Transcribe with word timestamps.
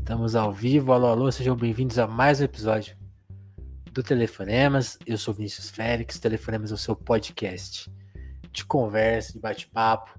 Estamos 0.00 0.34
ao 0.34 0.52
vivo, 0.52 0.92
alô, 0.92 1.06
alô, 1.06 1.30
sejam 1.30 1.54
bem-vindos 1.54 1.96
a 1.96 2.06
mais 2.06 2.40
um 2.40 2.44
episódio 2.44 2.96
do 3.92 4.02
Telefonemas. 4.02 4.98
Eu 5.06 5.16
sou 5.16 5.32
Vinícius 5.32 5.70
Félix, 5.70 6.18
Telefonemas 6.18 6.72
é 6.72 6.74
o 6.74 6.78
seu 6.78 6.96
podcast 6.96 7.88
de 8.50 8.64
conversa, 8.64 9.34
de 9.34 9.38
bate-papo, 9.38 10.18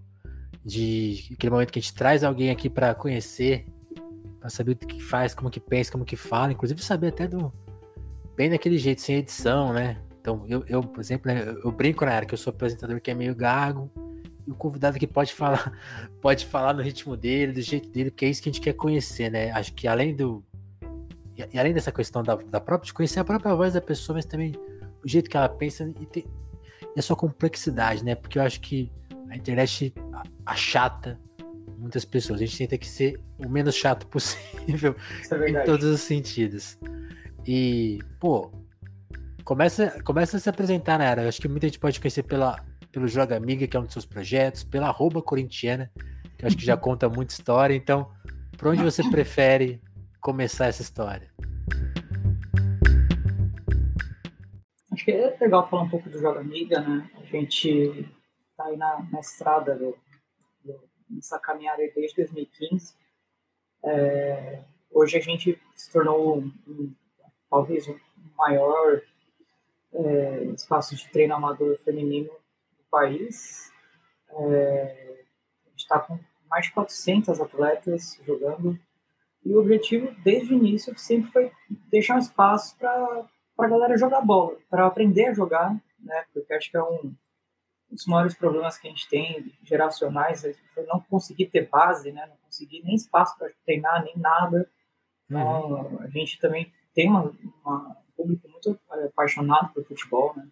de 0.63 1.31
aquele 1.33 1.52
momento 1.52 1.74
que 1.74 1.79
a 1.79 1.81
gente 1.81 1.94
traz 1.94 2.24
alguém 2.24 2.52
aqui 2.52 2.70
para 2.70 2.96
conhecer, 2.96 3.65
para 4.39 4.49
saber 4.49 4.74
o 4.74 4.75
que 4.75 5.02
faz, 5.02 5.33
como 5.33 5.49
que 5.49 5.60
pensa, 5.60 5.92
como 5.92 6.06
que 6.06 6.16
fala, 6.16 6.53
inclusive 6.53 6.81
saber 6.81 7.10
até 7.10 7.28
do 7.28 7.52
bem 8.38 8.49
daquele 8.49 8.78
jeito, 8.78 9.02
sem 9.02 9.17
edição, 9.17 9.74
né? 9.74 10.02
Então, 10.21 10.46
eu, 10.48 10.63
eu 10.70 10.81
por 10.81 11.02
exemplo, 11.02 11.29
né, 11.29 11.43
eu 11.63 11.71
brinco 11.71 12.06
na 12.06 12.13
área 12.13 12.28
que 12.28 12.34
eu 12.34 12.38
sou 12.38 12.52
apresentador 12.52 13.02
que 13.02 13.11
é 13.11 13.16
meio 13.16 13.35
gago, 13.35 13.92
e 14.46 14.51
o 14.51 14.55
convidado 14.55 14.97
que 14.97 15.08
pode 15.08 15.33
falar, 15.33 15.71
pode 16.21 16.45
falar 16.45 16.73
no 16.73 16.81
ritmo 16.81 17.16
dele, 17.16 17.53
do 17.53 17.61
jeito 17.61 17.89
dele, 17.89 18.11
porque 18.11 18.25
é 18.25 18.29
isso 18.29 18.41
que 18.41 18.49
a 18.49 18.52
gente 18.52 18.61
quer 18.61 18.73
conhecer, 18.73 19.29
né? 19.29 19.52
Acho 19.52 19.73
que 19.73 19.88
além 19.88 20.16
do. 20.16 20.43
E 21.53 21.57
além 21.57 21.73
dessa 21.73 21.91
questão 21.91 22.21
da, 22.21 22.35
da 22.35 22.59
própria, 22.59 22.88
de 22.88 22.93
conhecer 22.93 23.19
a 23.19 23.23
própria 23.23 23.55
voz 23.55 23.73
da 23.73 23.81
pessoa, 23.81 24.16
mas 24.16 24.25
também 24.25 24.53
o 25.03 25.07
jeito 25.07 25.30
que 25.30 25.35
ela 25.35 25.49
pensa 25.49 25.91
e, 25.99 26.05
tem, 26.05 26.25
e 26.95 26.99
a 26.99 27.02
sua 27.02 27.16
complexidade, 27.16 28.03
né? 28.03 28.16
Porque 28.16 28.38
eu 28.38 28.43
acho 28.43 28.59
que 28.59 28.91
a 29.30 29.35
internet 29.35 29.93
achata 30.45 31.19
muitas 31.77 32.05
pessoas. 32.05 32.41
A 32.41 32.45
gente 32.45 32.58
tenta 32.58 32.77
que 32.77 32.88
ser 32.88 33.19
o 33.39 33.49
menos 33.49 33.75
chato 33.75 34.05
possível 34.08 34.95
é 35.31 35.49
em 35.49 35.66
todos 35.66 35.85
os 35.85 36.02
sentidos. 36.02 36.77
E, 37.45 37.99
pô, 38.19 38.52
começa, 39.44 40.02
começa 40.03 40.38
a 40.38 40.39
se 40.39 40.49
apresentar, 40.49 40.99
né? 40.99 41.23
Eu 41.23 41.27
acho 41.27 41.41
que 41.41 41.47
muita 41.47 41.67
gente 41.67 41.80
pode 41.80 41.99
conhecer 41.99 42.23
pela, 42.23 42.63
pelo 42.91 43.08
Joga 43.08 43.38
Amiga, 43.38 43.68
que 43.68 43.77
é 43.77 43.80
um 43.80 43.84
dos 43.84 43.94
seus 43.94 44.05
projetos, 44.05 44.63
pela 44.63 44.88
arroba 44.88 45.22
corintiana, 45.22 45.91
que 46.38 46.44
eu 46.44 46.48
acho 46.48 46.58
que 46.58 46.66
já 46.66 46.76
conta 46.76 47.08
muita 47.08 47.34
história. 47.34 47.73
Então, 47.73 48.12
por 48.58 48.67
onde 48.67 48.83
você 48.83 49.02
prefere 49.09 49.81
começar 50.20 50.67
essa 50.67 50.81
história? 50.81 51.31
Acho 54.92 55.06
que 55.06 55.11
é 55.11 55.38
legal 55.39 55.67
falar 55.70 55.83
um 55.83 55.89
pouco 55.89 56.09
do 56.09 56.20
Joga 56.20 56.42
Amiga, 56.42 56.81
né? 56.81 57.09
A 57.16 57.25
gente 57.25 58.06
tá 58.58 58.66
aí 58.66 58.75
na, 58.75 59.08
na 59.11 59.20
estrada 59.22 59.76
do, 59.76 59.98
do, 60.64 60.80
nessa 61.09 61.39
caminhada 61.39 61.81
desde 61.95 62.17
2015. 62.17 62.94
É, 63.83 64.59
hoje 64.92 65.17
a 65.17 65.22
gente 65.22 65.59
se 65.73 65.92
tornou 65.92 66.39
um, 66.39 66.94
talvez 67.50 67.88
o 67.88 68.00
maior 68.38 69.02
é, 69.94 70.44
espaço 70.55 70.95
de 70.95 71.09
treino 71.09 71.33
amador 71.33 71.78
feminino 71.80 72.30
país. 72.92 73.72
É, 74.30 75.23
a 75.66 75.70
gente 75.70 75.80
está 75.80 76.00
com 76.00 76.20
mais 76.50 76.66
de 76.66 76.73
400 76.73 77.39
atletas 77.39 78.20
jogando. 78.25 78.78
E 79.44 79.53
o 79.53 79.59
objetivo, 79.59 80.14
desde 80.23 80.53
o 80.53 80.58
início, 80.58 80.95
sempre 81.00 81.31
foi 81.31 81.52
deixar 81.89 82.16
um 82.16 82.20
espaço 82.20 82.78
para 82.78 83.25
a 83.58 83.67
galera 83.67 83.98
jogar 83.98 84.22
bola, 84.22 84.58
para 84.70 84.86
aprender 84.86 85.28
a 85.28 85.33
jogar, 85.33 85.73
né? 86.00 86.25
Porque 86.33 86.53
acho 86.53 86.70
que 86.70 86.78
é 86.78 86.83
um 86.83 87.16
dos 87.89 88.06
maiores 88.06 88.36
problemas 88.36 88.78
que 88.78 88.88
a 88.88 88.92
gente 88.92 89.09
tem, 89.09 89.52
geracionais, 89.64 90.44
é 90.45 90.55
não 90.88 91.00
conseguir 91.00 91.48
ter 91.48 91.67
base, 91.67 92.11
né? 92.11 92.26
Não 92.28 92.38
conseguir 92.38 92.83
nem 92.83 92.95
espaço 92.95 93.38
para 93.38 93.52
treinar, 93.66 94.03
nem 94.03 94.17
nada. 94.17 94.70
Então, 95.26 95.72
uhum. 95.72 96.02
a 96.02 96.08
gente 96.08 96.39
também 96.39 96.72
tem 96.94 97.09
uma, 97.09 97.31
uma, 97.64 97.89
um 97.89 98.11
público 98.16 98.48
muito 98.50 98.80
apaixonado 98.89 99.73
por 99.73 99.83
futebol, 99.83 100.33
né? 100.36 100.48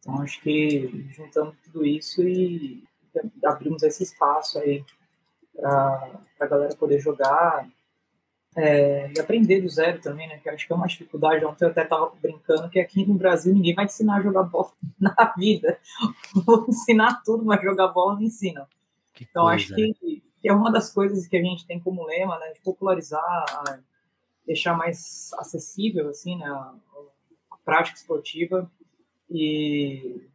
Então, 0.00 0.20
acho 0.22 0.40
que 0.40 1.06
juntando 1.10 1.54
tudo 1.62 1.84
isso 1.84 2.22
e 2.22 2.82
abrimos 3.44 3.82
esse 3.82 4.02
espaço 4.02 4.58
aí 4.58 4.84
para 5.54 6.20
a 6.40 6.46
galera 6.46 6.74
poder 6.74 6.98
jogar 7.00 7.68
é, 8.56 9.12
e 9.12 9.20
aprender 9.20 9.60
do 9.60 9.68
zero 9.68 10.00
também, 10.00 10.26
né? 10.26 10.38
Que 10.38 10.48
acho 10.48 10.66
que 10.66 10.72
é 10.72 10.76
uma 10.76 10.86
dificuldade. 10.86 11.44
Ontem 11.44 11.64
eu 11.64 11.70
até 11.70 11.82
estava 11.82 12.12
brincando 12.20 12.68
que 12.68 12.80
aqui 12.80 13.06
no 13.06 13.14
Brasil 13.14 13.54
ninguém 13.54 13.74
vai 13.74 13.86
te 13.86 13.92
ensinar 13.92 14.16
a 14.16 14.22
jogar 14.22 14.42
bola 14.44 14.72
na 14.98 15.34
vida. 15.36 15.78
Vou 16.34 16.66
ensinar 16.68 17.22
tudo, 17.22 17.44
mas 17.44 17.62
jogar 17.62 17.88
bola 17.88 18.14
não 18.14 18.22
ensinam. 18.22 18.66
Que 19.12 19.24
então 19.28 19.44
coisa, 19.44 19.56
acho 19.56 19.74
que, 19.74 19.88
né? 19.88 19.94
que, 20.40 20.48
é 20.48 20.52
uma 20.52 20.72
das 20.72 20.92
coisas 20.92 21.28
que 21.28 21.36
a 21.36 21.42
gente 21.42 21.66
tem 21.66 21.78
como 21.78 22.06
lema, 22.06 22.38
né? 22.38 22.52
De 22.52 22.60
popularizar, 22.60 23.44
deixar 24.46 24.76
mais 24.76 25.30
acessível, 25.34 26.08
assim, 26.08 26.36
né? 26.36 26.46
A, 26.46 26.74
a 27.52 27.56
prática 27.64 27.98
esportiva 27.98 28.68
e, 29.30 30.28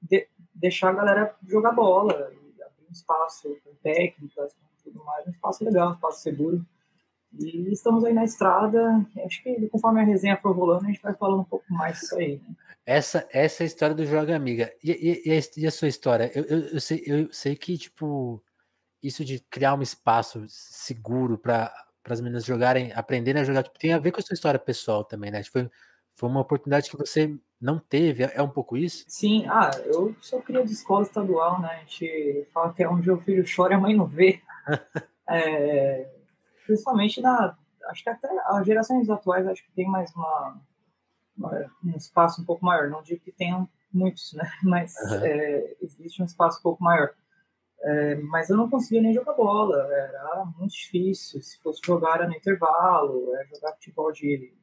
de, 0.00 0.28
deixar 0.54 0.90
a 0.90 0.94
galera 0.94 1.36
jogar 1.46 1.72
bola, 1.72 2.14
abrir 2.14 2.86
um 2.88 2.92
espaço 2.92 3.56
com 3.64 3.74
técnicas, 3.82 4.54
com 4.54 4.90
tudo 4.90 5.04
mais, 5.04 5.26
um 5.26 5.30
espaço 5.30 5.64
legal, 5.64 5.88
um 5.90 5.92
espaço 5.92 6.22
seguro. 6.22 6.64
E 7.38 7.72
estamos 7.72 8.04
aí 8.04 8.12
na 8.12 8.24
estrada. 8.24 9.04
Acho 9.24 9.42
que 9.42 9.68
conforme 9.68 10.00
a 10.00 10.04
resenha 10.04 10.36
for 10.36 10.54
rolando, 10.54 10.84
a 10.84 10.88
gente 10.88 11.02
vai 11.02 11.14
falando 11.14 11.40
um 11.40 11.44
pouco 11.44 11.64
mais 11.72 11.98
disso 11.98 12.16
aí. 12.16 12.36
Né? 12.36 12.54
Essa, 12.86 13.26
essa 13.32 13.62
é 13.62 13.64
a 13.64 13.66
história 13.66 13.94
do 13.94 14.06
Joga 14.06 14.36
Amiga. 14.36 14.72
E, 14.82 14.90
e, 14.90 15.28
e, 15.28 15.32
a, 15.32 15.40
e 15.56 15.66
a, 15.66 15.70
sua 15.70 15.88
história? 15.88 16.30
Eu, 16.34 16.44
eu, 16.44 16.58
eu, 16.68 16.80
sei, 16.80 17.02
eu 17.06 17.32
sei 17.32 17.56
que, 17.56 17.76
tipo, 17.76 18.42
isso 19.02 19.24
de 19.24 19.40
criar 19.50 19.74
um 19.74 19.82
espaço 19.82 20.44
seguro 20.48 21.36
para 21.36 21.72
as 22.04 22.20
meninas 22.20 22.44
jogarem, 22.44 22.92
aprenderem 22.92 23.42
a 23.42 23.44
jogar, 23.44 23.62
tipo, 23.64 23.78
tem 23.78 23.92
a 23.92 23.98
ver 23.98 24.12
com 24.12 24.20
a 24.20 24.22
sua 24.22 24.34
história 24.34 24.60
pessoal 24.60 25.02
também, 25.02 25.30
né? 25.30 25.42
Foi, 25.44 25.68
foi 26.14 26.28
uma 26.28 26.40
oportunidade 26.40 26.90
que 26.90 26.96
você 26.96 27.36
não 27.60 27.78
teve, 27.78 28.24
é 28.24 28.42
um 28.42 28.48
pouco 28.48 28.76
isso? 28.76 29.04
Sim, 29.08 29.46
ah, 29.48 29.70
eu 29.86 30.14
sou 30.20 30.42
cria 30.42 30.64
de 30.64 30.72
escola 30.72 31.02
estadual, 31.02 31.60
né? 31.60 31.68
A 31.68 31.76
gente 31.80 32.46
fala 32.52 32.72
que 32.72 32.82
é 32.82 32.88
onde 32.88 33.10
o 33.10 33.20
filho 33.20 33.44
chora 33.44 33.72
e 33.72 33.76
a 33.76 33.80
mãe 33.80 33.96
não 33.96 34.06
vê. 34.06 34.40
é, 35.28 36.08
principalmente 36.66 37.20
na. 37.20 37.56
Acho 37.86 38.02
que 38.02 38.10
até 38.10 38.28
as 38.46 38.66
gerações 38.66 39.10
atuais 39.10 39.46
acho 39.46 39.64
que 39.64 39.72
tem 39.72 39.86
mais 39.86 40.14
uma, 40.14 40.60
uma 41.36 41.70
um 41.84 41.96
espaço 41.96 42.40
um 42.40 42.44
pouco 42.44 42.64
maior. 42.64 42.88
Não 42.88 43.02
digo 43.02 43.22
que 43.22 43.32
tenham 43.32 43.68
muitos, 43.92 44.32
né? 44.34 44.50
Mas 44.62 44.94
uhum. 44.96 45.24
é, 45.24 45.76
existe 45.80 46.22
um 46.22 46.26
espaço 46.26 46.58
um 46.60 46.62
pouco 46.62 46.82
maior. 46.82 47.14
É, 47.86 48.14
mas 48.14 48.48
eu 48.48 48.56
não 48.56 48.70
conseguia 48.70 49.02
nem 49.02 49.12
jogar 49.12 49.34
bola, 49.34 49.76
era 49.92 50.46
muito 50.56 50.72
difícil. 50.72 51.42
Se 51.42 51.60
fosse 51.60 51.82
jogar 51.84 52.14
era 52.14 52.26
no 52.26 52.34
intervalo, 52.34 53.34
era 53.34 53.46
jogar 53.46 53.74
futebol 53.74 54.10
de 54.10 54.54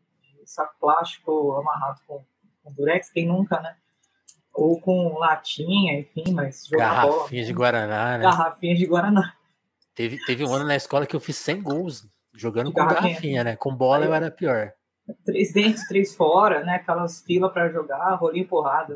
saco 0.46 0.75
plástico 0.79 1.53
amarrado 1.53 2.02
com, 2.07 2.24
com 2.63 2.74
durex, 2.74 3.09
quem 3.09 3.28
nunca, 3.28 3.59
né? 3.59 3.75
Ou 4.53 4.79
com 4.79 5.18
latinha, 5.18 6.00
enfim, 6.00 6.34
mas 6.34 6.68
Garrafinha 6.69 7.46
de 7.46 7.53
Guaraná, 7.53 8.18
né? 8.18 8.24
Garrafinha 8.24 8.75
de 8.75 8.85
Guaraná. 8.85 9.34
Teve, 9.96 10.18
teve 10.25 10.46
um 10.46 10.53
ano 10.53 10.66
na 10.66 10.75
escola 10.75 11.06
que 11.06 11.16
eu 11.16 11.19
fiz 11.19 11.38
100 11.38 11.62
gols 11.62 12.07
jogando 12.34 12.72
com 12.72 12.80
garrafinha, 12.80 13.09
garrafinha 13.09 13.44
né? 13.44 13.56
Com 13.56 13.75
bola 13.75 14.03
Aí, 14.03 14.09
eu 14.09 14.13
era 14.13 14.31
pior. 14.31 14.74
Três 15.25 15.53
dentro, 15.53 15.81
três 15.88 16.16
fora, 16.16 16.63
né? 16.63 16.75
Aquelas 16.75 17.22
filas 17.22 17.51
para 17.51 17.69
jogar, 17.69 18.16
rolinho 18.16 18.47
porrada. 18.47 18.96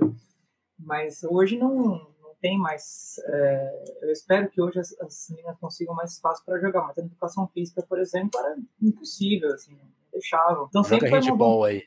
Mas 0.78 1.24
hoje 1.24 1.58
não, 1.58 1.74
não 1.74 2.36
tem 2.42 2.58
mais. 2.58 3.16
É, 3.28 3.84
eu 4.04 4.12
espero 4.12 4.50
que 4.50 4.62
hoje 4.62 4.80
as, 4.80 4.94
as 5.02 5.28
meninas 5.30 5.58
consigam 5.60 5.96
mais 5.96 6.14
espaço 6.14 6.44
para 6.46 6.60
jogar, 6.60 6.82
mas 6.82 6.98
a 6.98 7.02
educação 7.02 7.48
física, 7.48 7.82
por 7.88 8.00
exemplo, 8.00 8.40
era 8.40 8.56
impossível, 8.82 9.54
assim 9.54 9.78
deixavam. 10.16 10.68
Então 10.70 10.84
sempre 10.84 11.10
Joga 11.10 11.22
handball 11.22 11.60
uma... 11.60 11.68
aí. 11.68 11.84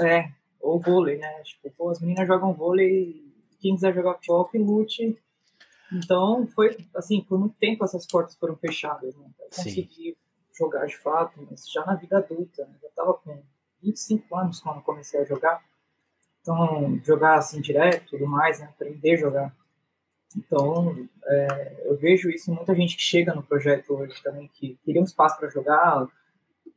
É, 0.00 0.30
ou 0.60 0.80
vôlei, 0.80 1.18
né? 1.18 1.42
Tipo, 1.42 1.70
pô, 1.70 1.90
as 1.90 2.00
meninas 2.00 2.26
jogam 2.26 2.52
vôlei, 2.52 3.24
quem 3.60 3.74
quiser 3.74 3.94
jogar 3.94 4.14
futebol 4.14 4.44
que 4.46 4.58
lute. 4.58 5.16
Então 5.92 6.46
foi 6.48 6.76
assim, 6.94 7.20
por 7.20 7.38
muito 7.38 7.56
tempo 7.56 7.84
essas 7.84 8.06
portas 8.06 8.36
foram 8.36 8.56
fechadas, 8.56 9.14
né? 9.16 9.26
Eu 9.38 9.46
consegui 9.46 10.10
Sim. 10.10 10.16
jogar 10.56 10.86
de 10.86 10.96
fato, 10.96 11.46
mas 11.50 11.68
já 11.70 11.84
na 11.84 11.94
vida 11.94 12.18
adulta, 12.18 12.64
né? 12.64 12.74
Eu 12.82 12.90
tava 12.90 13.14
com 13.14 13.42
25 13.82 14.36
anos 14.36 14.60
quando 14.60 14.82
comecei 14.82 15.20
a 15.20 15.24
jogar. 15.24 15.62
Então, 16.40 16.98
jogar 17.04 17.38
assim 17.38 17.60
direto, 17.60 18.10
tudo 18.10 18.26
mais, 18.26 18.60
né? 18.60 18.66
Aprender 18.66 19.14
a 19.14 19.18
jogar. 19.18 19.56
Então, 20.36 21.08
é, 21.26 21.82
eu 21.86 21.96
vejo 21.96 22.30
isso 22.30 22.52
muita 22.52 22.74
gente 22.74 22.96
que 22.96 23.02
chega 23.02 23.34
no 23.34 23.42
projeto 23.42 23.94
hoje 23.94 24.22
também, 24.22 24.48
que 24.48 24.78
queria 24.84 25.00
um 25.00 25.04
espaço 25.04 25.38
para 25.38 25.48
jogar, 25.48 26.06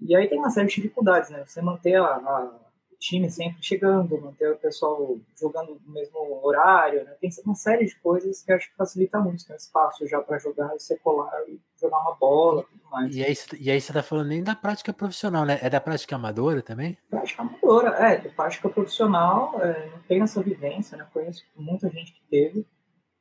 e 0.08 0.16
aí 0.16 0.28
tem 0.28 0.38
uma 0.38 0.50
série 0.50 0.68
de 0.68 0.76
dificuldades, 0.76 1.30
né? 1.30 1.44
Você 1.46 1.62
manter 1.62 1.96
a, 1.96 2.06
a 2.06 2.60
o 2.94 2.98
time 3.00 3.30
sempre 3.30 3.62
chegando, 3.62 4.22
manter 4.22 4.52
o 4.52 4.58
pessoal 4.58 5.18
jogando 5.40 5.82
no 5.86 5.94
mesmo 5.94 6.40
horário, 6.44 7.04
né? 7.04 7.12
Tem 7.20 7.30
uma 7.46 7.56
série 7.56 7.86
de 7.86 7.96
coisas 7.96 8.42
que 8.44 8.52
acho 8.52 8.70
que 8.70 8.76
facilita 8.76 9.20
muito, 9.20 9.46
tem 9.46 9.56
espaço 9.56 10.08
já 10.08 10.22
para 10.22 10.38
jogar 10.38 10.76
e 10.76 10.80
secular 10.80 11.32
e 11.48 11.60
jogar 11.80 12.00
uma 12.00 12.16
bola 12.16 12.62
e 12.62 12.66
tudo 12.66 12.90
mais. 12.90 13.16
E 13.16 13.24
aí, 13.24 13.34
e 13.60 13.72
aí 13.72 13.82
você 13.82 13.92
tá 13.92 14.04
falando 14.04 14.28
nem 14.28 14.44
da 14.44 14.56
prática 14.56 14.94
profissional, 14.94 15.46
né? 15.46 15.60
É 15.62 15.70
da 15.70 15.82
prática 15.82 16.16
amadora 16.16 16.62
também? 16.62 16.98
Prática 17.10 17.42
amadora, 17.42 17.90
é, 17.90 18.18
da 18.18 18.30
prática 18.30 18.70
profissional, 18.70 19.60
é, 19.62 19.90
não 19.90 20.00
tenho 20.08 20.24
essa 20.24 20.42
vivência, 20.42 20.98
né? 20.98 21.08
Conheço 21.12 21.44
muita 21.56 21.90
gente 21.90 22.14
que 22.14 22.22
teve, 22.30 22.66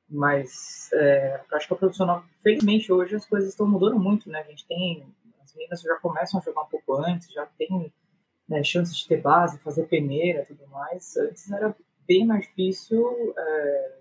mas 0.08 0.90
é, 0.93 1.37
a 1.37 1.38
prática 1.49 1.75
profissional, 1.75 2.23
felizmente 2.43 2.93
hoje 2.93 3.17
as 3.17 3.26
coisas 3.26 3.49
estão 3.49 3.67
mudando 3.67 3.99
muito, 3.99 4.29
né? 4.29 4.40
A 4.40 4.50
gente 4.50 4.67
tem 4.67 5.05
as 5.52 5.54
meninas 5.54 5.82
já 5.82 5.96
começam 5.96 6.40
a 6.40 6.43
jogar 6.43 6.62
um 6.62 6.69
pouco 6.69 6.94
antes, 6.94 7.31
já 7.31 7.46
tem 7.46 7.93
né, 8.49 8.64
chance 8.64 8.94
de 8.94 9.06
ter 9.06 9.20
base, 9.20 9.58
fazer 9.58 9.84
peneira 9.84 10.44
tudo 10.46 10.66
mais. 10.69 11.16
Antes 11.16 11.50
era 11.50 11.76
bem 12.06 12.26
mais 12.26 12.46
difícil, 12.46 13.34
é, 13.37 13.99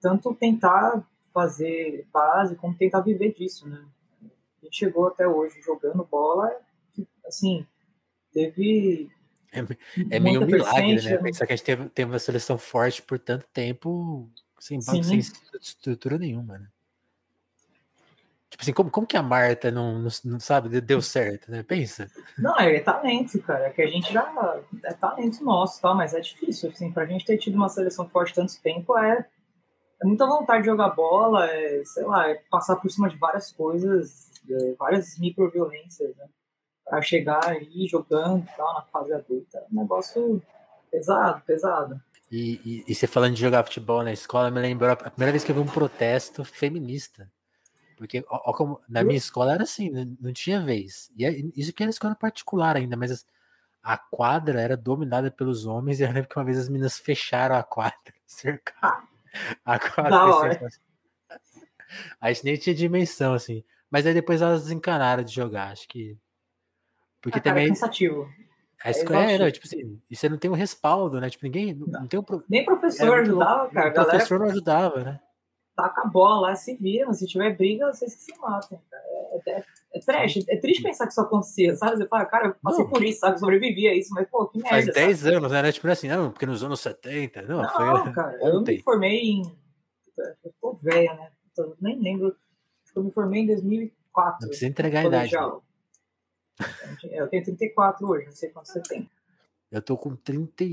tanto 0.00 0.34
tentar 0.34 1.06
fazer 1.32 2.06
base 2.12 2.56
como 2.56 2.76
tentar 2.76 3.00
viver 3.00 3.34
disso, 3.34 3.68
né? 3.68 3.84
a 4.22 4.64
gente 4.64 4.78
chegou 4.78 5.08
até 5.08 5.26
hoje 5.26 5.60
jogando 5.60 6.04
bola, 6.04 6.50
que, 6.94 7.06
assim, 7.26 7.66
teve. 8.32 9.10
É, 9.52 10.16
é 10.16 10.20
meio 10.20 10.42
um 10.42 10.46
milagre, 10.46 11.02
né? 11.02 11.18
Pensar 11.18 11.46
que 11.46 11.52
a 11.52 11.56
gente 11.56 11.66
teve, 11.66 11.88
teve 11.90 12.10
uma 12.10 12.18
seleção 12.18 12.56
forte 12.56 13.02
por 13.02 13.18
tanto 13.18 13.46
tempo 13.52 14.30
sem, 14.58 14.80
sem 14.80 15.18
estrutura 15.60 16.18
nenhuma, 16.18 16.58
né? 16.58 16.68
Tipo 18.54 18.62
assim, 18.62 18.72
como, 18.72 18.88
como 18.88 19.04
que 19.04 19.16
a 19.16 19.22
Marta 19.22 19.68
não, 19.68 19.98
não, 19.98 20.08
não, 20.24 20.38
sabe, 20.38 20.80
deu 20.80 21.02
certo, 21.02 21.50
né? 21.50 21.64
Pensa. 21.64 22.08
Não, 22.38 22.56
é 22.56 22.78
talento, 22.78 23.42
cara. 23.42 23.66
É 23.66 23.70
que 23.70 23.82
a 23.82 23.86
gente 23.88 24.12
já. 24.12 24.62
É 24.84 24.92
talento 24.92 25.42
nosso, 25.42 25.82
tá? 25.82 25.92
Mas 25.92 26.14
é 26.14 26.20
difícil, 26.20 26.70
assim, 26.70 26.92
pra 26.92 27.04
gente 27.04 27.24
ter 27.24 27.36
tido 27.36 27.56
uma 27.56 27.68
seleção 27.68 28.08
forte 28.08 28.32
tanto 28.32 28.56
tempo 28.62 28.96
é, 28.96 29.26
é 30.00 30.06
muita 30.06 30.24
vontade 30.24 30.62
de 30.62 30.68
jogar 30.68 30.90
bola, 30.90 31.50
é, 31.50 31.82
sei 31.84 32.04
lá, 32.04 32.30
é 32.30 32.40
passar 32.48 32.76
por 32.76 32.88
cima 32.88 33.08
de 33.08 33.16
várias 33.16 33.50
coisas, 33.50 34.30
é, 34.48 34.74
várias 34.78 35.18
microviolências, 35.18 36.14
né? 36.16 36.26
Pra 36.84 37.02
chegar 37.02 37.44
aí 37.48 37.88
jogando 37.88 38.44
e 38.44 38.56
tal, 38.56 38.72
na 38.72 38.82
fase 38.82 39.12
adulta. 39.12 39.58
É 39.58 39.66
um 39.72 39.80
negócio 39.80 40.40
pesado, 40.92 41.42
pesado. 41.44 42.00
E, 42.30 42.60
e, 42.64 42.84
e, 42.86 42.94
você 42.94 43.08
falando 43.08 43.34
de 43.34 43.40
jogar 43.40 43.64
futebol 43.64 44.04
na 44.04 44.12
escola, 44.12 44.48
me 44.48 44.60
lembrou 44.60 44.92
a 44.92 44.96
primeira 44.96 45.32
vez 45.32 45.42
que 45.42 45.50
eu 45.50 45.56
vi 45.56 45.60
um 45.60 45.66
protesto 45.66 46.44
feminista. 46.44 47.28
Porque 47.96 48.24
ó, 48.28 48.50
ó 48.50 48.52
como, 48.52 48.80
na 48.88 49.02
minha 49.04 49.16
escola 49.16 49.54
era 49.54 49.62
assim, 49.62 49.90
não, 49.90 50.16
não 50.20 50.32
tinha 50.32 50.60
vez. 50.60 51.10
E 51.16 51.24
é, 51.24 51.30
isso 51.56 51.72
que 51.72 51.82
era 51.82 51.90
escola 51.90 52.14
particular 52.14 52.76
ainda, 52.76 52.96
mas 52.96 53.26
a 53.82 53.98
quadra 53.98 54.60
era 54.60 54.76
dominada 54.76 55.30
pelos 55.30 55.66
homens, 55.66 56.00
e 56.00 56.02
eu 56.02 56.10
lembro 56.10 56.28
que 56.28 56.38
uma 56.38 56.44
vez 56.44 56.58
as 56.58 56.68
meninas 56.68 56.98
fecharam 56.98 57.56
a 57.56 57.62
quadra, 57.62 58.14
cercaram 58.26 59.06
a 59.64 59.78
quadra. 59.78 60.66
Assim, 60.66 60.80
a 62.20 62.32
gente 62.32 62.44
nem 62.44 62.56
tinha 62.56 62.74
dimensão, 62.74 63.34
assim. 63.34 63.62
Mas 63.90 64.06
aí 64.06 64.14
depois 64.14 64.42
elas 64.42 64.62
desencanaram 64.62 65.22
de 65.22 65.32
jogar, 65.32 65.72
acho 65.72 65.86
que. 65.88 66.18
Porque 67.20 67.38
ah, 67.38 67.42
também. 67.42 67.66
é 67.66 67.68
cansativo. 67.68 68.28
A 68.82 68.90
escola 68.90 69.22
é, 69.30 69.50
tipo 69.50 69.66
assim, 69.66 70.00
e 70.10 70.16
você 70.16 70.28
não 70.28 70.36
tem 70.36 70.50
um 70.50 70.54
respaldo, 70.54 71.20
né? 71.20 71.30
Tipo, 71.30 71.44
ninguém. 71.44 71.74
Não, 71.74 71.86
não 72.00 72.06
tem 72.06 72.20
um 72.20 72.22
pro... 72.22 72.44
Nem 72.48 72.64
professor 72.64 73.20
ajudava, 73.20 73.70
cara. 73.70 73.90
O 73.90 73.92
professor 73.94 74.38
não 74.38 74.46
ajudava, 74.46 75.04
né? 75.04 75.20
Taca 75.74 76.02
a 76.02 76.06
bola 76.06 76.48
lá, 76.48 76.54
se 76.54 76.74
vira, 76.74 77.12
se 77.12 77.26
tiver 77.26 77.56
briga, 77.56 77.92
vocês 77.92 78.14
que 78.14 78.22
se 78.22 78.38
matem, 78.38 78.80
É, 78.92 79.50
é, 79.50 79.64
é 79.94 80.00
trash, 80.00 80.44
é 80.48 80.56
triste 80.56 80.82
pensar 80.82 81.06
que 81.06 81.12
isso 81.12 81.20
acontecia, 81.20 81.74
sabe? 81.74 81.96
Você 81.96 82.08
fala, 82.08 82.24
cara, 82.26 82.48
eu 82.48 82.54
passei 82.62 82.84
não, 82.84 82.90
por 82.90 83.02
isso, 83.02 83.20
sabe? 83.20 83.40
Sobrevivi 83.40 83.88
a 83.88 83.94
isso, 83.94 84.12
mas 84.14 84.28
pô, 84.28 84.46
que 84.46 84.58
merda. 84.58 84.70
Faz 84.70 84.86
10 84.86 85.18
sabe? 85.18 85.34
anos, 85.36 85.52
né? 85.52 85.72
Tipo 85.72 85.88
assim, 85.88 86.08
não, 86.08 86.30
porque 86.30 86.46
nos 86.46 86.62
anos 86.62 86.80
70, 86.80 87.42
não, 87.42 87.62
não 87.62 87.68
foi 87.68 88.12
cara, 88.12 88.38
ontem. 88.42 88.74
eu 88.74 88.78
me 88.78 88.82
formei 88.82 89.20
em. 89.20 89.42
Eu 90.44 90.54
tô 90.60 90.74
velha, 90.74 91.14
né? 91.14 91.30
Eu 91.58 91.76
nem 91.80 92.00
lembro. 92.00 92.36
Eu 92.94 93.02
me 93.02 93.10
formei 93.10 93.42
em 93.42 93.46
2004. 93.46 94.38
Não 94.40 94.48
precisa 94.48 94.70
entregar 94.70 95.00
a 95.00 95.06
idade. 95.06 95.34
Eu 97.10 97.28
tenho 97.28 97.44
34 97.44 98.08
hoje, 98.08 98.26
não 98.26 98.32
sei 98.32 98.50
quanto 98.50 98.68
você 98.68 98.80
tem. 98.80 99.10
Eu 99.72 99.82
tô 99.82 99.96
com 99.96 100.14
30 100.14 100.64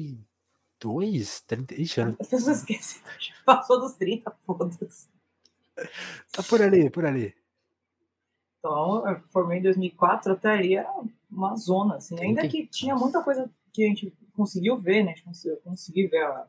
32? 0.82 1.42
30... 1.42 1.76
Ixi, 1.76 2.02
As 2.20 2.28
pessoas 2.28 2.58
esquecem. 2.58 3.02
Passou 3.46 3.80
dos 3.80 3.94
30, 3.94 4.32
foda-se. 4.46 5.08
Tá 6.32 6.44
por 6.44 6.62
ali, 6.62 6.90
por 6.90 7.06
ali. 7.06 7.34
Então, 8.60 9.08
eu 9.08 9.22
formei 9.30 9.60
em 9.60 9.64
2004, 9.64 10.34
até 10.34 10.50
ali 10.52 10.76
era 10.76 10.92
uma 11.32 11.56
zona, 11.56 11.96
assim. 11.96 12.20
Ainda 12.20 12.48
que 12.48 12.68
tinha 12.68 12.96
muita 12.96 13.24
coisa 13.24 13.50
que 13.72 13.84
a 13.84 13.88
gente 13.88 14.14
conseguiu 14.36 14.78
ver, 14.78 15.04
né? 15.04 15.12
A 15.12 15.16
gente 15.16 15.24
conseguiu, 15.24 15.58
consegui 15.64 16.08
ver 16.08 16.24
a, 16.24 16.48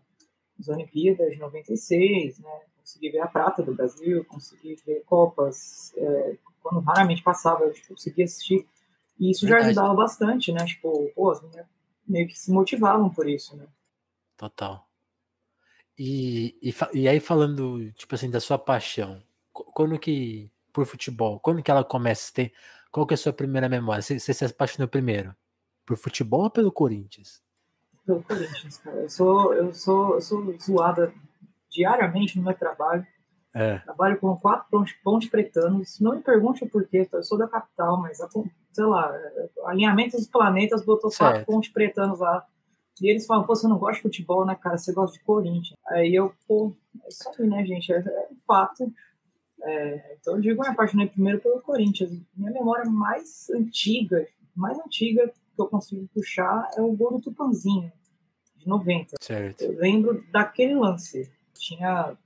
as 0.59 0.69
Olimpíadas 0.69 1.33
de 1.33 1.39
96, 1.39 2.39
né? 2.41 2.61
Consegui 2.79 3.11
ver 3.11 3.21
a 3.21 3.27
prata 3.27 3.63
do 3.63 3.75
Brasil, 3.75 4.25
consegui 4.25 4.77
ver 4.85 5.05
Copas. 5.07 5.93
É, 5.97 6.37
quando 6.61 6.81
raramente 6.81 7.23
passava, 7.23 7.65
eu 7.65 7.73
tipo, 7.73 7.89
conseguia 7.89 8.25
assistir. 8.25 8.67
E 9.19 9.31
isso 9.31 9.47
já 9.47 9.59
ajudava 9.59 9.95
bastante, 9.95 10.53
né? 10.53 10.65
Tipo, 10.65 11.11
pô, 11.15 11.31
as 11.31 11.43
meninas 11.43 11.67
meio 12.07 12.27
que 12.27 12.39
se 12.39 12.51
motivavam 12.51 13.09
por 13.09 13.29
isso, 13.29 13.57
né? 13.57 13.67
Total. 14.43 14.89
E, 15.97 16.59
e, 16.61 16.75
e, 16.95 17.09
aí 17.09 17.21
falando, 17.21 17.93
tipo 17.93 18.13
assim, 18.13 18.29
da 18.29 18.41
sua 18.41 18.59
paixão, 18.59 19.23
quando 19.53 19.97
que, 20.01 20.51
por 20.73 20.85
futebol, 20.85 21.39
quando 21.39 21.63
que 21.63 21.71
ela 21.71 21.85
começa 21.85 22.29
a 22.29 22.35
ter, 22.35 22.53
qual 22.91 23.07
que 23.07 23.15
é 23.15 23.17
a 23.17 23.19
sua 23.19 23.33
primeira 23.33 23.69
memória? 23.69 24.03
Você, 24.03 24.19
você 24.19 24.35
se 24.35 24.45
apaixonou 24.45 24.89
primeiro? 24.89 25.33
Por 25.87 25.97
futebol 25.97 26.43
ou 26.43 26.51
pelo 26.51 26.73
Corinthians? 26.73 27.41
Pelo 28.05 28.21
Corinthians, 28.25 28.79
cara. 28.79 28.97
Eu 29.03 29.09
sou, 29.09 29.55
eu 29.55 29.73
sou, 29.73 30.15
eu 30.15 30.21
sou 30.21 30.59
zoada 30.59 31.15
diariamente 31.71 32.37
no 32.37 32.43
meu 32.43 32.55
trabalho. 32.55 33.07
É. 33.55 33.79
Trabalho 33.79 34.19
com 34.19 34.37
quatro 34.39 34.67
pontos 35.05 35.29
pretanos. 35.29 36.01
Não 36.01 36.17
me 36.17 36.21
pergunte 36.21 36.65
o 36.65 36.69
porquê, 36.69 37.09
eu 37.13 37.23
sou 37.23 37.39
da 37.39 37.47
capital, 37.47 38.01
mas, 38.01 38.19
sei 38.73 38.85
lá, 38.87 39.09
alinhamento 39.67 40.17
dos 40.17 40.27
planetas 40.27 40.85
botou 40.85 41.13
certo. 41.13 41.31
quatro 41.31 41.47
pontos 41.47 41.69
pretanos 41.69 42.19
lá 42.19 42.45
e 43.01 43.11
eles 43.11 43.27
falam, 43.27 43.45
pô, 43.45 43.55
você 43.55 43.67
não 43.67 43.79
gosta 43.79 43.97
de 43.97 44.03
futebol, 44.03 44.45
né, 44.45 44.55
cara? 44.55 44.77
Você 44.77 44.93
gosta 44.93 45.19
de 45.19 45.25
Corinthians. 45.25 45.79
Aí 45.89 46.15
eu, 46.15 46.33
pô, 46.47 46.75
é 47.05 47.09
isso 47.09 47.29
aí, 47.39 47.47
né, 47.47 47.65
gente? 47.65 47.93
É, 47.93 47.97
é 47.97 48.29
um 48.31 48.37
fato. 48.47 48.93
É, 49.63 50.17
então 50.21 50.35
eu 50.35 50.41
digo, 50.41 50.61
eu 50.61 50.65
me 50.65 50.69
apaixonei 50.69 51.09
primeiro 51.09 51.41
pelo 51.41 51.61
Corinthians. 51.61 52.11
Minha 52.37 52.53
memória 52.53 52.85
mais 52.91 53.49
antiga, 53.51 54.27
mais 54.55 54.79
antiga 54.79 55.29
que 55.29 55.61
eu 55.61 55.67
consigo 55.67 56.09
puxar 56.15 56.69
é 56.77 56.81
o 56.81 56.93
gol 56.93 57.13
do 57.13 57.21
Tupanzinho, 57.21 57.93
de 58.57 58.67
90. 58.67 59.17
Certo. 59.21 59.63
Eu 59.63 59.79
lembro 59.79 60.25
daquele 60.31 60.75
lance. 60.75 61.31
Tinha 61.55 62.17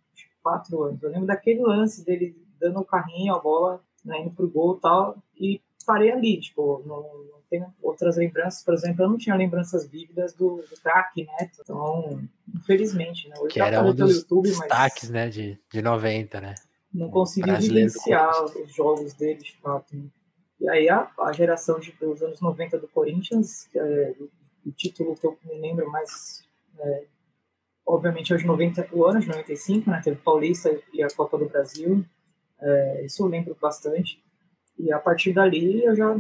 quatro 0.43 0.83
anos. 0.83 1.03
Eu 1.03 1.11
lembro 1.11 1.27
daquele 1.27 1.61
lance 1.61 2.05
dele 2.05 2.37
dando 2.59 2.81
o 2.81 2.85
carrinho, 2.85 3.35
a 3.35 3.39
bola, 3.39 3.83
né, 4.05 4.21
indo 4.21 4.31
pro 4.31 4.49
gol 4.49 4.77
e 4.77 4.81
tal. 4.81 5.23
E 5.37 5.61
parei 5.85 6.11
ali, 6.11 6.41
tipo, 6.41 6.83
não, 6.87 7.03
tenho 7.49 7.67
outras 7.83 8.17
lembranças, 8.17 8.63
por 8.63 8.75
exemplo, 8.75 9.05
eu 9.05 9.09
não 9.09 9.19
tinha 9.19 9.37
lembranças 9.37 9.87
vívidas 9.87 10.35
do, 10.35 10.57
do 10.57 10.81
crack, 10.83 11.25
né? 11.25 11.51
Então, 11.61 12.29
infelizmente, 12.55 13.29
né? 13.29 13.37
Hoje 13.39 13.55
que 13.55 13.61
era 13.61 13.83
um 13.83 13.95
dos 13.95 14.19
YouTube, 14.19 14.49
destaques, 14.49 15.11
né, 15.11 15.29
de, 15.29 15.59
de 15.71 15.83
90, 15.83 16.41
né? 16.41 16.55
Não 16.93 17.11
consegui 17.11 17.53
vivenciar 17.53 18.45
os 18.45 18.75
jogos 18.75 19.15
dele, 19.15 19.41
de 19.41 19.57
fato. 19.59 19.95
Né? 19.95 20.05
E 20.61 20.69
aí 20.69 20.89
a, 20.89 21.11
a 21.21 21.33
geração 21.33 21.79
de, 21.79 21.93
dos 21.93 22.23
anos 22.23 22.41
90 22.41 22.79
do 22.79 22.89
Corinthians, 22.89 23.69
é, 23.75 24.15
o, 24.65 24.73
título 24.73 25.15
que 25.15 25.27
eu 25.27 25.39
me 25.45 25.61
lembro 25.61 25.91
mais, 25.91 26.43
é, 26.79 27.05
obviamente, 27.87 28.33
é 28.33 28.37
os 28.37 28.45
90, 28.45 28.89
o 28.93 29.05
ano 29.05 29.21
de 29.21 29.29
95, 29.29 29.91
né? 29.91 30.01
Teve 30.03 30.17
Paulista 30.17 30.77
e 30.93 31.03
a 31.03 31.09
Copa 31.09 31.39
do 31.39 31.49
Brasil. 31.49 32.05
É, 32.61 33.05
isso 33.05 33.23
eu 33.23 33.29
lembro 33.29 33.57
bastante. 33.61 34.23
E 34.79 34.93
a 34.93 34.99
partir 34.99 35.33
dali 35.33 35.85
eu 35.85 35.95
já 35.95 36.17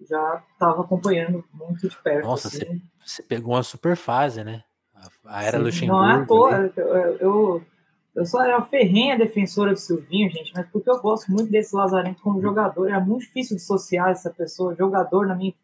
já 0.00 0.42
estava 0.52 0.82
acompanhando 0.82 1.44
muito 1.52 1.88
de 1.88 1.96
perto. 2.02 2.26
Nossa, 2.26 2.48
assim. 2.48 2.58
você, 2.58 2.80
você 3.04 3.22
pegou 3.22 3.54
uma 3.54 3.62
super 3.62 3.96
fase, 3.96 4.44
né? 4.44 4.62
A 5.24 5.44
era 5.44 5.58
Sim, 5.58 5.64
Luxemburgo. 5.64 6.02
Não 6.02 6.10
é 6.10 6.14
à 6.14 6.26
toa, 6.26 6.72
eu, 6.76 7.16
eu, 7.18 7.62
eu 8.14 8.26
sou 8.26 8.40
a 8.40 8.62
ferrenha 8.62 9.16
defensora 9.16 9.72
do 9.72 9.78
Silvinho, 9.78 10.30
gente, 10.30 10.52
mas 10.54 10.66
porque 10.70 10.90
eu 10.90 11.00
gosto 11.00 11.30
muito 11.30 11.50
desse 11.50 11.74
Lazarento 11.74 12.20
como 12.22 12.42
jogador. 12.42 12.88
Era 12.88 13.00
muito 13.00 13.22
difícil 13.22 13.56
dissociar 13.56 14.10
essa 14.10 14.30
pessoa, 14.30 14.74
jogador 14.74 15.26
na 15.26 15.36
minha, 15.36 15.54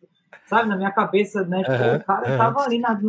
sabe, 0.47 0.69
na 0.69 0.77
minha 0.77 0.93
cabeça, 0.93 1.45
né? 1.45 1.65
Tipo, 1.65 1.73
uhum, 1.73 1.97
o 1.97 2.05
cara 2.05 2.31
uhum. 2.31 2.39
tava 2.39 2.61
ali 2.61 2.79
na. 2.79 3.01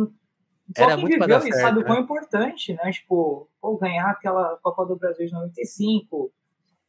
Só 0.76 0.82
Era 0.82 0.96
quem 0.96 1.06
viveu 1.06 1.38
e 1.46 1.52
sabe 1.52 1.78
o 1.78 1.84
quão 1.84 1.98
né? 1.98 2.02
importante, 2.02 2.74
né? 2.74 2.90
Tipo, 2.90 3.48
pô, 3.60 3.76
ganhar 3.76 4.10
aquela 4.10 4.58
Copa 4.60 4.84
do 4.84 4.96
Brasil 4.96 5.26
de 5.26 5.32
95, 5.32 6.32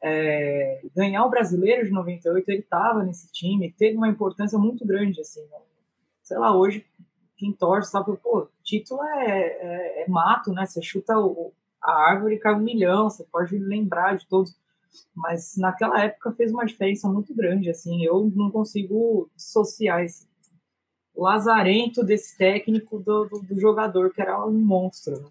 é, 0.01 0.81
ganhar 0.95 1.25
o 1.25 1.29
brasileiro 1.29 1.85
de 1.85 1.91
98, 1.91 2.49
ele 2.49 2.59
estava 2.59 3.03
nesse 3.03 3.31
time, 3.31 3.71
teve 3.71 3.97
uma 3.97 4.07
importância 4.07 4.57
muito 4.57 4.85
grande, 4.85 5.21
assim, 5.21 5.41
né? 5.41 5.57
sei 6.23 6.37
lá, 6.37 6.55
hoje 6.55 6.85
quem 7.35 7.53
torce 7.53 7.91
sabe, 7.91 8.17
pô, 8.17 8.47
título 8.63 9.01
é, 9.03 9.39
é, 9.39 10.03
é, 10.03 10.09
mato, 10.09 10.51
né, 10.51 10.65
você 10.65 10.81
chuta 10.81 11.17
o, 11.17 11.53
a 11.81 11.91
árvore 12.09 12.35
e 12.35 12.39
cai 12.39 12.53
um 12.53 12.59
milhão, 12.59 13.09
você 13.09 13.23
pode 13.23 13.57
lembrar 13.57 14.17
de 14.17 14.27
todos, 14.27 14.55
mas 15.15 15.55
naquela 15.57 16.03
época 16.03 16.31
fez 16.31 16.51
uma 16.51 16.65
diferença 16.65 17.07
muito 17.07 17.33
grande, 17.35 17.69
assim, 17.69 18.03
eu 18.03 18.31
não 18.35 18.49
consigo 18.49 19.29
dissociar 19.35 20.03
esse 20.03 20.27
lazarento 21.15 22.03
desse 22.03 22.37
técnico 22.37 22.99
do, 22.99 23.25
do, 23.25 23.39
do 23.39 23.59
jogador, 23.59 24.11
que 24.11 24.21
era 24.21 24.45
um 24.45 24.59
monstro. 24.59 25.19
Né? 25.19 25.29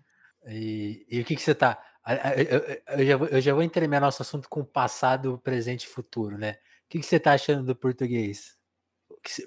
E, 0.48 1.06
e 1.10 1.20
o 1.20 1.24
que, 1.24 1.36
que 1.36 1.42
você 1.42 1.54
tá 1.54 1.80
eu, 2.98 3.04
já 3.04 3.16
vou, 3.16 3.28
eu 3.28 3.40
já 3.40 3.54
vou 3.54 3.62
entremear 3.62 4.00
nosso 4.00 4.22
assunto 4.22 4.48
com 4.48 4.64
passado, 4.64 5.40
presente 5.42 5.84
e 5.84 5.88
futuro, 5.88 6.38
né? 6.38 6.52
O 6.52 6.88
que, 6.88 7.00
que 7.00 7.06
você 7.06 7.18
tá 7.18 7.32
achando 7.32 7.64
do 7.64 7.74
português? 7.74 8.56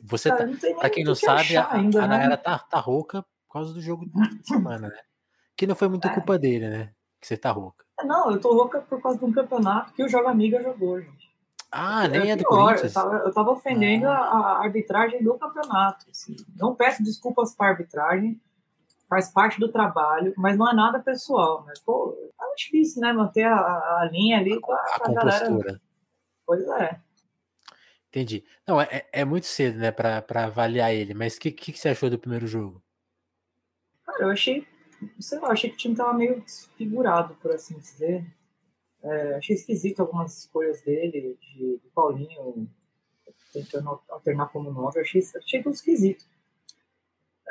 Você 0.04 0.30
tá, 0.30 0.46
para 0.78 0.90
quem 0.90 1.06
não 1.06 1.16
sabe, 1.16 1.56
a, 1.56 1.74
ainda, 1.74 2.04
a 2.04 2.08
Nayara 2.08 2.30
né? 2.32 2.38
tá, 2.38 2.60
tá 2.60 2.80
rouca 2.80 3.24
por 3.48 3.54
causa 3.54 3.74
do 3.74 3.82
jogo 3.82 4.06
de 4.06 4.12
semana, 4.48 4.90
né? 4.90 5.00
Que 5.56 5.66
não 5.66 5.76
foi 5.76 5.88
muito 5.88 6.08
é. 6.08 6.14
culpa 6.14 6.38
dele, 6.38 6.68
né? 6.68 6.94
Que 7.20 7.28
você 7.28 7.38
tá 7.38 7.50
rouca. 7.52 7.86
É, 8.00 8.06
não, 8.06 8.30
eu 8.32 8.40
tô 8.40 8.54
rouca 8.54 8.82
por 8.82 9.02
causa 9.02 9.18
de 9.18 9.26
um 9.26 9.32
campeonato 9.32 9.94
que 9.94 10.04
o 10.04 10.10
Joga 10.10 10.30
Amiga 10.30 10.62
jogou, 10.62 11.02
gente. 11.02 11.30
Ah, 11.72 12.08
nem 12.08 12.32
é, 12.32 12.36
do 12.36 12.44
Corinthians. 12.44 12.96
Eu 12.96 13.02
tava, 13.02 13.16
eu 13.18 13.34
tava 13.34 13.52
ofendendo 13.52 14.08
ah. 14.08 14.16
a, 14.16 14.38
a, 14.38 14.64
arbitragem 14.64 15.24
do 15.24 15.38
campeonato. 15.38 16.08
Assim. 16.10 16.36
Não 16.56 16.76
peço 16.76 17.04
desculpas 17.04 17.56
para 17.56 17.68
a 17.68 17.70
arbitragem, 17.70 18.42
faz 19.10 19.32
parte 19.32 19.60
do 19.60 19.72
trabalho, 19.72 20.34
mas 20.38 20.56
não 20.58 20.70
é 20.70 20.74
nada 20.74 21.00
pessoal. 21.00 21.64
Mas, 21.66 21.80
pô, 21.80 22.16
é 22.40 22.56
difícil, 22.56 23.02
né? 23.02 23.12
Manter 23.12 23.46
a, 23.46 23.58
a 23.58 24.10
linha 24.12 24.38
ali 24.38 24.60
com 24.62 24.72
a, 24.72 24.78
a, 24.78 25.00
a 25.02 25.14
galera. 25.14 25.82
Pois 26.46 26.66
é. 26.68 27.02
Entendi. 28.10 28.44
Não, 28.68 28.80
é, 28.80 29.08
é 29.12 29.26
muito 29.26 29.46
cedo, 29.46 29.78
né, 29.78 29.92
para 29.92 30.46
avaliar 30.46 30.94
ele, 30.94 31.14
mas 31.14 31.36
o 31.36 31.40
que, 31.40 31.52
que, 31.52 31.72
que, 31.72 31.80
você 31.80 31.90
achou 31.90 32.10
do 32.10 32.18
primeiro 32.18 32.48
jogo? 32.48 32.82
Cara, 34.04 34.24
eu 34.24 34.30
achei, 34.30 34.68
sei 35.20 35.40
lá, 35.40 35.52
achei 35.52 35.70
que 35.70 35.76
o 35.76 35.80
time 35.80 35.96
tava 35.96 36.14
meio 36.14 36.42
desfigurado, 36.42 37.36
por 37.36 37.52
assim 37.52 37.78
dizer. 37.78 38.26
É, 39.04 39.36
achei 39.36 39.56
esquisito 39.56 40.02
algumas 40.02 40.40
escolhas 40.40 40.82
dele, 40.82 41.38
de, 41.40 41.78
de 41.78 41.90
Paulinho 41.94 42.68
tentando 43.54 44.02
alternar 44.10 44.48
como 44.50 44.72
nove, 44.72 45.00
achei, 45.00 45.22
achei 45.36 45.62
tudo 45.62 45.74
esquisito. 45.74 46.26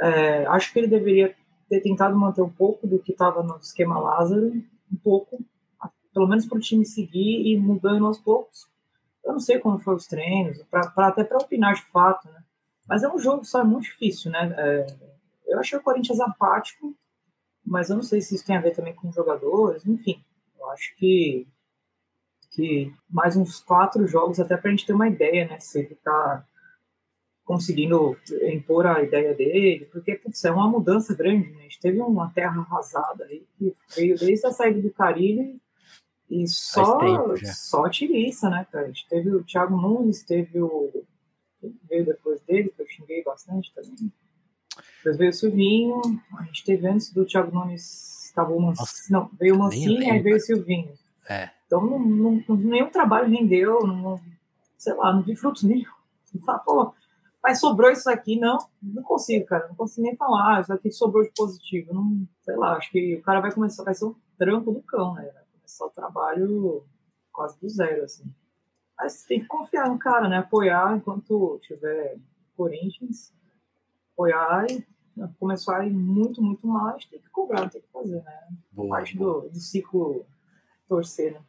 É, 0.00 0.46
acho 0.46 0.72
que 0.72 0.78
ele 0.78 0.88
deveria 0.88 1.34
ter 1.68 1.80
tentado 1.80 2.16
manter 2.16 2.42
um 2.42 2.50
pouco 2.50 2.86
do 2.86 2.98
que 2.98 3.12
estava 3.12 3.42
no 3.42 3.56
esquema 3.58 3.98
Lázaro, 3.98 4.52
um 4.90 4.96
pouco, 5.02 5.44
pelo 6.12 6.26
menos 6.26 6.46
para 6.46 6.58
o 6.58 6.60
time 6.60 6.84
seguir 6.84 7.46
e 7.46 7.58
mudando 7.58 8.06
aos 8.06 8.18
poucos. 8.18 8.66
Eu 9.24 9.32
não 9.32 9.40
sei 9.40 9.58
como 9.58 9.78
foram 9.78 9.98
os 9.98 10.06
treinos, 10.06 10.62
pra, 10.70 10.88
pra 10.90 11.08
até 11.08 11.22
para 11.22 11.38
opinar 11.38 11.74
de 11.74 11.84
fato, 11.86 12.28
né? 12.28 12.42
Mas 12.88 13.02
é 13.02 13.12
um 13.12 13.18
jogo 13.18 13.44
só 13.44 13.60
é 13.60 13.64
muito 13.64 13.84
difícil, 13.84 14.30
né? 14.30 14.54
É, 14.56 14.86
eu 15.46 15.58
achei 15.58 15.78
o 15.78 15.82
Corinthians 15.82 16.20
apático, 16.20 16.96
mas 17.64 17.90
eu 17.90 17.96
não 17.96 18.02
sei 18.02 18.22
se 18.22 18.34
isso 18.34 18.46
tem 18.46 18.56
a 18.56 18.60
ver 18.60 18.70
também 18.70 18.94
com 18.94 19.08
os 19.08 19.14
jogadores, 19.14 19.86
enfim. 19.86 20.24
Eu 20.58 20.70
acho 20.70 20.96
que, 20.96 21.46
que 22.50 22.90
mais 23.10 23.36
uns 23.36 23.60
quatro 23.60 24.06
jogos 24.06 24.40
até 24.40 24.56
para 24.56 24.68
a 24.68 24.70
gente 24.70 24.86
ter 24.86 24.94
uma 24.94 25.08
ideia, 25.08 25.46
né? 25.46 25.60
Se 25.60 25.80
ele 25.80 25.92
está 25.92 26.46
conseguindo 27.48 28.14
impor 28.52 28.86
a 28.86 29.02
ideia 29.02 29.34
dele, 29.34 29.88
porque 29.90 30.16
putz, 30.16 30.44
é 30.44 30.50
uma 30.50 30.68
mudança 30.68 31.14
grande, 31.14 31.48
né? 31.48 31.60
A 31.60 31.62
gente 31.62 31.80
teve 31.80 31.98
uma 31.98 32.28
terra 32.28 32.60
arrasada 32.60 33.24
aí 33.24 33.42
que 33.58 33.72
veio 33.96 34.18
desde 34.18 34.46
a 34.46 34.50
saída 34.50 34.82
do 34.82 34.90
Carilho 34.90 35.58
e 36.28 36.46
só, 36.46 37.00
só 37.54 37.88
tiriça, 37.88 38.50
né, 38.50 38.66
cara? 38.70 38.84
A 38.84 38.88
gente 38.88 39.08
teve 39.08 39.30
o 39.30 39.42
Thiago 39.42 39.78
Nunes, 39.78 40.22
teve 40.24 40.60
o. 40.60 40.92
veio 41.88 42.04
depois 42.04 42.38
dele, 42.42 42.68
que 42.68 42.82
eu 42.82 42.86
xinguei 42.86 43.24
bastante 43.24 43.72
também. 43.72 44.12
Depois 44.98 45.16
veio 45.16 45.30
o 45.30 45.32
Silvinho, 45.32 46.02
a 46.38 46.42
gente 46.42 46.62
teve 46.66 46.86
antes 46.86 47.10
do 47.14 47.24
Thiago 47.24 47.50
Nunes, 47.50 48.26
estava 48.26 48.52
o 48.52 48.74
não, 49.08 49.30
veio 49.40 49.54
o 49.54 49.58
Mancini, 49.58 50.10
aí 50.10 50.20
veio 50.20 50.36
o 50.36 50.40
Silvinho. 50.40 50.92
É. 51.26 51.48
Então, 51.66 51.82
não, 51.82 51.98
não, 51.98 52.56
nenhum 52.56 52.90
trabalho 52.90 53.30
rendeu, 53.30 53.86
não, 53.86 54.20
sei 54.76 54.92
lá, 54.92 55.14
não 55.14 55.22
vi 55.22 55.34
frutos 55.34 55.62
nenhum. 55.62 55.88
Fala, 56.44 56.58
pô, 56.58 56.94
mas 57.48 57.60
sobrou 57.60 57.90
isso 57.90 58.10
aqui, 58.10 58.38
não, 58.38 58.58
não 58.82 59.02
consigo, 59.02 59.46
cara, 59.46 59.68
não 59.68 59.74
consigo 59.74 60.06
nem 60.06 60.14
falar, 60.14 60.60
isso 60.60 60.70
aqui 60.70 60.92
sobrou 60.92 61.22
de 61.24 61.30
positivo, 61.30 61.94
não, 61.94 62.28
sei 62.42 62.54
lá, 62.56 62.76
acho 62.76 62.90
que 62.90 63.16
o 63.16 63.22
cara 63.22 63.40
vai 63.40 63.50
começar, 63.50 63.84
vai 63.84 63.94
ser 63.94 64.04
um 64.04 64.14
trampo 64.36 64.70
do 64.70 64.82
cão, 64.82 65.14
né, 65.14 65.22
vai 65.22 65.42
começar 65.54 65.86
o 65.86 65.90
trabalho 65.90 66.84
quase 67.32 67.58
do 67.58 67.66
zero, 67.66 68.04
assim. 68.04 68.24
Mas 68.98 69.22
tem 69.22 69.40
que 69.40 69.46
confiar 69.46 69.88
no 69.88 69.98
cara, 69.98 70.28
né, 70.28 70.36
apoiar 70.36 70.94
enquanto 70.94 71.58
tiver 71.62 72.18
Corinthians, 72.54 73.32
apoiar 74.12 74.66
e 74.70 74.84
começar 75.40 75.78
a 75.78 75.86
ir 75.86 75.90
muito, 75.90 76.42
muito 76.42 76.66
mais, 76.66 77.06
tem 77.06 77.18
que 77.18 77.30
cobrar, 77.30 77.70
tem 77.70 77.80
que 77.80 77.88
fazer, 77.90 78.22
né, 78.22 78.48
boa, 78.70 78.90
parte 78.90 79.16
boa. 79.16 79.40
Do, 79.40 79.48
do 79.48 79.58
ciclo 79.58 80.26
torcer, 80.86 81.32
né. 81.32 81.40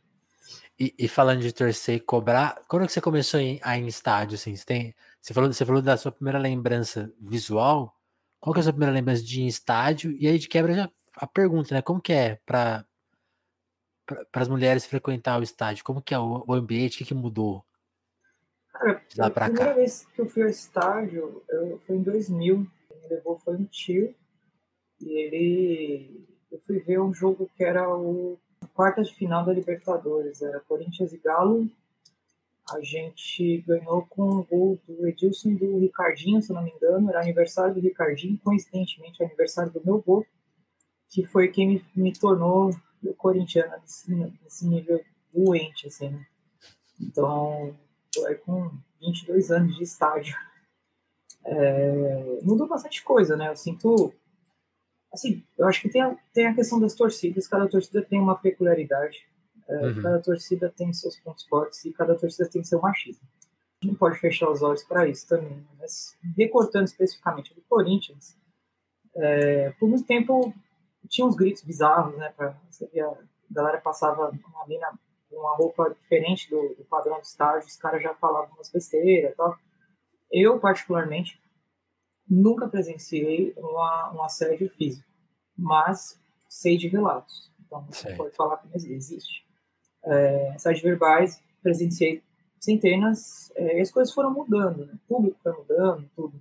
E, 0.80 0.96
e, 0.98 1.08
falando 1.10 1.42
de 1.42 1.52
torcer 1.52 1.96
e 1.96 2.00
cobrar, 2.00 2.64
quando 2.70 2.88
que 2.88 2.94
você 2.94 3.02
começou 3.02 3.38
a 3.38 3.44
ir, 3.44 3.60
a 3.62 3.78
ir 3.78 3.84
em 3.84 3.88
estádio, 3.88 4.36
assim, 4.36 4.56
você 4.56 4.66
tem 4.66 4.96
você 5.22 5.34
falou, 5.34 5.52
você 5.52 5.66
falou 5.66 5.82
da 5.82 5.98
sua 5.98 6.12
primeira 6.12 6.40
lembrança 6.40 7.14
visual. 7.20 7.96
Qual 8.40 8.54
que 8.54 8.60
é 8.60 8.62
a 8.62 8.64
sua 8.64 8.74
primeira 8.74 8.94
lembrança 8.94 9.24
de 9.24 9.46
estádio? 9.46 10.12
E 10.12 10.28
aí 10.28 10.40
de 10.40 10.48
quebra 10.48 10.74
já 10.74 10.90
a 11.16 11.28
pergunta, 11.28 11.74
né? 11.74 11.82
Como 11.82 12.02
que 12.02 12.14
é 12.14 12.36
para 12.46 12.86
para 14.32 14.42
as 14.42 14.48
mulheres 14.48 14.86
frequentar 14.86 15.40
o 15.40 15.44
estádio? 15.44 15.84
Como 15.84 16.02
que 16.02 16.16
é 16.16 16.20
o, 16.20 16.44
o 16.48 16.54
ambiente? 16.54 16.96
O 16.96 16.98
que, 16.98 17.06
que 17.06 17.14
mudou? 17.14 17.64
Cara, 18.74 19.04
a 19.20 19.30
primeira 19.30 19.66
cá? 19.68 19.74
vez 19.74 20.08
que 20.16 20.22
eu 20.22 20.28
fui 20.28 20.42
ao 20.42 20.50
estádio 20.50 21.44
eu, 21.48 21.80
foi 21.86 21.98
em 21.98 22.02
2000. 22.02 22.68
Quem 22.88 23.02
me 23.02 23.08
levou 23.08 23.38
foi 23.38 23.56
um 23.56 23.66
tio. 23.66 24.16
E 25.00 25.12
ele... 25.12 26.28
Eu 26.52 26.60
fui 26.62 26.80
ver 26.80 27.00
um 27.00 27.14
jogo 27.14 27.48
que 27.56 27.64
era 27.64 27.88
o 27.88 28.40
quarta 28.74 29.04
de 29.04 29.14
final 29.14 29.46
da 29.46 29.54
Libertadores. 29.54 30.42
Era 30.42 30.60
Corinthians 30.62 31.14
e 31.14 31.18
Galo 31.18 31.70
a 32.72 32.82
gente 32.82 33.64
ganhou 33.68 34.06
com 34.08 34.24
o 34.24 34.44
gol 34.44 34.80
do 34.88 35.08
Edilson 35.08 35.50
e 35.50 35.56
do 35.56 35.80
Ricardinho, 35.80 36.42
se 36.42 36.54
não 36.54 36.64
me 36.64 36.72
engano. 36.72 37.10
Era 37.10 37.22
aniversário 37.22 37.74
do 37.74 37.80
Ricardinho, 37.80 38.40
coincidentemente, 38.44 39.24
aniversário 39.24 39.72
do 39.72 39.82
meu 39.84 40.02
gol, 40.02 40.26
que 41.10 41.26
foi 41.26 41.48
quem 41.50 41.68
me, 41.68 41.86
me 41.96 42.14
tornou 42.14 42.72
corintiano 43.18 43.74
nesse, 43.82 44.14
nesse 44.14 44.68
nível 44.68 45.04
doente, 45.34 45.88
assim, 45.88 46.10
né? 46.10 46.26
Então, 47.00 47.76
foi 48.14 48.36
com 48.36 48.72
22 49.02 49.52
anos 49.52 49.76
de 49.78 49.84
estádio. 49.84 50.36
É, 51.46 52.40
mudou 52.44 52.68
bastante 52.68 53.04
coisa, 53.04 53.36
né? 53.38 53.50
Eu 53.50 53.56
sinto. 53.56 54.14
Assim, 55.12 55.44
eu 55.58 55.68
acho 55.68 55.82
que 55.82 55.90
tem 55.90 56.02
a, 56.02 56.16
tem 56.34 56.46
a 56.46 56.54
questão 56.54 56.80
das 56.80 56.94
torcidas, 56.94 57.48
cada 57.48 57.68
torcida 57.68 58.02
tem 58.02 58.20
uma 58.20 58.38
peculiaridade. 58.38 59.28
É, 59.70 59.86
uhum. 59.86 60.02
Cada 60.02 60.20
torcida 60.20 60.74
tem 60.76 60.92
seus 60.92 61.16
pontos 61.20 61.44
fortes 61.46 61.86
e 61.86 61.94
cada 61.94 62.16
torcida 62.16 62.50
tem 62.50 62.64
seu 62.64 62.82
machismo. 62.82 63.22
Não 63.84 63.94
pode 63.94 64.20
fechar 64.20 64.50
os 64.50 64.64
olhos 64.64 64.84
para 64.84 65.08
isso 65.08 65.28
também. 65.28 65.64
Mas 65.78 66.18
recortando 66.36 66.88
especificamente 66.88 67.54
do 67.54 67.62
Corinthians, 67.62 68.36
é, 69.16 69.70
por 69.80 69.88
muito 69.88 70.06
tempo 70.06 70.54
tinha 71.08 71.26
uns 71.26 71.36
gritos 71.36 71.64
bizarros, 71.64 72.18
né? 72.18 72.34
Pra, 72.36 72.60
você 72.70 72.88
via, 72.88 73.08
a 73.08 73.18
galera 73.52 73.80
passava 73.80 74.30
uma 74.30 74.68
mina 74.68 74.92
com 75.30 75.38
uma 75.38 75.56
roupa 75.56 75.92
diferente 75.92 76.50
do, 76.50 76.76
do 76.76 76.84
padrão 76.86 77.18
do 77.18 77.24
estágio, 77.24 77.68
os 77.68 77.78
caras 77.78 78.02
já 78.02 78.14
falavam 78.16 78.56
umas 78.56 78.72
besteiras 78.72 79.32
e 79.32 79.36
tal. 79.36 79.56
Eu, 80.32 80.60
particularmente, 80.60 81.40
nunca 82.28 82.68
presenciei 82.68 83.54
uma, 83.56 84.14
um 84.14 84.24
assédio 84.24 84.70
físico, 84.72 85.08
mas 85.56 86.20
sei 86.48 86.76
de 86.76 86.88
relatos. 86.88 87.52
Então, 87.60 87.86
você 87.86 88.16
pode 88.16 88.36
falar 88.36 88.58
que 88.58 88.76
existe 88.76 89.48
é, 90.04 90.56
sites 90.58 90.82
verbais, 90.82 91.42
presenciei 91.62 92.22
centenas, 92.60 93.52
é, 93.56 93.78
e 93.78 93.82
as 93.82 93.92
coisas 93.92 94.14
foram 94.14 94.32
mudando, 94.32 94.86
né? 94.86 94.94
o 94.94 95.08
público 95.08 95.40
foi 95.42 95.54
mudando, 95.54 96.10
tudo. 96.16 96.34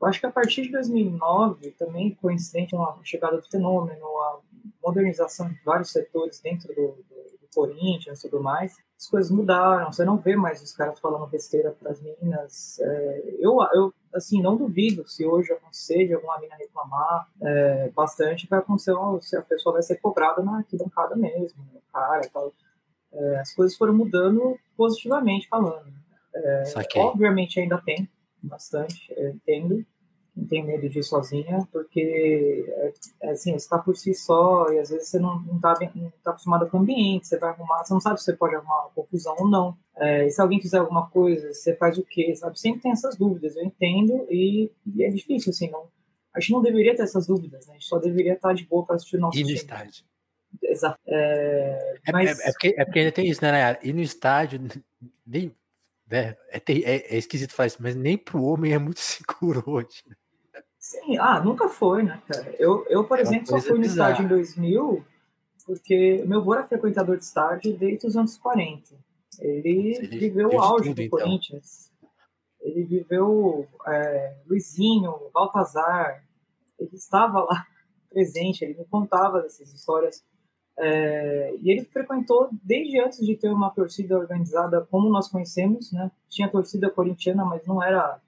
Eu 0.00 0.06
acho 0.06 0.20
que 0.20 0.26
a 0.26 0.30
partir 0.30 0.62
de 0.62 0.72
2009, 0.72 1.70
também 1.72 2.14
coincidente 2.14 2.76
com 2.76 2.82
a 2.82 2.98
chegada 3.02 3.38
do 3.38 3.48
fenômeno, 3.48 4.04
a 4.04 4.38
modernização 4.84 5.48
de 5.48 5.58
vários 5.64 5.90
setores 5.90 6.38
dentro 6.40 6.68
do, 6.68 6.74
do, 6.74 7.38
do 7.40 7.48
Corinthians 7.54 8.22
e 8.22 8.28
tudo 8.28 8.42
mais, 8.42 8.76
as 8.98 9.06
coisas 9.06 9.30
mudaram, 9.30 9.90
você 9.90 10.04
não 10.04 10.18
vê 10.18 10.36
mais 10.36 10.62
os 10.62 10.72
caras 10.72 10.98
falando 10.98 11.26
besteira 11.26 11.70
para 11.70 11.92
as 11.92 12.00
meninas. 12.00 12.78
É, 12.78 13.36
eu, 13.38 13.58
eu, 13.74 13.94
assim, 14.14 14.42
não 14.42 14.56
duvido 14.56 15.08
se 15.08 15.24
hoje 15.24 15.52
acontecer 15.52 16.06
de 16.06 16.14
alguma 16.14 16.38
mina 16.40 16.56
reclamar 16.56 17.28
é, 17.42 17.90
bastante, 17.90 18.46
vai 18.46 18.58
acontecer 18.58 18.92
se 19.22 19.36
a 19.36 19.42
pessoa 19.42 19.74
vai 19.74 19.82
ser 19.82 19.96
cobrada 19.96 20.42
na 20.42 20.58
arquibancada 20.58 21.16
mesmo, 21.16 21.62
no 21.72 21.80
cara 21.92 22.28
tal 22.32 22.52
é, 23.16 23.38
as 23.38 23.54
coisas 23.54 23.76
foram 23.76 23.94
mudando 23.94 24.58
positivamente 24.76 25.48
falando. 25.48 25.86
É, 26.34 26.64
obviamente 26.96 27.58
ainda 27.58 27.78
tem 27.78 28.08
bastante, 28.42 29.12
eu 29.16 29.30
entendo. 29.30 29.84
Não 30.36 30.46
tem 30.46 30.62
medo 30.62 30.86
de 30.86 30.98
ir 30.98 31.02
sozinha, 31.02 31.66
porque 31.72 32.66
é, 32.68 32.92
é 33.22 33.30
assim, 33.30 33.52
você 33.52 33.56
está 33.56 33.78
por 33.78 33.96
si 33.96 34.12
só 34.12 34.70
e 34.70 34.78
às 34.78 34.90
vezes 34.90 35.08
você 35.08 35.18
não 35.18 35.42
está 35.54 35.74
tá 36.22 36.30
acostumado 36.30 36.68
com 36.68 36.76
o 36.76 36.80
ambiente, 36.80 37.26
você 37.26 37.38
vai 37.38 37.50
arrumar, 37.50 37.82
você 37.82 37.94
não 37.94 38.02
sabe 38.02 38.18
se 38.18 38.26
você 38.26 38.34
pode 38.34 38.54
arrumar 38.54 38.82
uma 38.82 38.90
confusão 38.90 39.34
ou 39.38 39.48
não. 39.48 39.74
É, 39.96 40.26
e 40.26 40.30
se 40.30 40.38
alguém 40.42 40.60
fizer 40.60 40.76
alguma 40.76 41.08
coisa, 41.08 41.54
você 41.54 41.74
faz 41.74 41.96
o 41.96 42.04
quê, 42.04 42.36
sabe? 42.36 42.60
Sempre 42.60 42.82
tem 42.82 42.92
essas 42.92 43.16
dúvidas, 43.16 43.56
eu 43.56 43.64
entendo 43.64 44.26
e, 44.30 44.70
e 44.94 45.04
é 45.04 45.08
difícil, 45.08 45.50
assim, 45.50 45.70
não, 45.70 45.86
a 46.34 46.40
gente 46.40 46.52
não 46.52 46.60
deveria 46.60 46.94
ter 46.94 47.04
essas 47.04 47.26
dúvidas, 47.26 47.66
né? 47.66 47.72
A 47.72 47.78
gente 47.78 47.86
só 47.86 47.98
deveria 47.98 48.34
estar 48.34 48.52
de 48.52 48.66
boa 48.66 48.84
para 48.84 48.96
assistir 48.96 49.16
o 49.16 49.20
nosso 49.20 49.38
e 49.38 49.42
time. 49.42 49.54
estádio. 49.54 50.04
Exato. 50.62 50.98
É, 51.06 51.98
é, 52.06 52.12
mas... 52.12 52.40
é, 52.40 52.48
é, 52.48 52.52
porque, 52.52 52.74
é 52.78 52.84
porque 52.84 52.98
ainda 52.98 53.12
tem 53.12 53.28
isso, 53.28 53.42
né, 53.42 53.52
Nayara? 53.52 53.78
E 53.82 53.92
no 53.92 54.00
estádio, 54.00 54.60
nem, 55.26 55.54
né, 56.10 56.36
é, 56.50 56.58
é, 56.58 57.14
é, 57.14 57.18
esquisito 57.18 57.54
falar 57.54 57.68
isso, 57.68 57.78
mas 57.80 57.94
nem 57.94 58.16
pro 58.16 58.42
homem 58.44 58.72
é 58.72 58.78
muito 58.78 59.00
seguro 59.00 59.62
hoje. 59.66 60.02
Sim, 60.78 61.18
ah, 61.18 61.40
nunca 61.40 61.68
foi, 61.68 62.04
né, 62.04 62.22
cara? 62.28 62.54
Eu, 62.58 62.86
eu 62.88 63.04
por 63.04 63.18
é 63.18 63.22
exemplo, 63.22 63.46
só 63.48 63.60
fui 63.60 63.78
no 63.78 63.84
estádio 63.84 64.24
em 64.24 64.28
2000 64.28 65.04
porque 65.66 66.22
meu 66.26 66.38
avô 66.38 66.54
era 66.54 66.64
frequentador 66.64 67.18
de 67.18 67.24
estádio 67.24 67.76
desde 67.76 68.06
os 68.06 68.16
anos 68.16 68.38
40. 68.38 68.94
Ele, 69.40 69.96
Ele 69.96 70.18
viveu 70.18 70.48
o 70.50 70.60
auge 70.60 70.90
tudo, 70.90 70.94
do 70.94 71.02
então. 71.02 71.18
Corinthians. 71.18 71.90
Ele 72.60 72.84
viveu 72.84 73.66
é, 73.86 74.36
Luizinho, 74.46 75.12
Baltazar. 75.34 76.24
Ele 76.78 76.94
estava 76.94 77.40
lá 77.40 77.66
presente, 78.08 78.64
ele 78.64 78.78
me 78.78 78.84
contava 78.84 79.42
dessas 79.42 79.72
histórias. 79.74 80.24
É, 80.78 81.54
e 81.62 81.70
ele 81.70 81.84
frequentou 81.84 82.50
desde 82.62 83.00
antes 83.00 83.24
de 83.24 83.34
ter 83.34 83.48
uma 83.48 83.70
torcida 83.70 84.16
organizada 84.16 84.86
como 84.90 85.08
nós 85.08 85.28
conhecemos, 85.28 85.90
né? 85.92 86.10
Tinha 86.28 86.48
torcida 86.48 86.90
corintiana, 86.90 87.44
mas 87.44 87.66
não 87.66 87.82
era 87.82 88.20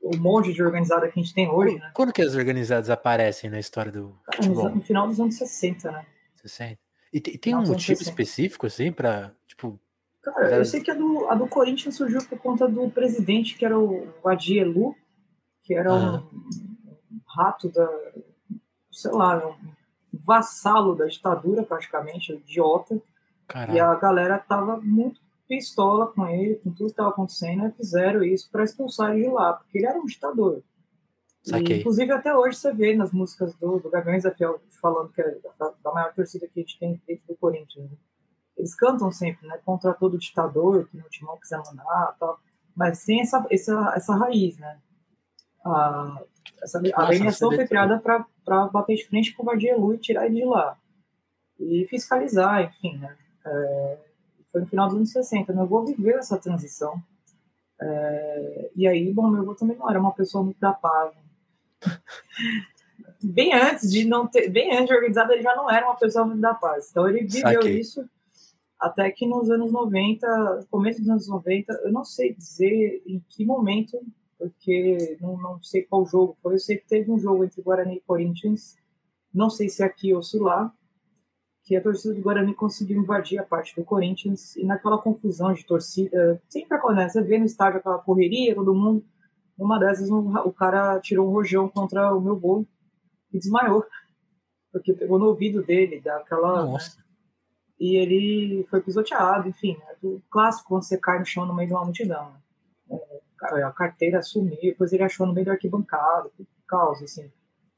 o 0.00 0.16
monte 0.16 0.52
de 0.52 0.62
organizada 0.62 1.06
que 1.10 1.20
a 1.20 1.22
gente 1.22 1.34
tem 1.34 1.50
hoje, 1.50 1.78
né? 1.78 1.90
Quando 1.94 2.12
que 2.12 2.22
as 2.22 2.34
organizadas 2.34 2.88
aparecem 2.88 3.50
na 3.50 3.60
história 3.60 3.92
do 3.92 4.16
futebol? 4.34 4.70
No 4.70 4.82
final 4.82 5.06
dos 5.06 5.20
anos 5.20 5.36
60, 5.36 5.90
né? 5.90 6.06
60. 6.36 6.78
E 7.12 7.20
tem, 7.20 7.36
tem 7.36 7.54
um 7.54 7.66
motivo 7.66 8.00
específico, 8.00 8.66
assim, 8.66 8.90
para 8.90 9.34
tipo, 9.46 9.78
Cara, 10.22 10.56
eu 10.56 10.64
sei 10.64 10.80
que 10.80 10.90
a 10.90 10.94
do, 10.94 11.28
a 11.28 11.34
do 11.34 11.46
Corinthians 11.46 11.96
surgiu 11.96 12.24
por 12.24 12.38
conta 12.38 12.68
do 12.68 12.90
presidente, 12.90 13.56
que 13.56 13.64
era 13.64 13.78
o 13.78 14.06
Adielu, 14.24 14.94
que 15.62 15.74
era 15.74 15.92
um, 15.92 16.16
um 16.16 17.20
rato 17.26 17.70
da. 17.70 17.88
sei 18.92 19.10
lá, 19.12 19.46
um 19.46 19.79
vassalo 20.30 20.94
da 20.94 21.06
ditadura, 21.06 21.64
praticamente, 21.64 22.32
idiota. 22.32 23.02
Caralho. 23.48 23.76
E 23.76 23.80
a 23.80 23.92
galera 23.96 24.38
tava 24.38 24.76
muito 24.80 25.20
pistola 25.48 26.06
com 26.06 26.24
ele, 26.28 26.54
com 26.54 26.70
tudo 26.70 26.86
que 26.86 26.92
estava 26.92 27.08
acontecendo, 27.08 27.66
e 27.66 27.72
fizeram 27.72 28.22
isso 28.22 28.48
para 28.48 28.62
expulsar 28.62 29.10
ele 29.10 29.24
de 29.24 29.28
lá, 29.28 29.54
porque 29.54 29.78
ele 29.78 29.86
era 29.86 29.98
um 29.98 30.06
ditador. 30.06 30.62
E, 31.44 31.78
inclusive, 31.80 32.12
até 32.12 32.32
hoje 32.36 32.58
você 32.58 32.72
vê 32.72 32.94
nas 32.94 33.10
músicas 33.10 33.52
do, 33.56 33.80
do 33.80 33.90
Gaviões 33.90 34.22
da 34.22 34.30
Fiel 34.30 34.60
falando 34.80 35.10
que 35.10 35.20
é 35.20 35.36
da, 35.58 35.72
da, 35.82 35.90
maior 35.90 36.12
torcida 36.12 36.46
que 36.46 36.60
a 36.60 36.62
gente 36.62 36.78
tem 36.78 37.00
dentro 37.08 37.26
do 37.26 37.36
Corinthians. 37.36 37.90
Né? 37.90 37.96
Eles 38.56 38.74
cantam 38.76 39.10
sempre, 39.10 39.48
né? 39.48 39.58
Contra 39.64 39.92
todo 39.94 40.18
ditador 40.18 40.86
que 40.86 40.96
no 40.96 41.08
timão 41.08 41.38
quiser 41.38 41.58
mandar 41.58 42.14
tal. 42.20 42.38
Mas 42.76 42.98
sem 42.98 43.22
essa, 43.22 43.44
essa, 43.50 43.94
essa 43.96 44.14
raiz, 44.14 44.58
né? 44.58 44.78
A, 45.64 46.22
essa, 46.62 46.80
a 46.94 47.02
agremiação 47.02 47.50
foi 47.52 47.66
criada 47.66 47.98
para 47.98 48.66
bater 48.68 48.96
de 48.96 49.06
frente 49.06 49.34
com 49.34 49.42
o 49.42 49.46
Vardielu 49.46 49.94
e 49.94 49.98
tirar 49.98 50.26
ele 50.26 50.36
de 50.36 50.44
lá. 50.44 50.76
E 51.58 51.86
fiscalizar, 51.86 52.62
enfim, 52.62 52.96
né? 52.98 53.16
É, 53.44 53.98
foi 54.50 54.60
no 54.62 54.66
final 54.66 54.86
dos 54.86 54.96
anos 54.96 55.12
60. 55.12 55.52
Meu 55.52 55.62
avô 55.62 55.84
viveu 55.84 56.18
essa 56.18 56.38
transição. 56.38 57.00
É, 57.80 58.70
e 58.76 58.86
aí, 58.86 59.12
bom, 59.12 59.28
meu 59.28 59.42
avô 59.42 59.54
também 59.54 59.76
não 59.76 59.88
era 59.88 60.00
uma 60.00 60.12
pessoa 60.12 60.44
muito 60.44 60.60
da 60.60 60.72
paz. 60.72 61.12
Bem 63.22 63.52
antes 63.52 63.90
de 63.90 64.06
não 64.06 64.26
ter, 64.26 64.48
bem 64.48 64.72
antes 64.72 64.86
de 64.86 64.94
organizado, 64.94 65.30
ele 65.32 65.42
já 65.42 65.54
não 65.54 65.70
era 65.70 65.84
uma 65.84 65.96
pessoa 65.96 66.24
muito 66.24 66.40
da 66.40 66.54
paz. 66.54 66.88
Então 66.90 67.06
ele 67.06 67.24
viveu 67.24 67.52
Saquei. 67.52 67.78
isso 67.78 68.08
até 68.80 69.10
que 69.10 69.26
nos 69.26 69.50
anos 69.50 69.70
90, 69.70 70.66
começo 70.70 71.00
dos 71.00 71.10
anos 71.10 71.28
90, 71.28 71.72
eu 71.84 71.92
não 71.92 72.02
sei 72.02 72.32
dizer 72.32 73.02
em 73.06 73.22
que 73.28 73.44
momento, 73.44 74.00
porque 74.40 75.18
não, 75.20 75.36
não 75.36 75.62
sei 75.62 75.82
qual 75.82 76.06
jogo 76.06 76.34
foi. 76.42 76.54
Eu 76.54 76.58
sei 76.58 76.78
que 76.78 76.88
teve 76.88 77.12
um 77.12 77.18
jogo 77.18 77.44
entre 77.44 77.60
Guarani 77.60 77.96
e 77.96 78.00
Corinthians, 78.00 78.76
não 79.32 79.50
sei 79.50 79.68
se 79.68 79.82
aqui 79.82 80.14
ou 80.14 80.22
se 80.22 80.38
lá, 80.38 80.72
que 81.62 81.76
a 81.76 81.82
torcida 81.82 82.14
do 82.14 82.22
Guarani 82.22 82.54
conseguiu 82.54 83.00
invadir 83.00 83.38
a 83.38 83.44
parte 83.44 83.76
do 83.76 83.84
Corinthians 83.84 84.56
e 84.56 84.64
naquela 84.64 84.98
confusão 84.98 85.52
de 85.52 85.64
torcida, 85.64 86.40
sempre 86.48 86.76
acontece, 86.76 87.12
você 87.12 87.22
vê 87.22 87.38
no 87.38 87.44
estádio 87.44 87.78
aquela 87.78 87.98
correria, 87.98 88.54
todo 88.54 88.74
mundo, 88.74 89.04
uma 89.58 89.78
dessas 89.78 90.10
um, 90.10 90.34
o 90.38 90.52
cara 90.52 90.98
tirou 91.00 91.28
um 91.28 91.32
rojão 91.32 91.68
contra 91.68 92.14
o 92.14 92.20
meu 92.20 92.34
gol 92.34 92.66
e 93.32 93.38
desmaiou, 93.38 93.84
porque 94.72 94.94
pegou 94.94 95.18
no 95.18 95.26
ouvido 95.26 95.62
dele, 95.62 96.00
daquela... 96.00 96.66
Né, 96.66 96.78
e 97.78 97.96
ele 97.96 98.66
foi 98.68 98.82
pisoteado, 98.82 99.48
enfim, 99.48 99.76
é 99.88 99.96
do 100.02 100.22
clássico 100.30 100.68
quando 100.68 100.82
você 100.82 100.98
cai 100.98 101.18
no 101.18 101.24
chão 101.24 101.46
no 101.46 101.54
meio 101.54 101.68
de 101.68 101.74
uma 101.74 101.84
multidão. 101.84 102.30
Né? 102.30 102.98
É, 102.98 103.19
a 103.42 103.70
carteira 103.72 104.22
sumiu, 104.22 104.58
depois 104.60 104.92
ele 104.92 105.02
achou 105.02 105.26
no 105.26 105.32
meio 105.32 105.46
da 105.46 105.52
arquibancada, 105.52 106.30
causa, 106.66 107.04
assim. 107.04 107.30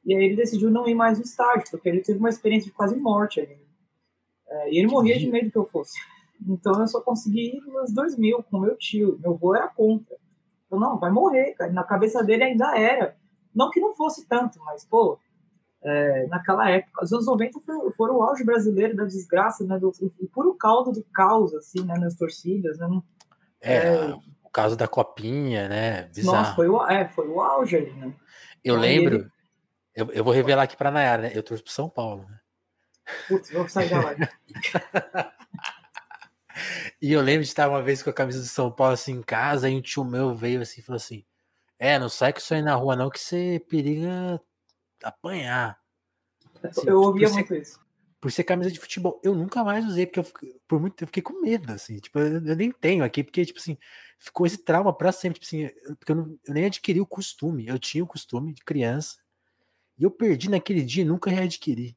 E 0.04 0.14
aí 0.14 0.25
ele 0.25 0.37
decidiu 0.37 0.71
não 0.71 0.87
ir 0.88 0.95
mais 0.95 1.19
no 1.19 1.25
estádio, 1.25 1.71
porque 1.71 1.88
ele 1.88 2.02
teve 2.02 2.19
uma 2.19 2.28
experiência 2.28 2.71
de 2.71 2.76
quase 2.76 2.97
morte 2.97 3.40
ali. 3.40 3.57
É, 4.49 4.73
e 4.73 4.78
ele 4.78 4.88
morria 4.88 5.19
de 5.19 5.31
medo 5.31 5.50
que 5.50 5.59
eu 5.59 5.66
fosse. 5.66 5.99
Então 6.45 6.81
eu 6.81 6.88
só 6.88 7.00
consegui 7.00 7.57
ir 7.57 7.61
nos 7.69 7.95
2000 7.95 8.42
com 8.42 8.59
meu 8.59 8.76
tio. 8.76 9.16
Meu 9.23 9.35
avô 9.35 9.54
era 9.54 9.69
contra. 9.69 10.16
Eu, 10.69 10.81
não, 10.81 10.99
vai 10.99 11.09
morrer, 11.09 11.52
cara. 11.52 11.73
Na 11.73 11.85
cabeça 11.85 12.21
dele 12.25 12.42
ainda 12.42 12.76
era. 12.76 13.16
Não 13.54 13.71
que 13.71 13.78
não 13.78 13.95
fosse 13.95 14.26
tanto, 14.26 14.59
mas, 14.64 14.85
pô, 14.85 15.21
é, 15.85 16.26
naquela 16.26 16.69
época, 16.69 17.04
os 17.04 17.12
anos 17.12 17.26
90 17.26 17.61
foram, 17.61 17.92
foram 17.92 18.16
o 18.16 18.23
auge 18.25 18.42
brasileiro 18.42 18.97
da 18.97 19.04
desgraça, 19.04 19.64
né? 19.64 19.78
Do, 19.78 19.92
o 20.00 20.28
puro 20.33 20.52
caldo 20.57 20.90
do 20.90 21.04
caos, 21.14 21.54
assim, 21.54 21.85
né? 21.85 21.95
Nas 21.97 22.16
torcidas, 22.16 22.76
né? 22.76 22.88
É, 23.61 23.76
é, 23.76 24.19
caso 24.52 24.76
da 24.76 24.87
copinha, 24.87 25.68
né? 25.68 26.03
Bizarro. 26.14 26.38
Nossa, 26.38 26.55
foi 26.55 26.68
o, 26.68 26.87
é, 26.87 27.09
foi 27.09 27.29
o 27.29 27.40
auge 27.40 27.77
ali, 27.77 27.92
né? 27.92 28.14
Eu 28.62 28.74
então, 28.74 28.81
lembro, 28.81 29.14
ele... 29.16 29.31
eu, 29.94 30.11
eu 30.12 30.24
vou 30.24 30.33
revelar 30.33 30.64
aqui 30.64 30.77
pra 30.77 30.90
Nayara, 30.90 31.22
né? 31.22 31.33
Eu 31.35 31.42
trouxe 31.42 31.64
pro 31.64 31.72
São 31.72 31.88
Paulo, 31.88 32.27
né? 32.29 32.38
Putz, 33.29 33.50
vou 33.50 33.68
sair 33.68 33.90
da 33.90 34.00
live. 34.00 34.29
e 37.00 37.12
eu 37.12 37.20
lembro 37.20 37.42
de 37.42 37.48
estar 37.48 37.68
uma 37.68 37.83
vez 37.83 38.03
com 38.03 38.11
a 38.11 38.12
camisa 38.12 38.40
do 38.40 38.46
São 38.46 38.70
Paulo 38.70 38.94
assim 38.94 39.14
em 39.14 39.22
casa, 39.22 39.68
e 39.68 39.74
um 39.74 39.81
tio 39.81 40.05
meu 40.05 40.35
veio 40.35 40.62
assim 40.62 40.81
e 40.81 40.85
falou 40.85 40.96
assim: 40.96 41.24
É, 41.79 41.98
não 41.98 42.09
sai 42.09 42.33
com 42.33 42.38
isso 42.38 42.55
aí 42.55 42.62
na 42.62 42.74
rua, 42.74 42.94
não, 42.94 43.11
que 43.11 43.18
você 43.18 43.64
periga 43.68 44.40
apanhar. 45.03 45.79
Assim, 46.62 46.88
eu 46.88 47.00
ouvia 47.00 47.29
muito 47.31 47.48
ser, 47.48 47.62
isso. 47.62 47.81
Por 48.22 48.30
ser 48.30 48.44
camisa 48.44 48.70
de 48.70 48.78
futebol, 48.78 49.20
eu 49.24 49.35
nunca 49.35 49.64
mais 49.64 49.85
usei, 49.85 50.06
porque 50.06 50.20
eu, 50.20 50.56
por 50.68 50.80
muito 50.80 51.02
eu 51.02 51.06
fiquei 51.08 51.22
com 51.22 51.40
medo, 51.40 51.72
assim, 51.72 51.98
tipo, 51.98 52.20
eu, 52.20 52.46
eu, 52.46 52.56
nem 52.56 52.70
tenho 52.70 53.02
aqui, 53.02 53.24
porque, 53.24 53.44
tipo 53.44 53.58
assim, 53.58 53.76
ficou 54.16 54.46
esse 54.46 54.58
trauma 54.58 54.96
pra 54.96 55.11
sempre, 55.11 55.40
tipo 55.40 55.46
assim, 55.46 55.68
porque 55.96 56.12
eu, 56.12 56.16
não, 56.16 56.38
eu 56.46 56.54
nem 56.54 56.66
adquiri 56.66 57.00
o 57.00 57.06
costume, 57.06 57.66
eu 57.66 57.80
tinha 57.80 58.04
o 58.04 58.06
costume 58.06 58.54
de 58.54 58.62
criança, 58.62 59.16
e 59.98 60.04
eu 60.04 60.11
perdi 60.11 60.48
naquele 60.48 60.82
dia 60.82 61.02
e 61.02 61.06
nunca 61.06 61.30
readquiri 61.30 61.96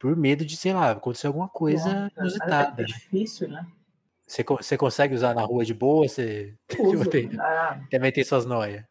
por 0.00 0.16
medo 0.16 0.46
de, 0.46 0.56
sei 0.56 0.72
lá, 0.72 0.92
acontecer 0.92 1.26
alguma 1.26 1.48
coisa 1.48 2.10
é 2.16 2.20
inusitada. 2.20 2.82
É 2.82 2.86
difícil, 2.86 3.48
né? 3.48 3.66
Você, 4.26 4.42
você 4.42 4.78
consegue 4.78 5.14
usar 5.14 5.34
na 5.34 5.42
rua 5.42 5.62
de 5.62 5.74
boa? 5.74 6.08
Você 6.08 6.56
Uso, 6.80 7.04
tem, 7.10 7.30
ah. 7.38 7.78
também 7.90 8.10
tem 8.10 8.24
suas 8.24 8.46
noias? 8.46 8.82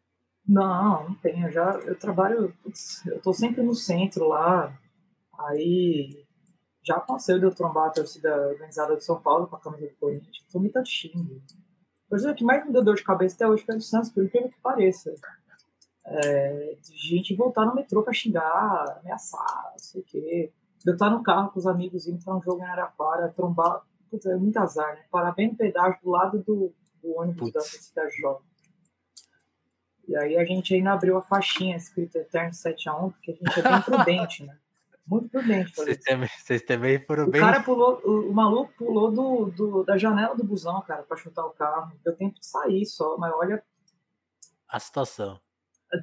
Não, 0.47 1.09
não 1.09 1.15
tenho. 1.15 1.51
Já, 1.51 1.79
eu 1.83 1.97
trabalho, 1.97 2.53
eu 3.07 3.19
tô 3.21 3.33
sempre 3.33 3.63
no 3.63 3.73
centro 3.73 4.27
lá. 4.27 4.77
Aí 5.47 6.25
já 6.83 6.95
aconteceu 6.97 7.39
de 7.39 7.45
eu 7.45 7.53
trombar 7.53 7.87
a 7.87 7.91
torcida 7.91 8.47
organizada 8.47 8.95
de 8.95 9.03
São 9.03 9.21
Paulo 9.21 9.47
com 9.47 9.55
a 9.55 9.59
camisa 9.59 9.87
do 9.87 9.95
Corinthians. 9.95 10.37
Foi 10.51 10.61
muito 10.61 10.83
xingo. 10.85 11.41
Por 12.07 12.17
exemplo, 12.17 12.33
o 12.33 12.37
que 12.37 12.43
mais 12.43 12.65
me 12.65 12.71
deu 12.71 12.83
dor 12.83 12.95
de 12.95 13.03
cabeça 13.03 13.35
até 13.35 13.47
hoje 13.47 13.63
foi 13.63 13.77
o 13.77 13.81
Santos, 13.81 14.09
por 14.09 14.23
incrível 14.23 14.49
que 14.49 14.59
pareça. 14.61 15.13
É, 16.05 16.75
de 16.81 16.97
gente 16.97 17.35
voltar 17.35 17.65
no 17.65 17.75
metrô 17.75 18.01
pra 18.01 18.13
xingar, 18.13 18.99
ameaçar, 18.99 19.71
não 19.73 19.79
sei 19.79 20.01
o 20.01 20.03
quê 20.03 20.51
eu 20.85 20.93
estar 20.93 21.09
no 21.09 21.23
carro 21.23 21.51
com 21.51 21.59
os 21.59 21.67
amigos 21.67 22.07
indo 22.07 22.23
para 22.23 22.35
um 22.35 22.41
jogo 22.41 22.61
em 22.61 22.65
Araraquara, 22.65 23.29
trombar. 23.29 23.81
Putz, 24.09 24.25
é 24.25 24.35
muito 24.35 24.57
azar, 24.57 24.95
né? 24.95 25.03
Parar 25.11 25.33
bem 25.33 25.49
no 25.49 25.55
pedágio 25.55 25.99
do 26.01 26.09
lado 26.09 26.39
do, 26.39 26.73
do 27.01 27.17
ônibus 27.17 27.51
Putz. 27.51 27.53
da 27.53 27.61
cidade 27.61 28.15
jovem. 28.17 28.47
E 30.07 30.15
aí 30.15 30.37
a 30.37 30.45
gente 30.45 30.73
ainda 30.73 30.93
abriu 30.93 31.17
a 31.17 31.21
faixinha 31.21 31.75
escrita 31.75 32.17
Eterno 32.17 32.53
7 32.53 32.89
a 32.89 32.97
1 32.97 33.11
porque 33.11 33.31
a 33.31 33.35
gente 33.35 33.59
é 33.59 33.61
bem 33.61 33.81
prudente, 33.81 34.45
né? 34.45 34.57
Muito 35.09 35.27
prudente. 35.29 35.75
Vocês 35.75 35.97
também, 35.97 36.29
vocês 36.37 36.61
também 36.61 36.99
foram 36.99 37.23
o 37.23 37.31
bem. 37.31 37.41
O 37.41 37.43
cara 37.43 37.63
pulou, 37.63 37.99
o, 38.05 38.29
o 38.29 38.33
maluco 38.33 38.71
pulou 38.77 39.11
do, 39.11 39.45
do, 39.47 39.83
da 39.83 39.97
janela 39.97 40.35
do 40.35 40.43
busão, 40.43 40.79
cara, 40.81 41.01
para 41.01 41.17
chutar 41.17 41.45
o 41.45 41.49
carro. 41.49 41.91
Deu 42.03 42.15
tempo 42.15 42.39
de 42.39 42.45
sair 42.45 42.85
só, 42.85 43.17
mas 43.17 43.33
olha. 43.33 43.63
A 44.67 44.79
situação. 44.79 45.39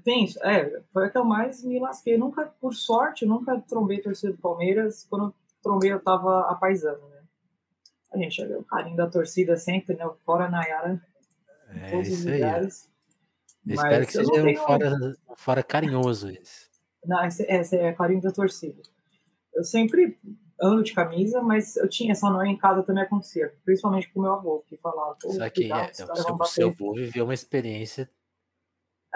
Tem, 0.02 0.26
é, 0.42 0.82
foi 0.92 1.06
a 1.06 1.10
que 1.10 1.16
eu 1.16 1.24
mais 1.24 1.62
me 1.62 1.78
lasquei. 1.78 2.18
Nunca, 2.18 2.46
por 2.60 2.74
sorte, 2.74 3.24
nunca 3.24 3.60
trombei 3.60 4.00
torcida 4.00 4.32
do 4.32 4.38
Palmeiras. 4.38 5.06
Quando 5.08 5.26
eu 5.26 5.34
trombei, 5.62 5.92
eu 5.92 6.02
tava 6.02 6.50
apaisando, 6.50 7.06
né? 7.08 7.22
A 8.12 8.18
gente 8.18 8.42
o 8.42 8.64
carinho 8.64 8.96
da 8.96 9.08
torcida 9.08 9.56
sempre, 9.56 9.94
né? 9.94 10.10
Fora 10.24 10.48
Nayara, 10.48 11.00
em 11.70 11.78
é 11.78 11.90
todos 11.92 12.08
os 12.08 12.24
lugares. 12.24 12.90
espero 13.64 14.06
que 14.06 14.12
seja 14.12 14.32
um 14.32 14.56
fora, 14.56 15.16
fora 15.36 15.62
carinhoso 15.62 16.30
esse. 16.30 16.66
Não, 17.04 17.24
esse, 17.24 17.44
esse 17.44 17.76
é 17.76 17.92
carinho 17.92 18.20
da 18.20 18.32
torcida. 18.32 18.82
Eu 19.56 19.64
sempre 19.64 20.16
ando 20.60 20.82
de 20.82 20.92
camisa, 20.92 21.42
mas 21.42 21.76
eu 21.76 21.88
tinha 21.88 22.12
essa 22.12 22.30
noia 22.30 22.48
em 22.48 22.56
casa 22.56 22.82
também 22.82 23.02
acontecia, 23.02 23.52
principalmente 23.64 24.08
com 24.12 24.20
o 24.20 24.22
meu 24.22 24.32
avô, 24.32 24.64
que 24.68 24.76
falava. 24.76 25.16
Isso 25.24 25.42
aqui, 25.42 25.72
é, 25.72 25.90
o 25.90 25.94
seu, 25.94 26.44
seu 26.44 26.68
avô 26.68 26.94
viveu 26.94 27.24
uma 27.24 27.34
experiência 27.34 28.08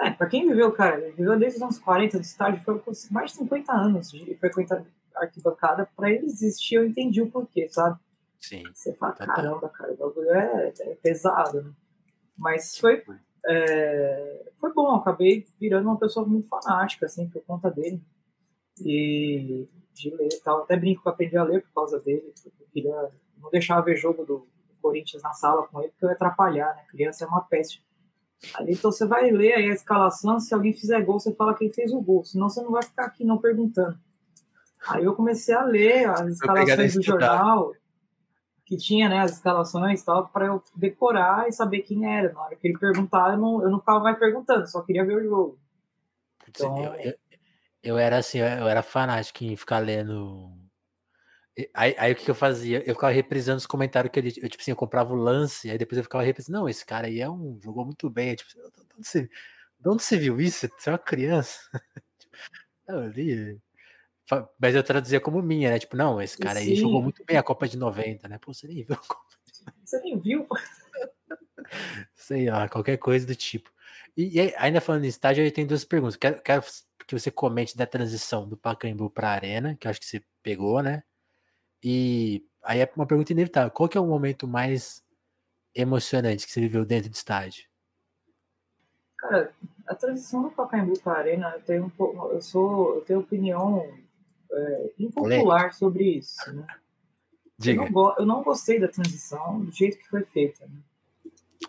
é, 0.01 0.09
pra 0.09 0.27
quem 0.27 0.47
viveu, 0.47 0.71
cara, 0.71 0.99
viveu 1.11 1.37
desde 1.37 1.57
os 1.57 1.61
anos 1.61 1.77
40 1.77 2.17
do 2.17 2.23
estádio, 2.23 2.63
foi 2.63 2.81
mais 3.11 3.31
de 3.31 3.37
50 3.37 3.71
anos 3.71 4.09
de 4.09 4.33
frequentar 4.35 4.83
arquibancada, 5.15 5.87
pra 5.95 6.09
ele 6.09 6.25
existir, 6.25 6.75
eu 6.75 6.85
entendi 6.85 7.21
o 7.21 7.29
porquê, 7.29 7.67
sabe? 7.67 7.99
Sim. 8.39 8.63
Você 8.73 8.93
fala, 8.93 9.11
tá 9.13 9.27
caramba, 9.27 9.69
cara, 9.69 9.93
o 9.93 9.97
bagulho 9.97 10.31
é, 10.31 10.73
é 10.79 10.95
pesado, 10.95 11.61
né? 11.61 11.71
Mas 12.35 12.75
foi, 12.79 13.03
é, 13.45 14.51
foi 14.59 14.73
bom, 14.73 14.95
acabei 14.95 15.45
virando 15.59 15.87
uma 15.87 15.99
pessoa 15.99 16.25
muito 16.25 16.47
fanática, 16.47 17.05
assim, 17.05 17.29
por 17.29 17.43
conta 17.43 17.69
dele. 17.69 18.01
E 18.83 19.67
de 19.93 20.09
ler 20.09 20.29
e 20.31 20.39
tal. 20.39 20.63
Até 20.63 20.75
brinco 20.75 21.01
que 21.01 21.07
eu 21.07 21.11
aprendi 21.11 21.37
a 21.37 21.43
ler 21.43 21.61
por 21.63 21.73
causa 21.73 21.99
dele, 21.99 22.33
porque 22.33 22.63
eu 22.63 22.67
queria 22.71 23.09
não 23.41 23.49
deixar 23.49 23.81
ver 23.81 23.95
jogo 23.97 24.25
do, 24.25 24.37
do 24.39 24.79
Corinthians 24.81 25.21
na 25.23 25.33
sala 25.33 25.67
com 25.67 25.81
ele, 25.81 25.89
porque 25.89 26.05
eu 26.05 26.09
ia 26.09 26.15
atrapalhar, 26.15 26.75
né? 26.75 26.83
Criança 26.89 27.25
é 27.25 27.27
uma 27.27 27.41
peste. 27.41 27.83
Ali, 28.55 28.73
então 28.73 28.91
você 28.91 29.05
vai 29.05 29.29
ler 29.29 29.53
aí 29.53 29.69
a 29.69 29.73
escalação, 29.73 30.39
se 30.39 30.53
alguém 30.53 30.73
fizer 30.73 30.99
gol, 31.01 31.19
você 31.19 31.33
fala 31.33 31.53
quem 31.53 31.71
fez 31.71 31.93
o 31.93 32.01
gol, 32.01 32.23
senão 32.23 32.49
você 32.49 32.61
não 32.61 32.71
vai 32.71 32.81
ficar 32.81 33.05
aqui 33.05 33.23
não 33.23 33.37
perguntando. 33.37 33.97
Aí 34.87 35.03
eu 35.03 35.15
comecei 35.15 35.53
a 35.53 35.63
ler 35.63 36.09
as 36.09 36.27
escalações 36.27 36.95
do 36.95 37.03
jornal, 37.03 37.71
que 38.65 38.75
tinha 38.77 39.07
né, 39.07 39.19
as 39.19 39.33
escalações 39.33 40.01
tal, 40.03 40.27
para 40.29 40.47
eu 40.47 40.63
decorar 40.75 41.47
e 41.47 41.51
saber 41.51 41.81
quem 41.81 42.05
era. 42.11 42.33
Na 42.33 42.41
hora 42.41 42.55
que 42.55 42.67
ele 42.67 42.79
perguntar, 42.79 43.33
eu 43.33 43.37
não, 43.37 43.61
eu 43.61 43.69
não 43.69 43.79
ficava 43.79 43.99
mais 43.99 44.17
perguntando, 44.17 44.67
só 44.67 44.81
queria 44.81 45.05
ver 45.05 45.17
o 45.17 45.23
jogo. 45.23 45.59
Então... 46.47 46.77
Eu, 46.95 47.13
eu, 47.83 47.97
era 47.97 48.17
assim, 48.17 48.39
eu 48.39 48.67
era 48.67 48.83
fanático 48.83 49.43
em 49.43 49.55
ficar 49.55 49.79
lendo 49.79 50.51
Aí, 51.73 51.95
aí, 51.97 52.11
o 52.13 52.15
que 52.15 52.31
eu 52.31 52.35
fazia? 52.35 52.79
Eu 52.87 52.95
ficava 52.95 53.11
reprisando 53.11 53.57
os 53.57 53.65
comentários 53.65 54.11
que 54.11 54.19
ele. 54.19 54.29
Eu, 54.41 54.49
tipo 54.49 54.61
assim, 54.61 54.71
eu 54.71 54.75
comprava 54.75 55.13
o 55.13 55.17
lance, 55.17 55.69
aí 55.69 55.77
depois 55.77 55.97
eu 55.97 56.03
ficava 56.03 56.23
reprisando. 56.23 56.57
Não, 56.57 56.69
esse 56.69 56.85
cara 56.85 57.07
aí 57.07 57.19
é 57.19 57.29
um. 57.29 57.59
jogou 57.61 57.83
muito 57.83 58.09
bem. 58.09 58.35
Tipo, 58.35 58.51
de 58.53 58.59
onde 58.97 59.07
você, 59.07 59.29
de 59.79 59.89
onde 59.89 60.01
você 60.03 60.17
viu 60.17 60.39
isso? 60.39 60.69
Você 60.77 60.89
é 60.89 60.93
uma 60.93 60.97
criança. 60.99 61.59
eu 62.87 63.07
li. 63.09 63.59
Mas 64.57 64.75
eu 64.75 64.83
traduzia 64.83 65.19
como 65.19 65.41
minha, 65.41 65.69
né? 65.71 65.79
Tipo, 65.79 65.97
não, 65.97 66.21
esse 66.21 66.37
cara 66.37 66.59
aí 66.59 66.73
jogou 66.75 67.01
muito 67.01 67.23
bem 67.25 67.35
a 67.35 67.43
Copa 67.43 67.67
de 67.67 67.77
90, 67.77 68.29
né? 68.29 68.37
Pô, 68.39 68.53
você 68.53 68.65
nem 68.65 68.85
viu 68.85 68.95
a 68.95 68.97
Copa 68.97 69.25
Você 69.83 69.99
nem 69.99 70.17
viu? 70.17 70.47
Sei 72.15 72.49
lá, 72.49 72.69
qualquer 72.69 72.97
coisa 72.97 73.27
do 73.27 73.35
tipo. 73.35 73.69
E, 74.15 74.39
e 74.39 74.55
ainda 74.55 74.79
falando 74.79 75.03
em 75.03 75.09
estágio, 75.09 75.45
eu 75.45 75.51
tenho 75.51 75.67
duas 75.67 75.83
perguntas. 75.83 76.15
Quero, 76.15 76.41
quero 76.41 76.63
que 77.15 77.19
você 77.19 77.29
comente 77.29 77.75
da 77.75 77.85
transição 77.85 78.47
do 78.47 78.55
Pacaembu 78.55 79.09
para 79.09 79.29
a 79.29 79.33
Arena, 79.33 79.75
que 79.75 79.87
acho 79.87 79.99
que 79.99 80.05
você 80.05 80.23
pegou, 80.41 80.81
né? 80.81 81.03
E 81.83 82.45
aí 82.63 82.79
é 82.79 82.91
uma 82.95 83.05
pergunta 83.05 83.33
inevitável. 83.33 83.71
Qual 83.71 83.89
que 83.89 83.97
é 83.97 84.01
o 84.01 84.07
momento 84.07 84.47
mais 84.47 85.03
emocionante 85.75 86.45
que 86.45 86.51
você 86.51 86.61
viveu 86.61 86.85
dentro 86.85 87.09
do 87.09 87.15
estádio? 87.15 87.65
Cara, 89.17 89.51
a 89.87 89.95
transição 89.95 90.43
do 90.43 90.51
Pacaembu 90.51 90.99
para 90.99 91.13
a 91.13 91.17
Arena, 91.17 91.53
eu 91.55 91.61
tenho, 91.61 91.91
eu 92.31 92.41
sou, 92.41 92.95
eu 92.95 93.01
tenho 93.01 93.19
opinião 93.19 93.87
é, 94.51 94.91
impopular 94.97 95.73
sobre 95.73 96.17
isso. 96.17 96.53
Né? 96.53 96.65
Diga. 97.57 97.83
Eu 97.83 97.91
não, 97.91 98.15
eu, 98.19 98.25
não, 98.25 98.43
gostei 98.43 98.79
da 98.79 98.87
transição 98.87 99.59
do 99.59 99.71
jeito 99.71 99.97
que 99.97 100.07
foi 100.07 100.23
feita. 100.23 100.65
Né? 100.65 100.81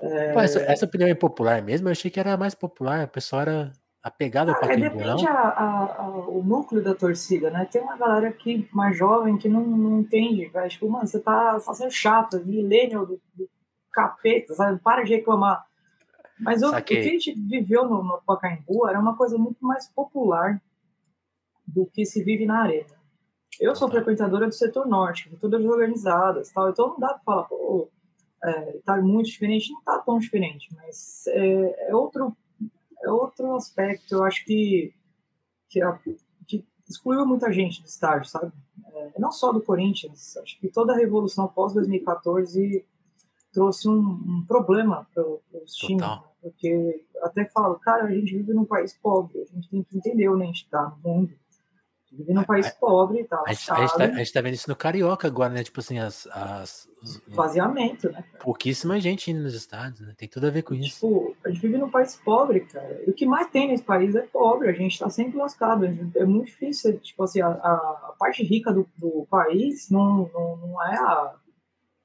É... 0.01 0.33
Pô, 0.33 0.41
essa, 0.41 0.61
essa, 0.61 0.85
opinião 0.87 1.09
é 1.09 1.13
impopular 1.13 1.63
mesmo? 1.63 1.89
Eu 1.89 1.93
achei 1.93 2.11
que 2.11 2.21
era 2.21 2.37
mais 2.37 2.55
popular, 2.55 3.05
o 3.05 3.11
pessoal 3.11 3.43
era 3.43 3.73
apegado 4.03 4.49
ao 4.49 4.59
Pacaembu, 4.59 4.97
Depende 4.99 5.27
a, 5.27 5.33
a, 5.33 6.03
a, 6.03 6.09
o 6.29 6.43
núcleo 6.43 6.83
da 6.83 6.95
torcida, 6.95 7.51
né? 7.51 7.65
Tem 7.71 7.81
uma 7.81 7.97
galera 7.97 8.29
aqui 8.29 8.69
mais 8.73 8.97
jovem 8.97 9.39
que 9.39 9.49
não, 9.49 9.63
não 9.63 10.01
entende, 10.01 10.49
vai, 10.49 10.69
tipo, 10.69 10.89
mano, 10.91 11.07
você 11.07 11.21
tá, 11.21 11.59
tá 11.61 11.75
sendo 11.75 11.91
chato, 11.91 12.45
milênio 12.45 13.07
do, 13.07 13.21
do 13.35 13.49
capeta, 13.93 14.55
sabe? 14.55 14.81
Para 14.81 15.05
de 15.05 15.15
reclamar. 15.15 15.65
Mas 16.41 16.63
o, 16.63 16.71
o, 16.71 16.83
que 16.83 16.97
a 16.97 17.03
gente 17.03 17.33
viveu 17.33 17.89
no, 17.89 18.03
no 18.03 18.21
Pacaembu 18.27 18.89
era 18.89 18.99
uma 18.99 19.17
coisa 19.17 19.39
muito 19.39 19.65
mais 19.65 19.89
popular 19.89 20.61
do 21.67 21.87
que 21.87 22.05
se 22.05 22.25
vive 22.25 22.45
na 22.45 22.63
arena. 22.63 23.01
Eu 23.61 23.77
sou 23.77 23.89
frequentadora 23.89 24.49
do 24.49 24.55
setor 24.55 24.87
norte, 24.87 25.31
de 25.31 25.37
todas 25.37 25.65
organizadas, 25.65 26.51
tal, 26.51 26.71
então 26.71 26.89
não 26.89 26.99
dá 26.99 27.09
para 27.09 27.23
falar, 27.23 27.45
pô, 27.45 27.89
é, 28.43 28.79
tá 28.85 28.97
muito 28.97 29.27
diferente, 29.27 29.71
não 29.71 29.83
tá 29.83 29.99
tão 30.01 30.19
diferente, 30.19 30.69
mas 30.75 31.25
é, 31.29 31.91
é 31.91 31.95
outro 31.95 32.37
é 33.05 33.11
outro 33.11 33.55
aspecto, 33.55 34.15
eu 34.15 34.25
acho 34.25 34.45
que 34.45 34.95
que, 35.69 35.83
a, 35.83 35.99
que 36.47 36.65
excluiu 36.89 37.27
muita 37.27 37.51
gente 37.51 37.81
do 37.81 37.87
estádio, 37.87 38.29
sabe? 38.29 38.53
É, 38.93 39.19
não 39.19 39.33
só 39.33 39.53
do 39.53 39.63
Corinthians, 39.63 40.37
acho 40.37 40.61
que 40.61 40.69
toda 40.69 40.93
a 40.93 40.97
revolução 40.97 41.49
pós 41.49 41.73
2014 41.73 42.85
trouxe 43.53 43.89
um, 43.89 44.01
um 44.01 44.45
problema 44.47 45.07
para 45.15 45.25
os 45.63 45.75
times, 45.75 46.07
né? 46.07 46.21
porque 46.41 47.05
até 47.23 47.47
falo, 47.47 47.79
cara, 47.79 48.05
a 48.05 48.11
gente 48.11 48.37
vive 48.37 48.53
num 48.53 48.65
país 48.65 48.93
pobre, 48.95 49.43
a 49.43 49.55
gente 49.55 49.69
tem 49.71 49.83
que 49.83 49.97
entender 49.97 50.29
onde 50.29 50.43
a 50.43 50.47
gente 50.47 50.65
está 50.65 50.95
no 51.03 51.11
mundo 51.11 51.33
vive 52.13 52.33
num 52.35 52.45
país 52.45 52.69
pobre 52.71 53.25
tá? 53.25 53.43
A 53.47 53.53
gente, 53.53 53.71
a, 53.71 53.81
gente 53.81 53.97
tá, 53.97 54.05
a 54.05 54.19
gente 54.19 54.33
tá 54.33 54.41
vendo 54.41 54.55
isso 54.55 54.69
no 54.69 54.77
Carioca 54.77 55.27
agora, 55.27 55.53
né? 55.53 55.65
Tipo 55.65 55.81
assim, 55.81 55.99
as. 55.99 56.27
as 56.29 56.91
Faseamento, 57.35 58.13
né? 58.13 58.23
Pouquíssima 58.39 59.01
gente 59.01 59.31
indo 59.31 59.43
nos 59.43 59.55
estados, 59.55 60.01
né? 60.01 60.15
Tem 60.17 60.29
tudo 60.29 60.47
a 60.47 60.51
ver 60.51 60.63
com 60.63 60.75
tipo, 60.75 60.87
isso. 60.87 61.37
A 61.45 61.49
gente 61.49 61.61
vive 61.61 61.79
num 61.79 61.91
país 61.91 62.15
pobre, 62.17 62.61
cara. 62.61 63.03
E 63.05 63.11
o 63.11 63.15
que 63.15 63.27
mais 63.27 63.49
tem 63.51 63.69
nesse 63.69 63.83
país 63.83 64.15
é 64.15 64.23
pobre. 64.23 64.69
A 64.69 64.73
gente 64.73 64.99
tá 64.99 65.11
sempre 65.11 65.37
lascado. 65.37 65.85
É 66.15 66.25
muito 66.25 66.47
difícil, 66.47 66.99
tipo 67.01 67.25
assim, 67.25 67.41
a, 67.41 67.49
a 67.49 68.15
parte 68.17 68.45
rica 68.45 68.73
do, 68.73 68.89
do 68.97 69.27
país 69.29 69.91
não, 69.91 70.31
não, 70.33 70.57
não 70.59 70.83
é 70.83 70.97
a, 70.97 71.35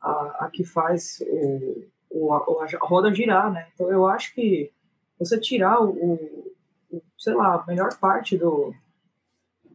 a, 0.02 0.46
a 0.46 0.50
que 0.52 0.64
faz 0.64 1.24
o, 1.28 1.86
o, 2.10 2.34
a, 2.34 2.66
a 2.66 2.88
roda 2.88 3.14
girar, 3.14 3.52
né? 3.52 3.68
Então 3.74 3.92
eu 3.92 4.08
acho 4.08 4.34
que 4.34 4.72
você 5.20 5.40
tirar 5.40 5.80
o, 5.80 5.90
o 6.92 7.02
sei 7.18 7.34
lá, 7.34 7.56
a 7.56 7.66
melhor 7.68 7.96
parte 8.00 8.38
do, 8.38 8.74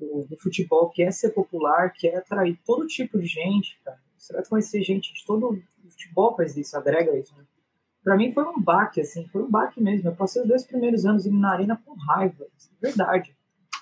do, 0.06 0.26
do, 0.28 0.36
futebol, 0.36 0.88
que 0.90 1.02
é 1.02 1.10
ser 1.10 1.30
popular, 1.30 1.92
que 1.92 2.08
é 2.08 2.16
atrair 2.16 2.58
todo 2.64 2.86
tipo 2.86 3.18
de 3.18 3.26
gente, 3.26 3.78
cara. 3.84 3.98
Você 4.16 4.32
vai 4.32 4.44
conhecer 4.44 4.82
gente 4.82 5.12
de 5.12 5.24
todo 5.24 5.50
o 5.84 5.90
futebol 5.90 6.36
faz 6.36 6.56
isso, 6.56 6.76
agrega 6.76 7.16
isso. 7.16 7.36
Né? 7.36 7.44
Para 8.02 8.16
mim 8.16 8.32
foi 8.32 8.44
um 8.44 8.60
baque, 8.60 9.00
assim, 9.00 9.26
foi 9.28 9.42
um 9.42 9.50
baque 9.50 9.80
mesmo. 9.80 10.08
Eu 10.08 10.14
passei 10.14 10.42
os 10.42 10.48
dois 10.48 10.64
primeiros 10.64 11.04
anos 11.04 11.26
indo 11.26 11.38
na 11.38 11.52
arena 11.52 11.80
com 11.84 11.94
raiva, 11.94 12.46
assim, 12.56 12.70
verdade. 12.80 13.36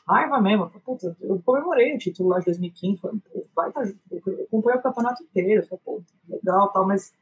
Raiva 0.08 0.40
mesmo. 0.40 0.70
Eu, 0.74 0.80
puta, 0.80 1.16
eu 1.20 1.40
comemorei 1.44 1.94
o 1.94 1.98
título 1.98 2.30
lá 2.30 2.38
de 2.38 2.46
2015, 2.46 3.00
foi, 3.00 3.12
vai 3.54 3.70
tá, 3.72 3.82
eu 4.10 4.44
acompanhei 4.44 4.78
o 4.78 4.82
campeonato 4.82 5.22
inteiro, 5.22 5.66
foi, 5.66 5.78
pô, 5.78 6.02
legal 6.28 6.72
tal, 6.72 6.86
mas 6.86 7.12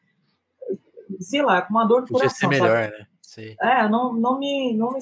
sei 1.20 1.42
lá, 1.42 1.62
com 1.62 1.70
uma 1.70 1.84
dor 1.84 2.02
de 2.02 2.08
Podia 2.08 2.28
coração. 2.28 2.48
Podia 2.48 2.58
ser 2.58 2.68
melhor, 2.68 2.84
sabe? 2.84 2.98
né? 2.98 3.06
É, 3.60 3.86
não, 3.90 4.14
não 4.14 4.38
me, 4.38 4.74
não 4.74 4.90
me 4.92 5.00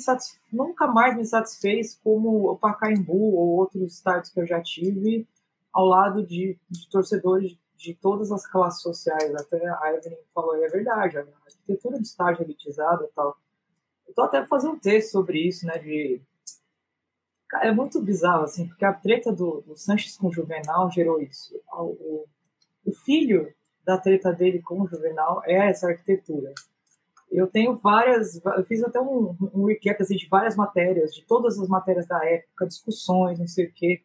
nunca 0.52 0.88
mais 0.88 1.16
me 1.16 1.24
satisfez 1.24 1.96
como 2.02 2.50
o 2.50 2.58
Pacaembu 2.58 3.36
ou 3.36 3.50
outros 3.50 3.94
estádios 3.94 4.32
que 4.32 4.40
eu 4.40 4.46
já 4.46 4.60
tive 4.60 5.24
ao 5.72 5.84
lado 5.86 6.26
de, 6.26 6.58
de 6.68 6.90
torcedores 6.90 7.56
de 7.76 7.94
todas 7.94 8.32
as 8.32 8.44
classes 8.44 8.82
sociais. 8.82 9.32
Até 9.32 9.64
a 9.64 9.94
Evelyn 9.94 10.18
falou, 10.34 10.56
e 10.56 10.64
é 10.64 10.68
verdade, 10.68 11.18
a 11.18 11.20
arquitetura 11.20 11.98
do 11.98 12.02
estádio 12.02 12.42
elitizado 12.42 13.04
e 13.04 13.08
tal. 13.14 13.36
Eu 14.08 14.12
tô 14.12 14.22
até 14.22 14.44
fazendo 14.44 14.74
um 14.74 14.78
texto 14.80 15.12
sobre 15.12 15.46
isso, 15.46 15.64
né, 15.64 15.78
de... 15.78 16.20
Cara, 17.48 17.68
é 17.68 17.70
muito 17.70 18.02
bizarro, 18.02 18.42
assim, 18.42 18.66
porque 18.66 18.84
a 18.84 18.92
treta 18.92 19.30
do, 19.30 19.60
do 19.60 19.76
Sanches 19.76 20.16
com 20.16 20.26
o 20.26 20.32
Juvenal 20.32 20.90
gerou 20.90 21.22
isso. 21.22 21.54
O, 21.72 22.24
o 22.84 22.92
filho 23.04 23.54
da 23.84 23.96
treta 23.96 24.32
dele 24.32 24.60
com 24.60 24.80
o 24.80 24.88
Juvenal 24.88 25.42
é 25.44 25.68
essa 25.68 25.86
arquitetura 25.86 26.52
eu 27.30 27.46
tenho 27.46 27.76
várias, 27.76 28.40
eu 28.44 28.64
fiz 28.64 28.82
até 28.82 29.00
um, 29.00 29.36
um 29.54 29.64
recap 29.66 30.00
assim, 30.00 30.16
de 30.16 30.28
várias 30.28 30.56
matérias, 30.56 31.14
de 31.14 31.22
todas 31.22 31.58
as 31.58 31.68
matérias 31.68 32.06
da 32.06 32.24
época, 32.24 32.66
discussões, 32.66 33.38
não 33.38 33.46
sei 33.48 33.66
o 33.66 33.72
quê. 33.72 34.02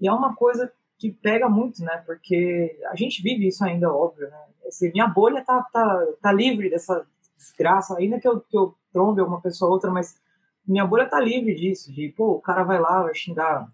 E 0.00 0.08
é 0.08 0.12
uma 0.12 0.34
coisa 0.34 0.72
que 0.98 1.10
pega 1.10 1.48
muito, 1.48 1.82
né? 1.82 2.02
Porque 2.06 2.78
a 2.90 2.96
gente 2.96 3.22
vive 3.22 3.48
isso 3.48 3.64
ainda, 3.64 3.92
óbvio, 3.92 4.28
né? 4.30 4.44
Assim, 4.66 4.90
minha 4.92 5.06
bolha 5.06 5.44
tá, 5.44 5.62
tá, 5.72 6.06
tá 6.20 6.32
livre 6.32 6.70
dessa 6.70 7.06
desgraça, 7.36 7.96
ainda 7.96 8.18
que 8.18 8.26
eu, 8.26 8.40
que 8.40 8.56
eu 8.56 8.74
trombe 8.92 9.20
uma 9.20 9.40
pessoa 9.40 9.68
ou 9.68 9.74
outra, 9.74 9.90
mas 9.90 10.18
minha 10.66 10.86
bolha 10.86 11.08
tá 11.08 11.20
livre 11.20 11.54
disso, 11.54 11.92
de, 11.92 12.08
pô, 12.08 12.32
o 12.32 12.40
cara 12.40 12.64
vai 12.64 12.80
lá, 12.80 13.02
vai 13.02 13.14
xingar, 13.14 13.70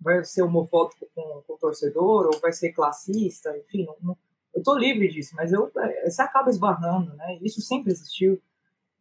vai 0.00 0.24
ser 0.24 0.42
homofóbico 0.42 1.06
com, 1.14 1.42
com 1.46 1.54
o 1.54 1.58
torcedor, 1.58 2.26
ou 2.26 2.40
vai 2.40 2.52
ser 2.52 2.72
classista, 2.72 3.56
enfim, 3.56 3.86
não, 4.02 4.16
eu 4.54 4.62
tô 4.62 4.76
livre 4.76 5.08
disso, 5.08 5.34
mas 5.36 5.52
eu, 5.52 5.70
é, 5.78 6.08
você 6.08 6.22
acaba 6.22 6.50
esbarrando, 6.50 7.14
né? 7.14 7.38
Isso 7.42 7.60
sempre 7.60 7.92
existiu. 7.92 8.40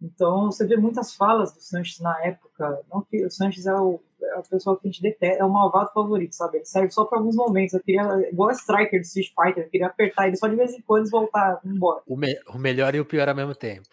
Então, 0.02 0.46
você 0.46 0.66
vê 0.66 0.78
muitas 0.78 1.14
falas 1.14 1.52
do 1.52 1.60
Sanches 1.60 2.00
na 2.00 2.24
época. 2.24 2.82
Não 2.90 3.02
que 3.02 3.26
o 3.26 3.32
Sanches 3.32 3.66
é, 3.66 3.74
o, 3.74 4.00
é 4.22 4.40
a 4.40 4.42
pessoa 4.44 4.80
que 4.80 4.88
a 4.88 4.92
gente 4.92 5.02
detesta, 5.02 5.42
é 5.42 5.46
o 5.46 5.50
malvado 5.50 5.92
favorito, 5.92 6.34
sabe? 6.36 6.58
Ele 6.58 6.66
serve 6.66 6.92
só 6.92 7.04
para 7.04 7.20
alguns 7.20 7.36
momentos. 7.36 7.74
Eu 7.74 7.82
queria, 7.82 8.04
igual 8.32 8.50
a 8.50 8.54
Striker 8.54 9.00
do 9.00 9.06
Street 9.06 9.30
Fighter, 9.36 9.66
eu 9.66 9.70
queria 9.70 9.88
apertar 9.88 10.28
ele 10.28 10.38
só 10.38 10.48
de 10.48 10.56
vez 10.56 10.74
em 10.74 10.82
quando 10.82 11.08
e 11.08 11.10
voltar 11.10 11.60
embora. 11.66 12.02
O, 12.08 12.16
me, 12.16 12.40
o 12.48 12.58
melhor 12.58 12.96
e 12.96 13.00
o 13.00 13.06
pior 13.06 13.28
ao 13.28 13.36
mesmo 13.36 13.56
tempo. 13.56 13.90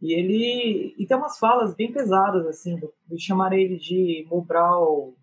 E 0.00 0.12
ele. 0.12 0.94
E 0.96 1.06
tem 1.06 1.16
umas 1.16 1.38
falas 1.38 1.74
bem 1.74 1.90
pesadas, 1.90 2.46
assim, 2.46 2.78
de 3.08 3.18
chamar 3.18 3.52
ele 3.52 3.76
de 3.76 4.24
Mobral. 4.30 5.14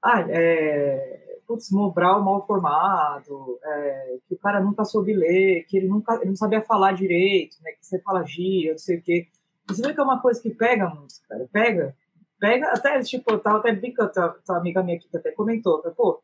Ah, 0.00 0.24
é 0.28 1.23
putz, 1.46 1.70
Mobral 1.70 2.22
mal 2.22 2.46
formado, 2.46 3.58
é, 3.62 4.16
que 4.28 4.34
o 4.34 4.38
cara 4.38 4.60
nunca 4.60 4.84
soube 4.84 5.12
ler, 5.12 5.64
que 5.64 5.76
ele 5.76 5.88
nunca 5.88 6.14
ele 6.16 6.26
não 6.26 6.36
sabia 6.36 6.62
falar 6.62 6.92
direito, 6.92 7.56
né, 7.62 7.72
que 7.72 7.84
você 7.84 8.00
fala 8.00 8.24
gira, 8.24 8.72
não 8.72 8.78
sei 8.78 8.98
o 8.98 9.02
quê. 9.02 9.28
Você 9.68 9.82
vê 9.82 9.94
que 9.94 10.00
é 10.00 10.02
uma 10.02 10.20
coisa 10.20 10.40
que 10.40 10.50
pega 10.50 10.88
muito, 10.88 11.14
cara, 11.28 11.48
pega, 11.52 11.96
pega, 12.38 12.68
até, 12.68 13.00
tipo, 13.00 13.32
eu 13.32 13.38
tava 13.38 13.58
até 13.58 13.72
brincando, 13.72 14.12
a 14.16 14.56
amiga 14.56 14.82
minha 14.82 14.96
aqui 14.96 15.08
que 15.08 15.16
até 15.16 15.30
comentou, 15.32 15.82
pô, 15.96 16.20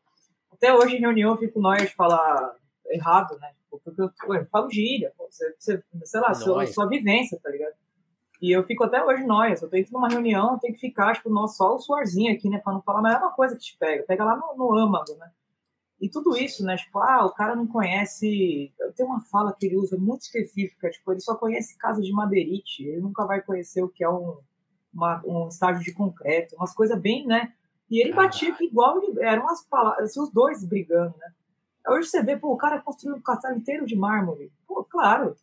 até 0.51 0.73
hoje 0.73 0.97
em 0.97 0.99
reunião 0.99 1.31
eu 1.31 1.37
fico 1.37 1.59
nóia 1.59 1.85
de 1.85 1.95
falar 1.95 2.55
errado, 2.89 3.37
né, 3.39 3.51
porque 3.69 3.89
eu, 4.01 4.11
eu 4.35 4.45
falo 4.47 4.69
gíria, 4.69 5.11
pô, 5.17 5.27
você, 5.29 5.53
você, 5.57 5.83
sei 6.03 6.19
lá, 6.19 6.33
sua, 6.33 6.67
sua 6.67 6.87
vivência, 6.87 7.39
tá 7.41 7.49
ligado? 7.49 7.73
E 8.41 8.51
eu 8.51 8.63
fico 8.63 8.83
até 8.83 9.03
hoje 9.03 9.23
nóia. 9.23 9.55
Se 9.55 9.63
eu 9.63 9.69
tô 9.69 9.77
indo 9.77 9.91
numa 9.91 10.09
reunião, 10.09 10.57
tem 10.57 10.73
que 10.73 10.79
ficar, 10.79 11.13
tipo, 11.13 11.29
nossa, 11.29 11.57
só 11.57 11.75
o 11.75 11.79
suorzinho 11.79 12.33
aqui, 12.33 12.49
né? 12.49 12.57
Pra 12.57 12.73
não 12.73 12.81
falar, 12.81 13.01
mas 13.01 13.13
é 13.13 13.17
uma 13.19 13.31
coisa 13.31 13.55
que 13.55 13.61
te 13.61 13.77
pega. 13.77 14.03
Pega 14.03 14.25
lá 14.25 14.35
no, 14.35 14.55
no 14.57 14.75
âmago, 14.75 15.15
né? 15.15 15.29
E 16.01 16.09
tudo 16.09 16.35
isso, 16.35 16.65
né? 16.65 16.75
Tipo, 16.75 16.97
ah, 16.97 17.23
o 17.25 17.29
cara 17.29 17.55
não 17.55 17.67
conhece. 17.67 18.73
Tem 18.95 19.05
uma 19.05 19.21
fala 19.21 19.53
que 19.53 19.67
ele 19.67 19.77
usa 19.77 19.95
muito 19.95 20.21
específica, 20.21 20.89
tipo, 20.89 21.11
ele 21.11 21.19
só 21.19 21.35
conhece 21.35 21.77
casa 21.77 22.01
de 22.01 22.11
madeirite, 22.11 22.83
ele 22.83 23.01
nunca 23.01 23.23
vai 23.25 23.39
conhecer 23.41 23.83
o 23.83 23.89
que 23.89 24.03
é 24.03 24.09
um, 24.09 24.39
uma, 24.91 25.21
um 25.23 25.47
estágio 25.47 25.83
de 25.83 25.93
concreto, 25.93 26.55
umas 26.55 26.73
coisas 26.73 26.99
bem, 26.99 27.27
né? 27.27 27.53
E 27.87 28.01
ele 28.01 28.13
batia 28.13 28.55
igual, 28.61 28.99
eram 29.19 29.43
umas 29.43 29.63
palavras, 29.65 30.09
assim, 30.09 30.21
os 30.21 30.31
dois 30.31 30.65
brigando, 30.65 31.15
né? 31.19 31.31
Hoje 31.87 32.09
você 32.09 32.23
vê, 32.23 32.35
pô, 32.37 32.51
o 32.51 32.57
cara 32.57 32.81
construiu 32.81 33.17
um 33.17 33.21
castelo 33.21 33.57
inteiro 33.57 33.85
de 33.85 33.95
mármore. 33.95 34.51
Pô, 34.67 34.83
claro, 34.83 35.35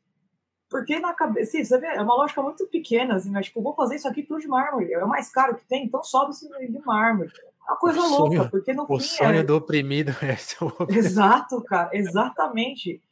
porque 0.69 0.99
na 0.99 1.15
cabeça, 1.15 1.53
sim, 1.53 1.65
você 1.65 1.79
vê, 1.79 1.87
é 1.87 2.03
uma 2.03 2.15
lógica 2.15 2.43
muito 2.43 2.67
pequena, 2.67 3.15
assim, 3.17 3.31
mas 3.31 3.47
tipo, 3.47 3.63
vou 3.63 3.75
fazer 3.75 3.97
isso 3.97 4.09
aqui 4.09 4.23
tudo 4.23 4.41
de 4.41 4.49
mármore, 4.49 4.93
é 4.93 5.03
o 5.05 5.09
mais 5.09 5.31
caro 5.31 5.57
que 5.57 5.65
tem, 5.67 5.85
então 5.87 6.03
sobe 6.03 6.33
isso 6.33 6.49
de 6.49 6.79
mármore. 6.85 7.31
Uma 7.67 7.77
coisa 7.77 8.01
O 8.01 8.09
louca, 8.09 8.37
sonho- 8.37 8.51
porque 8.51 8.73
no 8.73 8.85
O 8.85 8.99
fim. 8.99 9.01
sonho 9.01 9.41
é- 9.41 9.43
do 9.43 9.57
oprimido 9.57 10.13
é 10.23 10.37
seu 10.37 10.73
Exato, 10.89 11.63
cara, 11.65 11.91
exatamente. 11.93 13.03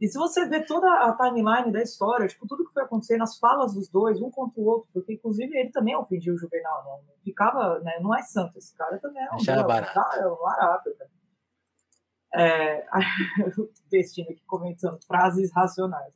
E 0.00 0.06
se 0.08 0.16
você 0.18 0.46
ver 0.46 0.66
toda 0.66 0.86
a 0.88 1.12
timeline 1.16 1.70
da 1.72 1.82
história, 1.82 2.26
tipo, 2.28 2.46
tudo 2.46 2.64
que 2.66 2.72
foi 2.72 2.82
acontecendo, 2.84 3.22
as 3.22 3.38
falas 3.38 3.74
dos 3.74 3.88
dois, 3.88 4.20
um 4.20 4.30
contra 4.30 4.60
o 4.60 4.64
outro, 4.64 4.88
porque 4.92 5.12
inclusive 5.14 5.56
ele 5.56 5.70
também 5.70 5.96
ofendia 5.96 6.32
o 6.32 6.38
Juvenal, 6.38 6.84
não 6.84 6.90
não 7.02 7.14
ficava, 7.24 7.78
né, 7.80 7.98
não 8.00 8.14
é 8.14 8.22
santo, 8.22 8.56
esse 8.56 8.74
cara 8.76 8.98
também 8.98 9.22
é 9.22 9.30
um, 9.32 9.36
Deixava 9.36 9.60
é 9.60 9.64
um 9.64 9.66
barato. 9.68 9.94
cara- 9.94 10.22
é 10.22 10.26
um 10.28 10.36
barato, 10.36 10.90
cara. 10.96 11.10
É, 12.32 12.86
o 13.58 13.68
Destino 13.90 14.30
aqui 14.30 14.42
comentando 14.46 14.98
frases 15.06 15.50
racionais. 15.52 16.14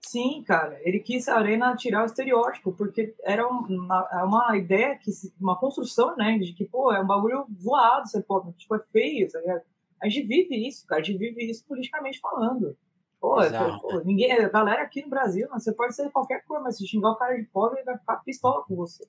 Sim, 0.00 0.42
cara, 0.46 0.78
ele 0.82 1.00
quis 1.00 1.28
a 1.28 1.36
Arena 1.36 1.74
tirar 1.76 2.02
o 2.02 2.06
estereótipo, 2.06 2.72
porque 2.72 3.14
era 3.22 3.46
uma, 3.46 4.08
é 4.12 4.22
uma 4.22 4.56
ideia, 4.56 4.96
que 4.96 5.10
uma 5.40 5.58
construção, 5.58 6.16
né, 6.16 6.38
de 6.38 6.52
que, 6.54 6.64
pô, 6.64 6.92
é 6.92 7.00
um 7.00 7.06
bagulho 7.06 7.44
zoado 7.60 8.08
ser 8.08 8.22
pobre, 8.22 8.52
tipo, 8.54 8.74
é 8.74 8.80
feio, 8.92 9.28
tá 9.30 9.40
ligado? 9.40 9.62
A 10.02 10.08
gente 10.08 10.26
vive 10.26 10.66
isso, 10.68 10.86
cara, 10.86 11.00
a 11.00 11.04
gente 11.04 11.18
vive 11.18 11.50
isso 11.50 11.64
politicamente 11.66 12.20
falando. 12.20 12.76
Pô, 13.20 13.42
é- 13.42 13.46
Exato. 13.48 13.80
pô, 13.80 14.00
ninguém, 14.04 14.32
a 14.32 14.48
galera 14.48 14.82
aqui 14.82 15.02
no 15.02 15.10
Brasil, 15.10 15.46
né, 15.50 15.58
você 15.58 15.72
pode 15.74 15.94
ser 15.94 16.08
qualquer 16.10 16.44
coisa, 16.44 16.62
mas 16.62 16.76
se 16.78 16.86
xingar 16.86 17.10
o 17.10 17.16
cara 17.16 17.34
de 17.36 17.44
pobre, 17.46 17.78
ele 17.78 17.84
vai 17.86 17.98
ficar 17.98 18.16
pistola 18.18 18.64
com 18.64 18.76
você. 18.76 19.04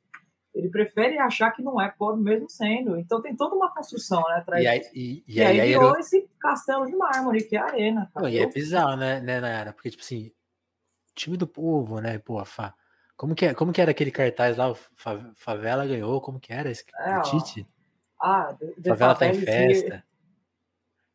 Ele 0.53 0.67
prefere 0.69 1.19
achar 1.19 1.51
que 1.51 1.61
não 1.61 1.79
é 1.79 1.87
pobre 1.89 2.21
mesmo 2.23 2.49
sendo. 2.49 2.97
Então 2.97 3.21
tem 3.21 3.35
toda 3.35 3.55
uma 3.55 3.71
construção, 3.71 4.21
né, 4.27 4.37
atrás 4.37 4.63
E 4.63 4.67
aí, 4.67 4.81
e, 4.95 5.23
e 5.27 5.37
E, 5.37 5.41
aí, 5.43 5.61
aí, 5.61 5.69
virou 5.69 5.91
era- 5.91 5.99
esse 5.99 6.27
castelo 6.39 6.87
de 6.87 6.95
mármore, 6.97 7.43
que 7.43 7.55
é 7.55 7.59
a 7.59 7.65
arena, 7.65 8.09
cara. 8.11 8.25
Não, 8.25 8.33
e 8.33 8.39
é 8.39 8.43
Eu- 8.43 8.49
bizarro, 8.51 8.97
né, 8.97 9.21
né, 9.21 9.39
Nayara? 9.39 9.71
Porque, 9.71 9.91
tipo 9.91 10.01
assim, 10.01 10.31
time 11.19 11.35
do 11.37 11.45
povo, 11.47 11.99
né, 11.99 12.17
pô, 12.17 12.43
fa... 12.45 12.73
como, 13.17 13.35
que, 13.35 13.45
é- 13.45 13.53
como 13.53 13.73
que 13.73 13.81
era 13.81 13.91
aquele 13.91 14.11
cartaz 14.11 14.55
lá, 14.57 14.73
Fa- 14.95 15.31
Favela 15.35 15.85
ganhou, 15.85 16.21
como 16.21 16.39
que 16.39 16.53
era 16.53 16.71
esse 16.71 16.85
É, 16.97 17.19
Tite? 17.21 17.67
Ah, 18.21 18.53
the 18.59 18.89
Favela 18.89 19.15
tá 19.15 19.27
em 19.27 19.33
festa. 19.33 19.95
here. 19.95 20.03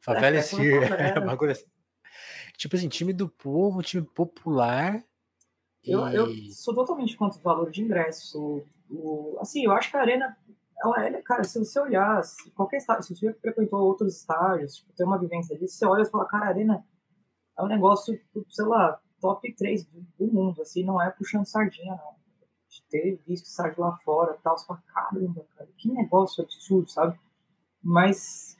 Favela 0.00 0.36
É, 0.36 0.42
Sir, 0.42 0.88
favela. 0.88 1.02
é, 1.02 1.20
bagulho 1.20 1.52
assim. 1.52 1.64
Tipo 2.56 2.76
assim, 2.76 2.88
time 2.88 3.12
do 3.12 3.28
povo, 3.28 3.82
time 3.82 4.02
popular. 4.06 5.02
Eu, 5.82 6.06
eu 6.08 6.30
e- 6.30 6.50
sou 6.52 6.74
totalmente 6.74 7.16
contra 7.16 7.38
o 7.38 7.42
valor 7.42 7.70
de 7.70 7.82
ingresso. 7.82 8.38
O, 8.90 9.34
o- 9.34 9.38
assim, 9.40 9.64
eu 9.64 9.72
acho 9.72 9.90
que 9.90 9.96
a 9.96 10.00
arena, 10.00 10.36
ela, 10.82 11.06
ela- 11.06 11.22
cara, 11.22 11.44
se 11.44 11.58
você 11.58 11.78
olhar, 11.80 12.22
se 12.22 12.50
qualquer 12.52 12.76
estádio, 12.78 13.04
se 13.04 13.14
você 13.16 13.32
frequentou 13.34 13.80
outros 13.80 14.16
estádios, 14.16 14.76
tipo, 14.76 14.92
tem 14.92 15.06
uma 15.06 15.18
vivência 15.18 15.58
disso, 15.58 15.76
você 15.76 15.86
olha 15.86 16.02
e 16.02 16.10
fala, 16.10 16.26
cara, 16.26 16.46
a 16.46 16.48
arena 16.48 16.84
é 17.58 17.62
um 17.62 17.66
negócio, 17.68 18.18
sei 18.50 18.64
lá, 18.66 19.00
top 19.24 19.52
3 19.54 19.84
do, 19.86 20.00
do 20.18 20.26
mundo, 20.32 20.60
assim, 20.60 20.84
não 20.84 21.00
é 21.00 21.08
puxando 21.10 21.46
sardinha, 21.46 21.92
não. 21.94 22.14
De 22.68 22.82
ter 22.90 23.18
visto 23.26 23.46
estádio 23.46 23.80
lá 23.80 23.96
fora 23.98 24.36
tal, 24.42 24.58
você 24.58 24.66
fala, 24.66 24.82
caramba, 24.92 25.46
cara, 25.56 25.70
que 25.78 25.90
negócio 25.90 26.42
absurdo, 26.44 26.90
sabe? 26.90 27.18
Mas 27.82 28.56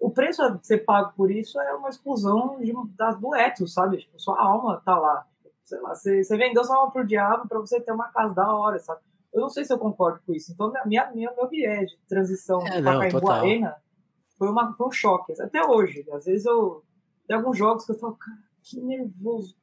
o 0.00 0.10
preço 0.10 0.42
a 0.42 0.58
ser 0.62 0.78
pago 0.78 1.12
por 1.16 1.30
isso 1.30 1.60
é 1.60 1.74
uma 1.74 1.88
exclusão 1.88 2.58
de, 2.60 2.72
das 2.96 3.18
do 3.20 3.34
ethos, 3.34 3.72
sabe? 3.74 3.98
Tipo, 3.98 4.18
sua 4.20 4.40
alma 4.42 4.80
tá 4.84 4.98
lá. 4.98 5.26
Sei 5.64 5.78
lá, 5.80 5.94
você, 5.94 6.24
você 6.24 6.36
vendeu 6.36 6.64
sua 6.64 6.76
alma 6.76 6.90
pro 6.92 7.06
diabo 7.06 7.46
para 7.48 7.58
você 7.60 7.80
ter 7.80 7.92
uma 7.92 8.08
casa 8.08 8.34
da 8.34 8.52
hora, 8.54 8.78
sabe? 8.78 9.00
Eu 9.32 9.40
não 9.40 9.48
sei 9.48 9.64
se 9.64 9.72
eu 9.72 9.78
concordo 9.78 10.20
com 10.26 10.32
isso. 10.34 10.52
Então, 10.52 10.70
minha, 10.70 10.84
minha, 10.84 11.10
minha- 11.12 11.32
meu 11.36 11.48
viés 11.48 11.90
de 11.90 11.96
transição 12.08 12.60
É, 12.66 12.82
Pacaembu 12.82 13.20
total. 13.20 13.36
Arena 13.36 13.76
foi, 14.36 14.48
uma, 14.50 14.74
foi 14.74 14.86
um 14.88 14.90
choque. 14.90 15.40
Até 15.40 15.64
hoje. 15.64 16.04
Às 16.12 16.24
vezes 16.26 16.44
eu. 16.46 16.82
Tem 17.26 17.36
alguns 17.36 17.56
jogos 17.56 17.84
que 17.86 17.92
eu 17.92 17.98
falo, 17.98 18.16
cara, 18.16 18.38
que 18.62 18.80
nervoso. 18.80 19.56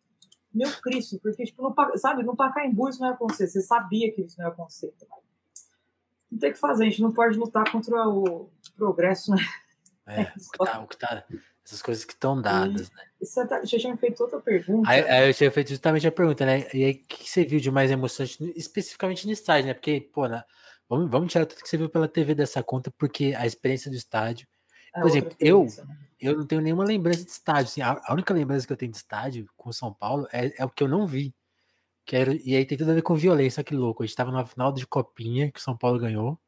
Meu 0.53 0.71
Cristo, 0.81 1.19
porque, 1.21 1.43
tipo, 1.45 1.61
no, 1.61 1.97
sabe, 1.97 2.23
no 2.23 2.35
Pacaembu 2.35 2.89
isso 2.89 2.99
não 2.99 3.09
ia 3.09 3.13
acontecer. 3.13 3.47
Você 3.47 3.61
sabia 3.61 4.11
que 4.11 4.21
isso 4.21 4.37
não 4.37 4.45
ia 4.47 4.51
acontecer. 4.51 4.93
Não 6.31 6.37
tem 6.39 6.49
o 6.51 6.53
que 6.53 6.59
fazer, 6.59 6.83
a 6.83 6.89
gente 6.89 7.01
não 7.01 7.11
pode 7.11 7.37
lutar 7.37 7.71
contra 7.71 8.07
o 8.07 8.49
progresso, 8.75 9.31
né? 9.31 9.37
É, 10.07 10.21
o 10.21 10.25
que 10.51 10.57
tá, 10.57 10.79
o 10.81 10.87
que 10.87 10.97
tá- 10.97 11.23
essas 11.63 11.81
coisas 11.83 12.03
que 12.03 12.13
estão 12.13 12.41
dadas, 12.41 12.89
né? 12.91 13.03
Você, 13.21 13.45
tá, 13.45 13.59
você 13.59 13.77
tinha 13.77 13.95
feito 13.97 14.21
outra 14.21 14.39
pergunta. 14.39 14.89
Aí, 14.89 15.01
aí 15.07 15.29
eu 15.29 15.33
tinha 15.35 15.51
feito 15.51 15.69
justamente 15.69 16.07
a 16.07 16.11
pergunta, 16.11 16.45
né? 16.45 16.67
E 16.73 16.83
aí, 16.83 16.91
o 16.93 17.07
que 17.07 17.29
você 17.29 17.45
viu 17.45 17.59
de 17.59 17.69
mais 17.69 17.91
emocionante, 17.91 18.53
especificamente 18.55 19.25
no 19.27 19.31
estádio, 19.33 19.67
né? 19.67 19.73
Porque, 19.75 20.01
pô, 20.13 20.27
na- 20.27 20.43
vamos, 20.87 21.11
vamos 21.11 21.31
tirar 21.31 21.45
tudo 21.45 21.61
que 21.61 21.69
você 21.69 21.77
viu 21.77 21.89
pela 21.89 22.07
TV 22.07 22.33
dessa 22.33 22.63
conta, 22.63 22.89
porque 22.97 23.35
a 23.37 23.45
experiência 23.45 23.91
do 23.91 23.97
estádio. 23.97 24.47
É 24.95 24.99
por 25.01 25.07
exemplo, 25.07 25.35
eu- 25.39 25.65
né? 25.85 25.97
Eu 26.19 26.37
não 26.37 26.45
tenho 26.45 26.61
nenhuma 26.61 26.83
lembrança 26.83 27.23
de 27.23 27.31
estádio. 27.31 27.65
Assim, 27.65 27.81
a, 27.81 28.01
a 28.03 28.13
única 28.13 28.33
lembrança 28.33 28.67
que 28.67 28.73
eu 28.73 28.77
tenho 28.77 28.91
de 28.91 28.97
estádio 28.97 29.47
com 29.55 29.71
São 29.71 29.93
Paulo 29.93 30.27
é, 30.31 30.53
é 30.61 30.65
o 30.65 30.69
que 30.69 30.83
eu 30.83 30.87
não 30.87 31.05
vi. 31.05 31.33
Que 32.05 32.15
era, 32.15 32.33
e 32.33 32.55
aí 32.55 32.65
tem 32.65 32.77
tudo 32.77 32.91
a 32.91 32.95
ver 32.95 33.01
com 33.01 33.15
violência, 33.15 33.63
que 33.63 33.75
louco. 33.75 34.03
A 34.03 34.05
gente 34.05 34.15
tava 34.15 34.31
na 34.31 34.45
final 34.45 34.71
de 34.71 34.85
Copinha, 34.85 35.51
que 35.51 35.59
o 35.59 35.63
São 35.63 35.77
Paulo 35.77 35.99
ganhou. 35.99 36.39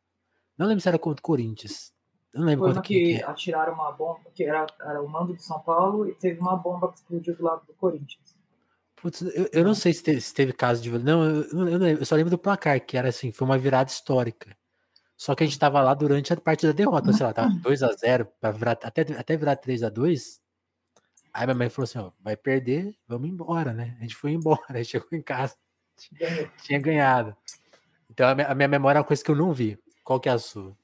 Não 0.57 0.67
lembro 0.67 0.81
se 0.81 0.87
era 0.87 0.99
contra 0.99 1.19
o 1.19 1.23
Corinthians. 1.23 1.93
Eu 2.33 2.41
não 2.41 2.47
lembro 2.47 2.73
Foi 2.73 2.81
que 2.81 3.15
que 3.15 3.21
é. 3.21 3.25
atiraram 3.25 3.73
uma 3.73 3.91
bomba, 3.91 4.21
que 4.33 4.43
era, 4.43 4.65
era 4.81 5.01
o 5.01 5.07
mando 5.07 5.33
do 5.33 5.41
São 5.41 5.59
Paulo, 5.59 6.07
e 6.07 6.15
teve 6.15 6.39
uma 6.39 6.55
bomba 6.55 6.89
que 6.89 6.95
explodiu 6.95 7.35
do 7.35 7.43
lado 7.43 7.65
do 7.65 7.73
Corinthians. 7.73 8.35
Putz, 8.95 9.21
eu, 9.21 9.49
eu 9.51 9.63
não 9.63 9.73
sei 9.73 9.93
se 9.93 10.03
teve, 10.03 10.21
se 10.21 10.33
teve 10.33 10.53
caso 10.53 10.81
de 10.81 10.89
violência. 10.89 11.15
Não, 11.15 11.23
eu, 11.23 11.43
eu 11.43 11.79
não 11.79 11.85
lembro. 11.85 12.01
Eu 12.01 12.05
só 12.05 12.15
lembro 12.15 12.29
do 12.29 12.37
placar, 12.37 12.79
que 12.85 12.97
era 12.97 13.09
assim, 13.09 13.31
foi 13.31 13.45
uma 13.45 13.57
virada 13.57 13.89
histórica. 13.89 14.55
Só 15.21 15.35
que 15.35 15.43
a 15.43 15.45
gente 15.45 15.59
tava 15.59 15.79
lá 15.83 15.93
durante 15.93 16.33
a 16.33 16.37
parte 16.37 16.65
da 16.65 16.71
derrota, 16.71 17.13
sei 17.13 17.23
lá, 17.27 17.31
tava 17.31 17.53
2x0, 17.59 18.27
pra 18.39 18.49
virar, 18.49 18.71
até, 18.71 19.01
até 19.01 19.37
virar 19.37 19.55
3x2. 19.55 20.41
Aí 21.31 21.45
minha 21.45 21.53
mãe 21.53 21.69
falou 21.69 21.83
assim, 21.83 21.99
ó, 21.99 22.09
vai 22.19 22.35
perder, 22.35 22.97
vamos 23.07 23.29
embora, 23.29 23.71
né? 23.71 23.95
A 23.99 24.01
gente 24.01 24.15
foi 24.15 24.31
embora, 24.31 24.59
a 24.69 24.77
gente 24.77 24.89
chegou 24.89 25.09
em 25.11 25.21
casa, 25.21 25.55
tinha 26.63 26.79
ganhado. 26.79 27.37
Então 28.09 28.27
a 28.27 28.33
minha, 28.33 28.47
a 28.47 28.55
minha 28.55 28.67
memória 28.67 28.97
é 28.97 28.99
uma 28.99 29.05
coisa 29.05 29.23
que 29.23 29.29
eu 29.29 29.35
não 29.35 29.53
vi. 29.53 29.77
Qual 30.03 30.19
que 30.19 30.27
é 30.27 30.31
a 30.31 30.39
sua? 30.39 30.75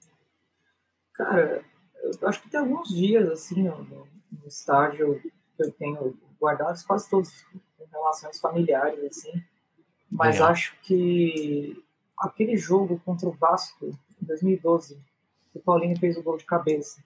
Cara, 1.13 1.65
eu 2.04 2.28
acho 2.28 2.39
que 2.43 2.50
tem 2.52 2.60
alguns 2.60 2.89
dias, 2.89 3.28
assim, 3.32 3.63
no, 3.63 3.84
no- 3.86 4.08
estádio 4.45 5.19
que 5.19 5.63
eu 5.63 5.71
tenho 5.71 6.15
guardados, 6.39 6.84
quase 6.84 7.10
todos 7.10 7.43
em 7.82 7.86
relações 7.91 8.39
familiares, 8.39 9.04
assim. 9.04 9.43
Mas 10.12 10.36
Legal. 10.36 10.52
acho 10.52 10.76
que 10.84 11.84
aquele 12.19 12.56
jogo 12.56 13.02
contra 13.04 13.28
o 13.28 13.32
Vasco, 13.32 13.97
2012, 14.27 14.95
que 15.51 15.57
o 15.57 15.61
Paulinho 15.61 15.97
fez 15.97 16.17
o 16.17 16.23
gol 16.23 16.37
de 16.37 16.45
cabeça. 16.45 17.01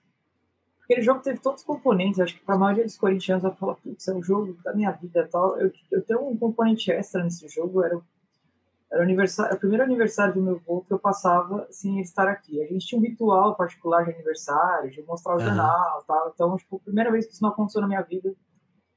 Aquele 0.84 1.02
jogo 1.04 1.22
teve 1.22 1.40
todos 1.40 1.62
os 1.62 1.66
componentes, 1.66 2.20
acho 2.20 2.36
que 2.38 2.44
para 2.44 2.56
a 2.56 2.58
maioria 2.58 2.84
dos 2.84 2.98
corintianos 2.98 3.44
vai 3.44 3.56
falar, 3.56 3.76
putz, 3.76 4.08
é 4.08 4.14
o 4.14 4.22
jogo 4.22 4.58
da 4.62 4.74
minha 4.74 4.92
vida 4.92 5.22
e 5.22 5.28
tal. 5.28 5.58
Eu, 5.58 5.72
eu 5.90 6.04
tenho 6.04 6.28
um 6.28 6.38
componente 6.38 6.92
extra 6.92 7.24
nesse 7.24 7.48
jogo, 7.48 7.82
era, 7.82 7.98
era 8.92 9.00
o, 9.00 9.04
aniversário, 9.04 9.56
o 9.56 9.60
primeiro 9.60 9.84
aniversário 9.84 10.34
do 10.34 10.42
meu 10.42 10.56
avô 10.56 10.82
que 10.82 10.92
eu 10.92 11.00
passava 11.00 11.66
sem 11.72 11.94
ele 11.94 12.02
estar 12.02 12.28
aqui. 12.28 12.62
A 12.62 12.68
gente 12.68 12.86
tinha 12.86 13.00
um 13.00 13.04
ritual 13.04 13.56
particular 13.56 14.04
de 14.04 14.12
aniversário, 14.12 14.92
de 14.92 15.02
mostrar 15.04 15.36
o 15.36 15.38
Aham. 15.38 15.46
jornal 15.46 16.04
tal. 16.06 16.32
Então, 16.34 16.58
tipo, 16.58 16.76
a 16.76 16.80
primeira 16.80 17.10
vez 17.10 17.26
que 17.26 17.34
isso 17.34 17.44
não 17.44 17.52
aconteceu 17.52 17.80
na 17.80 17.88
minha 17.88 18.02
vida, 18.02 18.36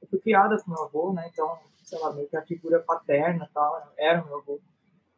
eu 0.01 0.07
fui 0.09 0.19
criada 0.19 0.57
com 0.61 0.71
meu 0.71 0.83
avô, 0.83 1.13
né? 1.13 1.29
Então, 1.31 1.57
sei 1.81 1.97
lá, 1.99 2.11
meio 2.11 2.27
que 2.27 2.35
a 2.35 2.41
figura 2.41 2.81
paterna 2.81 3.49
tal, 3.53 3.93
era 3.97 4.21
o 4.21 4.25
meu 4.25 4.39
avô. 4.39 4.59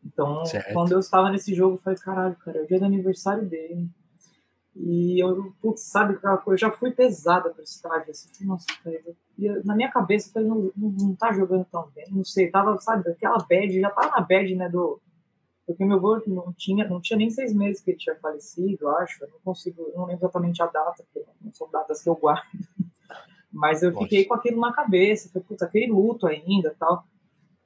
Então, 0.05 0.45
Certo. 0.45 0.73
quando 0.73 0.91
eu 0.91 0.99
estava 0.99 1.29
nesse 1.29 1.53
jogo, 1.53 1.75
eu 1.75 1.79
falei, 1.79 1.99
caralho, 1.99 2.35
cara, 2.37 2.59
é 2.59 2.63
o 2.63 2.67
dia 2.67 2.79
do 2.79 2.85
aniversário 2.85 3.45
dele. 3.45 3.89
E 4.75 5.19
eu, 5.21 5.53
putz, 5.59 5.81
sabe, 5.81 6.13
aquela 6.13 6.37
coisa, 6.37 6.65
eu 6.65 6.69
já 6.69 6.75
fui 6.77 6.91
pesada 6.91 7.49
pro 7.49 7.63
estádio, 7.63 8.11
assim, 8.11 8.45
nossa, 8.45 8.65
cara, 8.83 9.01
eu- 9.39 9.65
na 9.65 9.75
minha 9.75 9.91
cabeça, 9.91 10.29
eu 10.29 10.33
falei, 10.33 10.47
não, 10.47 10.71
não, 10.77 10.89
não 11.07 11.15
tá 11.15 11.33
jogando 11.33 11.65
tão 11.65 11.89
bem, 11.95 12.05
não 12.11 12.23
sei, 12.23 12.49
tava, 12.51 12.79
sabe, 12.79 13.09
aquela 13.09 13.37
bad, 13.39 13.79
já 13.79 13.89
tava 13.89 14.11
na 14.11 14.21
bad, 14.21 14.55
né, 14.55 14.69
do... 14.69 15.01
Porque 15.65 15.83
meu 15.83 15.97
avô 15.97 16.21
não 16.27 16.53
tinha, 16.53 16.87
não 16.87 17.01
tinha 17.01 17.17
nem 17.17 17.29
seis 17.29 17.53
meses 17.53 17.81
que 17.81 17.91
ele 17.91 17.97
tinha 17.97 18.15
falecido, 18.15 18.87
acho, 18.89 19.21
eu 19.23 19.29
não 19.29 19.39
consigo, 19.43 19.81
eu 19.81 19.97
não 19.97 20.05
lembro 20.05 20.23
exatamente 20.23 20.61
a 20.61 20.67
data, 20.67 21.03
porque 21.03 21.27
não 21.41 21.51
são 21.51 21.69
datas 21.69 22.01
que 22.01 22.07
eu 22.07 22.15
guardo. 22.15 22.47
Mas 23.51 23.81
eu 23.83 23.91
fiquei 24.03 24.23
com 24.25 24.33
aquilo 24.35 24.61
na 24.61 24.71
cabeça, 24.71 25.29
falei, 25.29 25.45
puta, 25.45 25.65
aquele 25.65 25.91
luto 25.91 26.27
ainda 26.27 26.73
tal. 26.79 27.03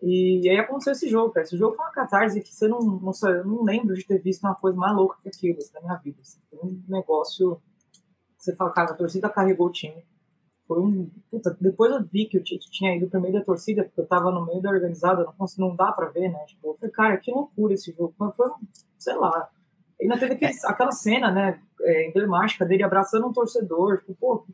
E 0.02 0.50
aí 0.50 0.58
aconteceu 0.58 0.94
esse 0.94 1.08
jogo, 1.10 1.32
cara. 1.32 1.46
Esse 1.46 1.58
jogo 1.58 1.76
foi 1.76 1.86
uma 1.86 1.92
catarse 1.92 2.42
que 2.42 2.54
você 2.54 2.68
não, 2.68 2.80
não, 2.80 3.12
eu 3.30 3.46
não 3.46 3.64
lembro 3.64 3.96
de 3.96 4.04
ter 4.04 4.20
visto 4.20 4.44
uma 4.44 4.56
coisa 4.56 4.78
mais 4.78 4.96
louca 4.96 5.18
que 5.22 5.30
aquilo 5.30 5.58
assim, 5.60 5.74
na 5.76 5.82
minha 5.82 5.96
vida. 5.98 6.18
assim. 6.22 6.40
Foi 6.50 6.60
um 6.68 6.82
negócio 6.88 7.62
você 8.42 8.56
fala, 8.56 8.72
cara, 8.72 8.92
a 8.92 8.96
torcida 8.96 9.30
carregou 9.30 9.68
o 9.68 9.72
time. 9.72 10.04
Foi 10.68 10.80
um. 10.80 11.10
Puta, 11.30 11.56
depois 11.62 11.92
eu 11.92 12.04
vi 12.04 12.26
que 12.26 12.38
o 12.40 12.44
Tite 12.44 12.72
tinha 12.72 12.96
ido 12.96 13.08
pro 13.08 13.22
meio 13.22 13.34
da 13.34 13.44
torcida, 13.44 13.84
porque 13.84 14.02
eu 14.02 14.08
tava 14.08 14.32
no 14.32 14.44
meio 14.46 14.62
da 14.62 14.70
organizada, 14.72 15.24
não, 15.24 15.34
consegui, 15.34 15.62
não 15.62 15.76
dá 15.76 15.92
pra 15.92 16.08
ver, 16.10 16.30
né? 16.30 16.40
Tipo, 16.48 16.70
eu 16.70 16.76
falei, 16.76 16.92
cara, 16.92 17.18
que 17.18 17.32
loucura 17.32 17.74
esse 17.74 17.92
jogo. 17.92 18.14
Foi, 18.18 18.32
foi 18.32 18.48
um- 18.50 18.68
sei 18.98 19.16
lá. 19.16 19.50
Ainda 20.02 20.18
teve 20.18 20.34
aquele, 20.34 20.54
aquela 20.66 20.92
cena, 20.92 21.30
né, 21.32 21.62
é, 21.82 22.08
emblemática 22.10 22.66
dele 22.66 22.82
abraçando 22.84 23.28
um 23.28 23.34
torcedor. 23.34 24.00
Tipo, 24.00 24.16
pô, 24.16 24.46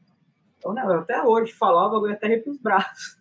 então, 0.58 0.74
né, 0.74 0.82
até 0.82 1.24
hoje 1.24 1.54
falava, 1.54 1.96
eu 1.96 2.12
até 2.12 2.26
arrepio 2.28 2.52
os 2.52 2.60
braços. 2.60 3.18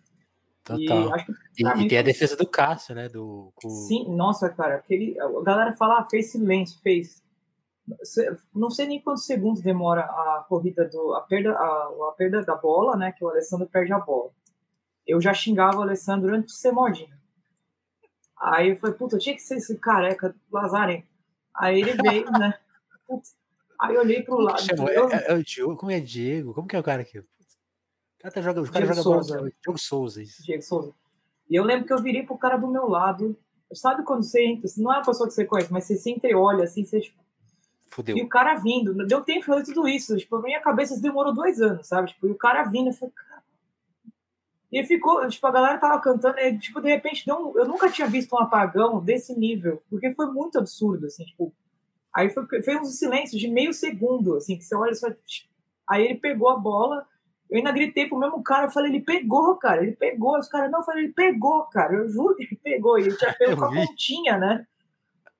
E 0.75 0.85
Total. 0.85 1.13
acho 1.13 1.25
que 1.25 1.33
E, 1.63 1.85
e 1.85 1.87
tem 1.87 1.97
a 1.97 2.03
defesa 2.03 2.35
do 2.35 2.47
Cássio, 2.47 2.95
né? 2.95 3.07
Do, 3.07 3.53
Sim, 3.87 4.15
nossa, 4.15 4.49
cara, 4.49 4.75
aquele, 4.75 5.19
a 5.19 5.43
galera 5.43 5.73
fala, 5.73 5.99
ah, 5.99 6.07
fez 6.09 6.31
silêncio, 6.31 6.79
fez. 6.81 7.23
Não 8.53 8.69
sei 8.69 8.85
nem 8.85 9.01
quantos 9.01 9.25
segundos 9.25 9.61
demora 9.61 10.01
a 10.01 10.45
corrida 10.49 10.85
do. 10.89 11.13
a 11.13 11.21
perda, 11.21 11.51
a, 11.51 12.09
a 12.09 12.13
perda 12.17 12.43
da 12.43 12.55
bola, 12.55 12.97
né? 12.97 13.13
Que 13.13 13.23
o 13.23 13.29
Alessandro 13.29 13.67
perde 13.67 13.93
a 13.93 13.99
bola. 13.99 14.31
Eu 15.05 15.21
já 15.21 15.33
xingava 15.33 15.77
o 15.77 15.81
Alessandro 15.81 16.35
antes 16.35 16.55
de 16.55 16.59
ser 16.59 16.71
modinho. 16.73 17.15
Aí 18.37 18.69
eu 18.69 18.75
falei, 18.75 18.95
puta, 18.95 19.17
tinha 19.17 19.33
que 19.33 19.41
ser 19.41 19.55
esse 19.55 19.77
careca 19.77 20.35
lazarento. 20.51 21.07
Aí 21.55 21.81
ele 21.81 21.93
veio, 21.93 22.29
né? 22.31 22.53
Aí 23.79 23.95
eu 23.95 24.01
olhei 24.01 24.21
pro 24.23 24.39
lado. 24.39 24.59
Eu... 24.91 25.09
É, 25.09 25.27
é, 25.27 25.63
o 25.63 25.75
como 25.75 25.91
é 25.91 25.99
Diego? 25.99 26.53
Como 26.53 26.67
que 26.67 26.75
é 26.75 26.79
o 26.79 26.83
cara 26.83 27.03
aqui? 27.03 27.21
O 28.27 28.31
cara, 28.31 28.31
tá 28.31 28.41
joga, 28.41 28.61
o 28.61 28.71
cara 28.71 28.85
joga 28.85 29.01
Souza. 29.01 29.37
bola. 29.37 29.51
Diego 29.63 29.79
Souza, 29.79 30.21
isso. 30.21 30.43
Diego 30.43 30.61
Souza. 30.61 30.93
E 31.49 31.55
eu 31.55 31.63
lembro 31.63 31.85
que 31.85 31.93
eu 31.93 32.01
virei 32.01 32.23
pro 32.23 32.37
cara 32.37 32.57
do 32.57 32.67
meu 32.67 32.87
lado. 32.87 33.37
Sabe 33.73 34.03
quando 34.03 34.23
você 34.23 34.45
entra? 34.45 34.69
Não 34.77 34.91
é 34.93 34.97
uma 34.97 35.05
pessoa 35.05 35.27
que 35.27 35.33
você 35.33 35.45
conhece, 35.45 35.71
mas 35.71 35.85
você 35.85 35.97
se 35.97 36.11
entreolha 36.11 36.63
assim, 36.63 36.83
você 36.83 36.99
tipo. 36.99 37.25
Fudeu. 37.89 38.17
E 38.17 38.21
o 38.21 38.27
cara 38.27 38.55
vindo, 38.55 38.93
deu 39.07 39.23
tempo 39.23 39.39
de 39.39 39.45
fazer 39.45 39.63
tudo 39.63 39.87
isso. 39.87 40.17
Tipo, 40.17 40.35
a 40.35 40.41
minha 40.41 40.59
cabeça 40.59 40.99
demorou 40.99 41.33
dois 41.33 41.61
anos, 41.61 41.87
sabe? 41.87 42.09
Tipo, 42.09 42.27
e 42.27 42.31
o 42.31 42.35
cara 42.35 42.63
vindo, 42.63 42.89
eu 42.89 42.93
falei. 42.93 43.13
E 44.69 44.83
ficou, 44.83 45.25
tipo, 45.29 45.47
a 45.47 45.51
galera 45.51 45.77
tava 45.77 46.01
cantando, 46.01 46.37
e, 46.39 46.57
tipo, 46.59 46.81
de 46.81 46.89
repente 46.89 47.25
deu 47.25 47.37
um, 47.37 47.57
eu 47.57 47.65
nunca 47.65 47.89
tinha 47.89 48.07
visto 48.07 48.35
um 48.35 48.39
apagão 48.39 49.01
desse 49.01 49.33
nível, 49.33 49.81
porque 49.89 50.13
foi 50.13 50.25
muito 50.27 50.59
absurdo, 50.59 51.05
assim, 51.05 51.23
tipo. 51.23 51.53
Aí 52.13 52.29
foi, 52.29 52.45
fez 52.61 52.81
um 52.81 52.85
silêncio 52.85 53.39
de 53.39 53.47
meio 53.47 53.73
segundo, 53.73 54.35
assim, 54.35 54.57
que 54.57 54.65
você 54.65 54.75
olha 54.75 54.93
só. 54.93 55.07
Aí 55.87 56.03
ele 56.03 56.15
pegou 56.15 56.49
a 56.49 56.57
bola, 56.57 57.07
eu 57.49 57.57
ainda 57.57 57.71
gritei 57.71 58.07
pro 58.07 58.17
mesmo 58.17 58.43
cara, 58.43 58.67
eu 58.67 58.71
falei, 58.71 58.91
ele 58.91 59.01
pegou, 59.01 59.55
cara, 59.55 59.81
ele 59.83 59.95
pegou. 59.95 60.37
Os 60.37 60.49
caras, 60.49 60.69
não, 60.69 60.79
eu 60.79 60.85
falei, 60.85 61.05
ele 61.05 61.13
pegou, 61.13 61.63
cara, 61.65 61.93
eu 61.93 62.09
juro 62.09 62.35
que 62.35 62.43
ele 62.43 62.59
pegou. 62.61 62.99
E 62.99 63.03
ele 63.03 63.17
tinha 63.17 63.33
pego 63.37 63.57
com 63.57 63.65
a 63.65 63.73
pontinha, 63.73 64.37
né? 64.37 64.67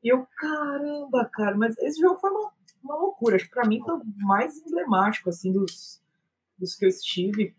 E 0.04 0.10
eu, 0.10 0.26
caramba, 0.38 1.26
cara, 1.26 1.58
mas 1.58 1.78
esse 1.80 2.00
jogo 2.00 2.20
foi 2.20 2.30
uma, 2.30 2.52
uma 2.84 2.96
loucura. 2.96 3.36
Acho 3.36 3.46
que 3.46 3.52
pra 3.52 3.68
mim 3.68 3.82
foi 3.82 3.96
o 3.96 4.02
mais 4.20 4.58
emblemático, 4.66 5.30
assim, 5.30 5.52
dos, 5.52 6.02
dos 6.58 6.76
que 6.76 6.86
eu 6.86 6.90
estive. 6.90 7.56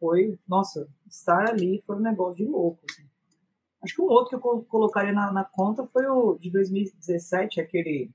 Foi, 0.00 0.38
nossa, 0.48 0.88
estar 1.08 1.50
ali 1.50 1.82
foi 1.86 1.96
um 1.96 2.00
negócio 2.00 2.36
de 2.36 2.44
louco. 2.44 2.84
Assim. 2.90 3.06
Acho 3.82 3.94
que 3.94 4.02
um 4.02 4.06
outro 4.06 4.40
que 4.40 4.46
eu 4.46 4.64
colocaria 4.64 5.12
na, 5.12 5.32
na 5.32 5.44
conta 5.44 5.86
foi 5.86 6.06
o 6.06 6.36
de 6.38 6.50
2017, 6.50 7.60
aquele 7.60 8.10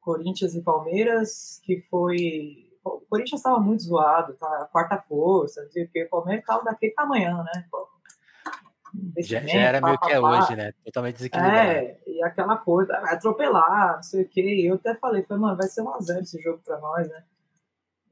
Corinthians 0.00 0.54
e 0.54 0.62
Palmeiras, 0.62 1.60
que 1.64 1.80
foi. 1.90 2.63
O 2.84 3.00
Corinthians 3.08 3.40
estava 3.40 3.58
muito 3.58 3.82
zoado, 3.82 4.34
tá? 4.34 4.68
Quarta 4.70 4.98
força, 4.98 5.62
não 5.62 5.70
sei 5.70 5.84
o 5.84 5.88
que. 5.88 6.04
O 6.04 6.08
Palmeiras 6.10 6.42
estava 6.42 6.64
daquele 6.64 6.92
tamanho, 6.92 7.42
né? 7.42 7.64
Já, 9.18 9.40
já, 9.40 9.58
era 9.58 9.80
pá, 9.80 9.86
meio 9.88 9.98
pá, 9.98 10.06
que 10.06 10.12
é 10.12 10.20
pá. 10.20 10.30
hoje, 10.30 10.56
né? 10.56 10.72
Totalmente 10.84 11.16
desequilibrado. 11.16 11.56
É, 11.56 11.98
e 12.06 12.22
aquela 12.22 12.56
coisa, 12.56 12.92
atropelar, 12.94 13.96
não 13.96 14.02
sei 14.02 14.22
o 14.22 14.28
que. 14.28 14.40
E 14.40 14.66
eu 14.66 14.74
até 14.74 14.94
falei, 14.94 15.22
falei, 15.22 15.42
mano, 15.42 15.56
vai 15.56 15.66
ser 15.66 15.82
um 15.82 15.90
a 15.90 16.00
zero 16.00 16.20
esse 16.20 16.40
jogo 16.40 16.60
pra 16.64 16.78
nós, 16.78 17.08
né? 17.08 17.22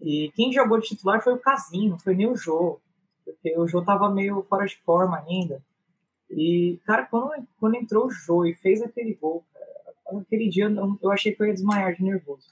E 0.00 0.32
quem 0.34 0.52
jogou 0.52 0.80
de 0.80 0.88
titular 0.88 1.22
foi 1.22 1.34
o 1.34 1.38
Casinho, 1.38 1.90
não 1.90 1.98
foi 1.98 2.14
nem 2.14 2.26
o 2.26 2.36
Jô. 2.36 2.80
Porque 3.24 3.56
o 3.56 3.68
Jô 3.68 3.82
tava 3.82 4.10
meio 4.10 4.42
fora 4.42 4.66
de 4.66 4.76
forma 4.78 5.18
ainda. 5.18 5.62
E, 6.28 6.80
cara, 6.84 7.06
quando, 7.06 7.46
quando 7.60 7.76
entrou 7.76 8.06
o 8.06 8.10
Jô 8.10 8.44
e 8.44 8.54
fez 8.54 8.82
aquele 8.82 9.14
gol, 9.14 9.44
aquele 10.20 10.48
dia 10.48 10.68
eu 11.00 11.12
achei 11.12 11.32
que 11.32 11.42
eu 11.42 11.46
ia 11.46 11.52
desmaiar 11.52 11.94
de 11.94 12.02
nervoso. 12.02 12.48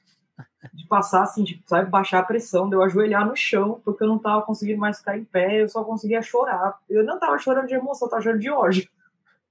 De 0.73 0.87
passar 0.87 1.23
assim, 1.23 1.45
de 1.45 1.63
sabe, 1.67 1.91
baixar 1.91 2.21
a 2.21 2.25
pressão, 2.25 2.69
de 2.69 2.75
eu 2.75 2.83
ajoelhar 2.83 3.27
no 3.27 3.37
chão, 3.37 3.81
porque 3.85 4.05
eu 4.05 4.09
não 4.09 4.19
tava 4.19 4.43
conseguindo 4.43 4.81
mais 4.81 4.99
ficar 4.99 5.17
em 5.17 5.25
pé, 5.25 5.63
eu 5.63 5.69
só 5.69 5.85
conseguia 5.85 6.23
chorar. 6.23 6.79
Eu 6.89 7.05
não 7.05 7.19
tava 7.19 7.39
chorando 7.39 7.67
de 7.67 7.75
emoção, 7.75 8.07
eu 8.07 8.11
tava 8.11 8.23
chorando 8.23 8.41
de 8.41 8.51
ódio. 8.51 8.89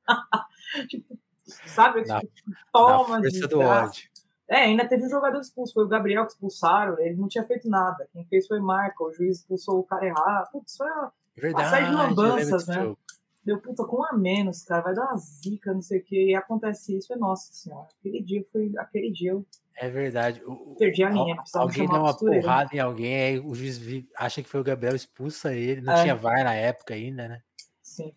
tipo, 0.88 1.18
sabe? 1.66 2.06
Na, 2.06 2.20
tipo, 2.20 2.52
toma, 2.72 3.20
na 3.20 3.48
do 3.48 3.60
ódio. 3.60 4.10
É, 4.48 4.64
ainda 4.64 4.88
teve 4.88 5.06
um 5.06 5.10
jogador 5.10 5.40
expulso, 5.40 5.74
foi 5.74 5.84
o 5.84 5.88
Gabriel 5.88 6.26
que 6.26 6.32
expulsaram, 6.32 7.00
ele 7.00 7.16
não 7.16 7.28
tinha 7.28 7.44
feito 7.44 7.70
nada. 7.70 8.08
Quem 8.12 8.26
fez 8.26 8.48
foi 8.48 8.60
o 8.60 8.64
Michael, 8.64 8.94
o 9.00 9.14
juiz 9.14 9.38
expulsou 9.38 9.80
o 9.80 9.84
cara 9.84 10.08
errado. 10.08 10.50
Putz, 10.52 10.76
foi 10.76 10.88
uma, 10.88 11.14
Verdade, 11.36 11.86
de 11.86 11.92
lambanças, 11.92 12.68
né? 12.68 12.74
Jogo 12.74 12.98
deu 13.44 13.60
puta 13.60 13.84
com 13.86 14.04
a 14.04 14.18
menos, 14.18 14.64
cara, 14.64 14.82
vai 14.82 14.94
dar 14.94 15.06
uma 15.06 15.18
zica, 15.18 15.74
não 15.74 15.82
sei 15.82 16.00
o 16.00 16.04
que, 16.04 16.32
e 16.32 16.36
acontece 16.36 16.98
isso, 16.98 17.14
é 17.14 17.16
nossa 17.16 17.52
senhora. 17.54 17.88
Aquele 18.00 18.22
dia 18.22 18.44
foi, 18.52 18.72
aquele 18.78 19.12
dia 19.12 19.32
eu 19.32 19.46
é 19.80 19.90
verdade. 19.90 20.44
O, 20.46 20.76
perdi 20.76 21.06
a 21.06 21.10
linha. 21.10 21.42
Alguém 21.54 21.88
dá 21.88 22.02
uma 22.02 22.16
porrada 22.16 22.76
em 22.76 22.80
alguém, 22.80 23.16
aí 23.16 23.40
o 23.40 23.56
juiz 23.56 23.80
acha 24.18 24.44
que 24.44 24.50
foi 24.50 24.60
o 24.60 24.64
Gabriel, 24.64 24.94
expulsa 24.94 25.54
ele. 25.54 25.80
Não 25.80 25.94
é. 25.94 26.02
tinha 26.02 26.16
VAR 26.16 26.44
na 26.44 26.54
época 26.54 26.94
ainda, 26.94 27.30
né? 27.30 27.42
Sim. 27.82 28.12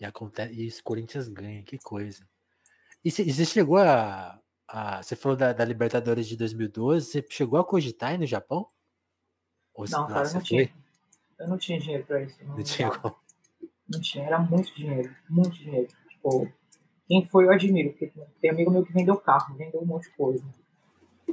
E, 0.00 0.04
acontece, 0.04 0.54
e 0.54 0.66
esse 0.66 0.82
Corinthians 0.82 1.28
ganha, 1.28 1.62
que 1.62 1.76
coisa. 1.78 2.26
E 3.04 3.10
você 3.10 3.44
chegou 3.44 3.76
a, 3.76 4.40
a. 4.66 5.02
Você 5.02 5.14
falou 5.14 5.36
da, 5.36 5.52
da, 5.52 5.64
Libertadores 5.64 6.26
de 6.26 6.38
2012, 6.38 7.06
você 7.06 7.26
chegou 7.28 7.60
a 7.60 7.64
cogitar 7.64 8.12
aí 8.12 8.18
no 8.18 8.26
Japão? 8.26 8.66
Ou, 9.74 9.84
não, 9.90 10.06
cara, 10.06 10.32
não 10.32 10.40
tinha. 10.40 10.72
Eu 11.38 11.48
não 11.48 11.58
tinha 11.58 11.78
dinheiro 11.78 12.04
pra 12.06 12.22
isso. 12.22 12.42
Não, 12.42 12.56
não 12.56 12.64
tinha 12.64 12.90
como. 12.90 13.14
Não 13.88 14.00
tinha, 14.00 14.24
era 14.24 14.38
muito 14.38 14.74
dinheiro, 14.74 15.14
muito 15.28 15.50
dinheiro. 15.50 15.88
Tipo, 16.08 16.48
quem 17.06 17.24
foi 17.26 17.44
eu 17.44 17.52
admiro, 17.52 17.90
porque 17.90 18.12
tem 18.40 18.50
amigo 18.50 18.70
meu 18.70 18.84
que 18.84 18.92
vendeu 18.92 19.16
carro, 19.16 19.56
vendeu 19.56 19.80
um 19.80 19.86
monte 19.86 20.08
de 20.08 20.16
coisa. 20.16 20.44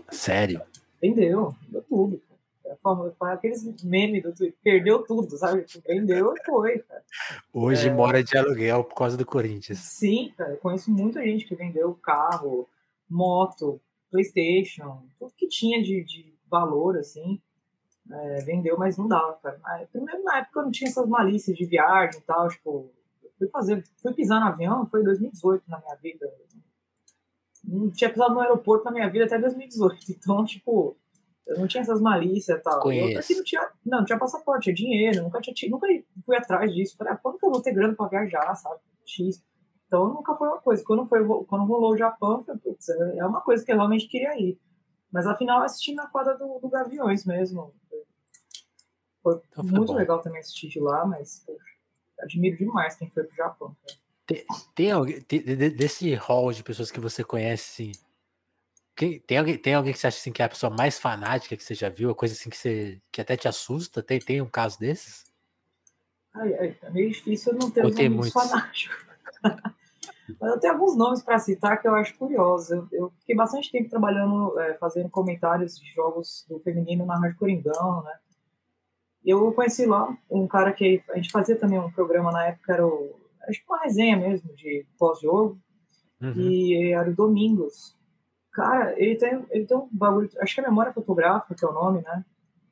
Sério? 0.10 0.62
Vendeu, 1.02 1.56
vendeu 1.62 1.82
tudo. 1.84 2.22
É 2.66 2.76
foi 2.82 3.32
aqueles 3.32 3.84
memes 3.84 4.24
do 4.24 4.34
Twitter, 4.34 4.58
perdeu 4.64 5.04
tudo, 5.04 5.38
sabe? 5.38 5.66
Vendeu 5.86 6.34
e 6.34 6.44
foi, 6.46 6.80
cara. 6.80 7.04
Hoje 7.54 7.90
é... 7.90 7.94
mora 7.94 8.24
de 8.24 8.38
aluguel 8.38 8.84
por 8.84 8.96
causa 8.96 9.18
do 9.18 9.26
Corinthians. 9.26 9.80
Sim, 9.80 10.34
cara, 10.38 10.52
eu 10.52 10.58
conheço 10.58 10.90
muita 10.90 11.22
gente 11.24 11.46
que 11.46 11.56
vendeu 11.56 11.94
carro, 11.96 12.68
moto, 13.10 13.82
Playstation, 14.10 15.04
tudo 15.18 15.34
que 15.36 15.48
tinha 15.48 15.82
de, 15.82 16.04
de 16.04 16.34
valor, 16.50 16.98
assim, 16.98 17.42
é, 18.12 18.36
vendeu, 18.42 18.78
mas 18.78 18.98
não 18.98 19.08
dava, 19.08 19.34
cara. 19.34 19.88
Primeiro, 19.92 20.24
na 20.24 20.40
época 20.40 20.60
eu 20.60 20.64
não 20.64 20.72
tinha 20.72 20.90
essas 20.90 21.08
malícias 21.08 21.56
de 21.56 21.66
viagem 21.66 22.20
e 22.20 22.24
tal, 22.24 22.48
tipo, 22.50 22.92
fui 23.38 23.48
fazer, 23.50 23.84
fui 24.02 24.14
pisar 24.14 24.40
no 24.40 24.48
avião, 24.48 24.86
foi 24.86 25.02
em 25.02 25.06
2018 25.06 25.64
na 25.68 25.80
minha 25.80 25.96
vida. 25.96 26.32
Não 27.64 27.90
tinha 27.92 28.10
pisado 28.10 28.34
no 28.34 28.42
aeroporto 28.42 28.86
na 28.86 28.92
minha 28.92 29.10
vida 29.10 29.26
até 29.26 29.40
2018, 29.40 30.12
então, 30.12 30.44
tipo, 30.46 30.98
eu 31.48 31.60
não 31.60 31.68
tinha 31.68 31.82
essas 31.82 32.00
malícias 32.00 32.58
e 32.58 32.62
tal. 32.62 32.92
Eu 32.92 33.18
assim, 33.18 33.36
não 33.36 33.44
tinha, 33.44 33.70
não, 33.86 33.98
não 34.00 34.06
tinha 34.06 34.20
passaporte, 34.20 34.64
tinha 34.66 34.76
dinheiro, 34.76 35.24
nunca 35.24 35.42
tinha 35.42 35.72
nunca 35.72 35.88
fui 36.26 36.36
atrás 36.38 36.74
disso. 36.74 36.96
Falei, 36.98 37.14
ah, 37.14 37.18
quando 37.18 37.38
que 37.38 37.46
eu 37.46 37.52
vou 37.52 37.62
ter 37.62 37.74
grana 37.74 37.94
pra 37.96 38.08
viajar, 38.08 38.56
sabe? 38.56 38.80
X. 39.06 39.44
Então 39.88 40.08
nunca 40.08 40.34
foi 40.36 40.48
uma 40.48 40.60
coisa. 40.60 40.84
Quando, 40.86 41.06
foi, 41.06 41.24
quando 41.46 41.66
rolou 41.66 41.94
o 41.94 41.98
Japão, 41.98 42.44
falei, 42.44 42.62
putz, 42.62 42.90
é 42.90 43.26
uma 43.26 43.42
coisa 43.42 43.64
que 43.64 43.72
eu 43.72 43.76
realmente 43.76 44.08
queria 44.08 44.40
ir. 44.40 44.58
Mas 45.12 45.28
afinal 45.28 45.62
assisti 45.62 45.94
na 45.94 46.08
quadra 46.08 46.36
do, 46.38 46.60
do 46.60 46.70
Gaviões 46.70 47.26
mesmo. 47.26 47.74
Foi 49.24 49.42
então, 49.50 49.64
muito 49.64 49.94
bom. 49.94 49.98
legal 49.98 50.22
também 50.22 50.42
assistir 50.42 50.68
de 50.68 50.80
lá, 50.80 51.06
mas 51.06 51.42
poxa, 51.46 51.64
admiro 52.20 52.58
demais 52.58 52.96
quem 52.96 53.10
foi 53.10 53.24
pro 53.24 53.36
Japão. 53.36 53.76
Tem, 54.28 54.46
tem 54.76 54.92
alguém 54.92 55.22
tem, 55.22 55.42
desse 55.42 56.14
hall 56.16 56.52
de 56.52 56.64
pessoas 56.64 56.92
que 56.92 57.00
você 57.00 57.24
conhece, 57.24 57.84
assim, 57.84 58.04
tem, 58.96 59.20
tem, 59.20 59.38
alguém, 59.38 59.58
tem 59.58 59.74
alguém 59.74 59.94
que 59.94 60.00
você 60.00 60.08
acha 60.08 60.18
assim, 60.18 60.32
que 60.32 60.42
é 60.42 60.46
a 60.46 60.50
pessoa 60.50 60.70
mais 60.70 61.00
fanática 61.00 61.58
que 61.58 61.64
você 61.64 61.74
já 61.74 61.90
viu, 61.90 62.12
a 62.12 62.16
coisa 62.16 62.34
assim 62.36 62.50
que, 62.50 62.58
você, 62.58 63.02
que 63.12 63.22
até 63.22 63.36
te 63.36 63.48
assusta? 63.48 64.04
Tem, 64.04 64.20
tem 64.20 64.42
um 64.42 64.50
caso 64.50 64.78
desses? 64.78 65.26
Ai, 66.34 66.54
ai, 66.56 66.78
é 66.82 66.90
meio 66.90 67.10
difícil 67.10 67.54
eu 67.54 67.60
não 67.60 67.72
ter 67.72 67.86
um 67.86 68.24
fanático. 68.24 68.96
Mas 70.40 70.52
eu 70.52 70.60
tenho 70.60 70.74
alguns 70.74 70.96
nomes 70.96 71.22
para 71.22 71.38
citar 71.38 71.82
que 71.82 71.88
eu 71.88 71.96
acho 71.96 72.18
curiosos. 72.18 72.70
Eu, 72.70 72.88
eu, 72.92 73.14
fiquei 73.20 73.36
bastante 73.36 73.72
tempo 73.72 73.90
trabalhando, 73.90 74.58
é, 74.60 74.74
fazendo 74.76 75.10
comentários 75.10 75.78
de 75.78 75.92
jogos 75.92 76.46
do 76.48 76.60
feminino 76.60 77.06
na 77.06 77.20
Rádio 77.20 77.38
Coringão, 77.38 78.04
né? 78.04 78.14
Eu 79.26 79.52
conheci 79.54 79.86
lá 79.86 80.18
um 80.30 80.48
cara 80.48 80.74
que 80.74 81.02
a 81.10 81.16
gente 81.16 81.32
fazia 81.32 81.56
também 81.56 81.80
um 81.80 81.92
programa 81.92 82.32
na 82.32 82.48
época, 82.48 82.74
era 82.74 82.86
o, 82.86 83.16
acho 83.48 83.60
que 83.60 83.66
uma 83.68 83.84
resenha 83.84 84.18
mesmo 84.18 84.54
de 84.56 84.86
pós-jogo, 84.98 85.58
uhum. 86.22 86.34
e 86.36 86.92
era 86.92 87.10
o 87.10 87.16
Domingos. 87.16 87.98
Cara, 88.52 88.94
ele 88.98 89.16
tem, 89.16 89.46
ele 89.50 89.66
tem 89.66 89.78
um 89.78 89.88
bagulho, 89.92 90.30
acho 90.40 90.54
que 90.54 90.62
é 90.62 90.64
memória 90.64 90.94
fotográfica, 90.94 91.56
que 91.56 91.66
é 91.66 91.68
o 91.68 91.74
nome, 91.74 92.02
né? 92.02 92.24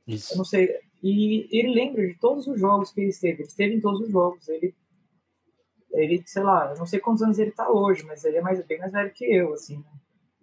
Isso. 0.06 0.34
Eu 0.34 0.38
não 0.38 0.46
sei. 0.46 0.70
E 1.02 1.48
ele 1.52 1.74
lembra 1.74 2.06
de 2.06 2.14
todos 2.20 2.46
os 2.48 2.60
jogos 2.60 2.92
que 2.92 3.02
ele 3.02 3.10
esteve. 3.10 3.42
Ele 3.42 3.48
esteve 3.48 3.76
em 3.76 3.82
todos 3.82 4.02
os 4.02 4.12
jogos. 4.12 4.48
Ele 4.48 4.76
ele, 5.94 6.24
sei 6.26 6.44
lá, 6.44 6.72
eu 6.72 6.78
não 6.78 6.86
sei 6.86 7.00
quantos 7.00 7.22
anos 7.22 7.38
ele 7.38 7.52
tá 7.52 7.70
hoje, 7.70 8.04
mas 8.04 8.24
ele 8.24 8.38
é 8.38 8.42
mais, 8.42 8.64
bem 8.66 8.80
mais 8.80 8.92
velho 8.92 9.12
que 9.12 9.26
eu, 9.26 9.54
assim, 9.54 9.78
né? 9.78 9.92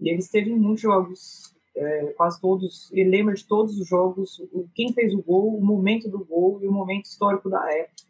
E 0.00 0.11
ele 0.11 0.18
esteve 0.18 0.50
em 0.50 0.59
muitos 0.59 0.82
jogos, 0.82 1.54
é, 1.79 2.12
quase 2.16 2.41
todos, 2.41 2.91
ele 2.93 3.11
lembra 3.11 3.35
de 3.35 3.47
todos 3.47 3.79
os 3.79 3.89
jogos, 3.89 4.43
quem 4.74 4.93
fez 4.93 5.14
o 5.14 5.22
gol, 5.22 5.57
o 5.57 5.64
momento 5.64 6.09
do 6.09 6.24
gol 6.24 6.59
e 6.62 6.66
o 6.66 6.72
momento 6.72 7.07
histórico 7.07 7.49
da 7.49 7.64
época. 7.72 8.09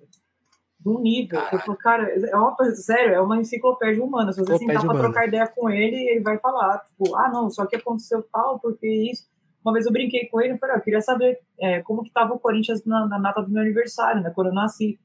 Do 0.81 1.01
nível. 1.01 1.41
Eu 1.53 1.59
falo, 1.59 1.77
cara, 1.77 2.09
é 2.09 2.37
uma 2.37 2.55
coisa, 2.55 2.75
sério, 2.77 3.13
é 3.13 3.21
uma 3.21 3.39
enciclopédia 3.39 4.03
humana. 4.03 4.33
Se 4.33 4.41
você 4.41 4.59
sentar 4.59 4.87
pra 4.87 4.99
trocar 4.99 5.27
ideia 5.27 5.47
com 5.49 5.69
ele, 5.69 5.97
ele 6.09 6.21
vai 6.21 6.39
falar, 6.39 6.79
tipo, 6.85 7.17
ah, 7.17 7.29
não, 7.29 7.51
só 7.51 7.67
que 7.67 7.77
aconteceu 7.77 8.23
tal, 8.33 8.61
porque 8.61 8.87
isso. 8.87 9.29
Uma 9.63 9.73
vez 9.73 9.87
eu 9.87 9.93
brinquei 9.93 10.27
com 10.27 10.41
ele 10.41 10.55
e 10.55 10.59
falei, 10.59 10.77
ah, 10.77 10.79
eu 10.79 10.83
queria 10.83 11.01
saber 11.01 11.41
é, 11.59 11.83
como 11.83 12.05
que 12.05 12.13
tava 12.13 12.33
o 12.33 12.39
Corinthians 12.39 12.85
na, 12.87 13.07
na 13.07 13.19
data 13.19 13.43
do 13.43 13.51
meu 13.51 13.61
aniversário, 13.61 14.23
né, 14.23 14.31
quando 14.31 14.47
eu 14.49 14.55
nasci. 14.55 14.99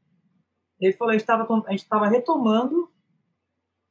Ele 0.80 0.94
falou: 0.94 1.12
a 1.12 1.18
gente 1.18 1.84
estava 1.84 2.08
retomando 2.08 2.90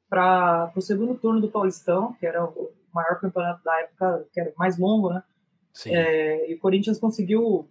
para 0.08 0.70
o 0.76 0.80
segundo 0.80 1.14
turno 1.14 1.40
do 1.40 1.50
Paulistão, 1.50 2.12
que 2.14 2.26
era 2.26 2.44
o 2.44 2.70
maior 2.94 3.20
campeonato 3.20 3.62
da 3.64 3.80
época, 3.80 4.26
que 4.32 4.40
era 4.40 4.52
mais 4.56 4.78
longo, 4.78 5.10
né? 5.10 5.22
É, 5.86 6.50
e 6.50 6.54
o 6.54 6.58
Corinthians 6.60 6.98
conseguiu 6.98 7.68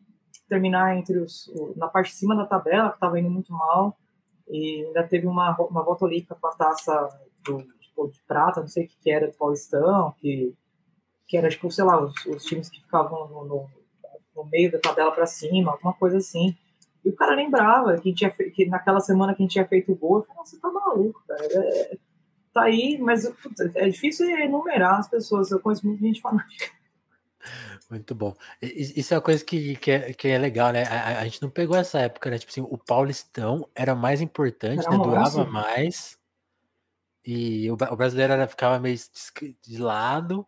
terminar 0.49 0.97
entre 0.97 1.19
os 1.19 1.51
na 1.75 1.87
parte 1.87 2.09
de 2.09 2.15
cima 2.15 2.35
da 2.35 2.45
tabela, 2.45 2.89
que 2.89 2.95
estava 2.95 3.19
indo 3.19 3.29
muito 3.29 3.53
mal, 3.53 3.97
e 4.49 4.85
ainda 4.87 5.03
teve 5.03 5.27
uma, 5.27 5.55
uma 5.57 5.83
volta 5.83 6.05
olímpica 6.05 6.35
com 6.35 6.47
a 6.47 6.55
taça 6.55 7.09
do, 7.45 7.61
tipo, 7.79 8.07
de 8.09 8.19
prata, 8.27 8.59
não 8.59 8.67
sei 8.67 8.85
o 8.85 8.87
que, 8.87 8.97
que 8.97 9.11
era, 9.11 9.27
do 9.27 9.37
Paulistão, 9.37 10.13
que 10.19 10.55
que 11.31 11.37
era 11.37 11.47
tipo, 11.47 11.71
sei 11.71 11.85
lá, 11.85 12.03
os, 12.03 12.13
os 12.25 12.43
times 12.43 12.67
que 12.67 12.81
ficavam 12.81 13.25
no, 13.29 13.45
no, 13.45 13.69
no 14.35 14.45
meio 14.51 14.69
da 14.69 14.79
tabela 14.79 15.13
para 15.13 15.25
cima, 15.25 15.71
alguma 15.71 15.93
coisa 15.93 16.17
assim. 16.17 16.53
E 17.05 17.09
o 17.09 17.15
cara 17.15 17.33
lembrava 17.33 17.97
que, 18.01 18.13
tinha, 18.13 18.29
que 18.29 18.65
naquela 18.65 18.99
semana 18.99 19.33
que 19.33 19.41
a 19.41 19.45
gente 19.45 19.53
tinha 19.53 19.65
feito 19.65 19.93
o 19.93 19.95
gol, 19.95 20.17
eu 20.17 20.23
falei, 20.23 20.35
nossa, 20.39 20.51
você 20.57 20.61
tá 20.61 20.69
maluco, 20.69 21.23
cara. 21.25 21.41
É, 21.49 21.97
tá 22.53 22.63
aí, 22.63 22.97
mas 22.99 23.25
é 23.75 23.89
difícil 23.89 24.29
enumerar 24.29 24.99
as 24.99 25.09
pessoas, 25.09 25.51
eu 25.51 25.59
conheço 25.59 25.85
muita 25.85 26.05
gente 26.05 26.21
fanática. 26.21 26.71
Muito 27.89 28.15
bom. 28.15 28.33
Isso 28.61 29.13
é 29.13 29.17
uma 29.17 29.23
coisa 29.23 29.43
que, 29.43 29.75
que, 29.75 29.91
é, 29.91 30.13
que 30.13 30.27
é 30.27 30.37
legal, 30.37 30.71
né? 30.71 30.83
A, 30.83 31.19
a, 31.19 31.23
gente 31.25 31.41
não 31.41 31.49
pegou 31.49 31.75
essa 31.75 31.99
época, 31.99 32.29
né? 32.29 32.37
Tipo 32.37 32.51
assim, 32.51 32.61
o 32.61 32.77
Paulistão 32.77 33.67
era 33.75 33.93
mais 33.93 34.21
importante, 34.21 34.85
era 34.85 34.97
né? 34.97 35.03
Durava 35.03 35.45
mais. 35.45 36.17
E 37.25 37.69
o, 37.69 37.73
o 37.73 37.95
brasileiro 37.95 38.33
era, 38.33 38.47
ficava 38.47 38.79
meio 38.79 38.97
de 39.61 39.77
lado. 39.77 40.47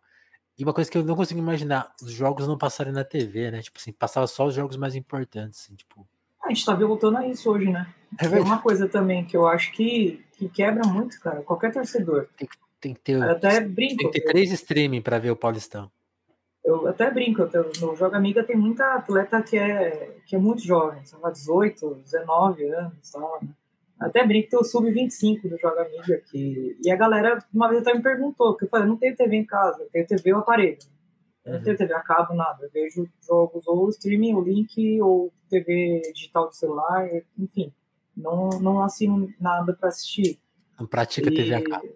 E 0.56 0.64
uma 0.64 0.72
coisa 0.72 0.90
que 0.90 0.96
eu 0.96 1.04
não 1.04 1.16
consigo 1.16 1.40
imaginar, 1.40 1.92
os 2.00 2.12
jogos 2.12 2.46
não 2.46 2.56
passarem 2.56 2.92
na 2.92 3.04
TV, 3.04 3.50
né? 3.50 3.60
Tipo 3.60 3.78
assim, 3.78 3.92
passava 3.92 4.26
só 4.26 4.46
os 4.46 4.54
jogos 4.54 4.76
mais 4.76 4.94
importantes, 4.94 5.60
assim, 5.60 5.74
tipo. 5.74 6.08
A 6.44 6.48
gente 6.48 6.64
tá 6.64 6.74
voltando 6.74 7.18
a 7.18 7.26
isso 7.26 7.50
hoje, 7.50 7.70
né? 7.70 7.86
É, 8.20 8.40
uma 8.40 8.58
coisa 8.58 8.88
também 8.88 9.24
que 9.24 9.36
eu 9.36 9.46
acho 9.46 9.72
que, 9.72 10.24
que 10.32 10.48
quebra 10.48 10.86
muito, 10.86 11.18
cara. 11.20 11.42
Qualquer 11.42 11.72
torcedor. 11.72 12.28
Tem, 12.36 12.48
tem 12.80 12.94
que 12.94 13.00
ter. 13.00 13.12
Eu 13.14 13.30
até 13.30 13.60
brinco. 13.60 13.96
Tem 13.96 14.10
que 14.10 14.20
ter 14.20 14.26
três 14.26 14.52
streaming 14.52 15.00
para 15.00 15.18
ver 15.18 15.30
o 15.30 15.36
Paulistão 15.36 15.90
eu 16.64 16.88
até 16.88 17.10
brinco, 17.10 17.42
eu, 17.42 17.70
no 17.80 17.94
Joga 17.94 18.16
Amiga 18.16 18.42
tem 18.42 18.56
muita 18.56 18.94
atleta 18.94 19.42
que 19.42 19.56
é, 19.56 20.16
que 20.24 20.34
é 20.34 20.38
muito 20.38 20.62
jovem, 20.62 21.04
são 21.04 21.20
18, 21.20 22.00
19 22.02 22.64
anos, 22.70 23.10
tal, 23.12 23.38
né? 23.42 23.48
Até 24.00 24.26
brinco 24.26 24.48
que 24.48 24.56
eu 24.56 24.64
sub-25 24.64 25.48
do 25.48 25.58
Joga 25.58 25.82
Amiga 25.82 26.16
aqui. 26.16 26.76
E 26.82 26.90
a 26.90 26.96
galera, 26.96 27.38
uma 27.52 27.68
vez 27.68 27.80
até 27.80 27.94
me 27.94 28.02
perguntou, 28.02 28.56
que 28.56 28.64
eu 28.64 28.68
falei, 28.68 28.86
eu 28.86 28.90
não 28.90 28.96
tenho 28.96 29.14
TV 29.14 29.36
em 29.36 29.44
casa, 29.44 29.82
eu 29.82 29.88
tenho 29.90 30.06
TV 30.06 30.32
ou 30.32 30.40
aparelho. 30.40 30.78
Eu 31.44 31.54
não 31.54 31.62
tenho 31.62 31.76
TV 31.76 31.92
a 31.92 32.00
cabo, 32.00 32.34
nada. 32.34 32.64
Eu 32.64 32.70
vejo 32.70 33.08
jogos 33.26 33.66
ou 33.66 33.88
streaming, 33.90 34.34
ou 34.34 34.42
link, 34.42 35.00
ou 35.02 35.32
TV 35.50 36.00
digital 36.14 36.48
do 36.48 36.54
celular, 36.54 37.08
enfim. 37.38 37.72
Não, 38.16 38.48
não 38.60 38.82
assino 38.82 39.28
nada 39.38 39.74
para 39.74 39.88
assistir. 39.88 40.40
Não 40.78 40.86
pratica 40.86 41.30
e... 41.30 41.34
TV 41.34 41.54
a 41.54 41.62
cabo. 41.62 41.88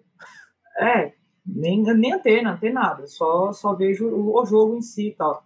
É, 0.77 1.13
nem, 1.45 1.81
nem 1.83 2.13
antena, 2.13 2.51
não 2.51 2.59
tem 2.59 2.71
nada, 2.71 3.07
só, 3.07 3.51
só 3.51 3.73
vejo 3.73 4.07
o, 4.07 4.39
o 4.39 4.45
jogo 4.45 4.77
em 4.77 4.81
si 4.81 5.09
e 5.09 5.15
tal. 5.15 5.43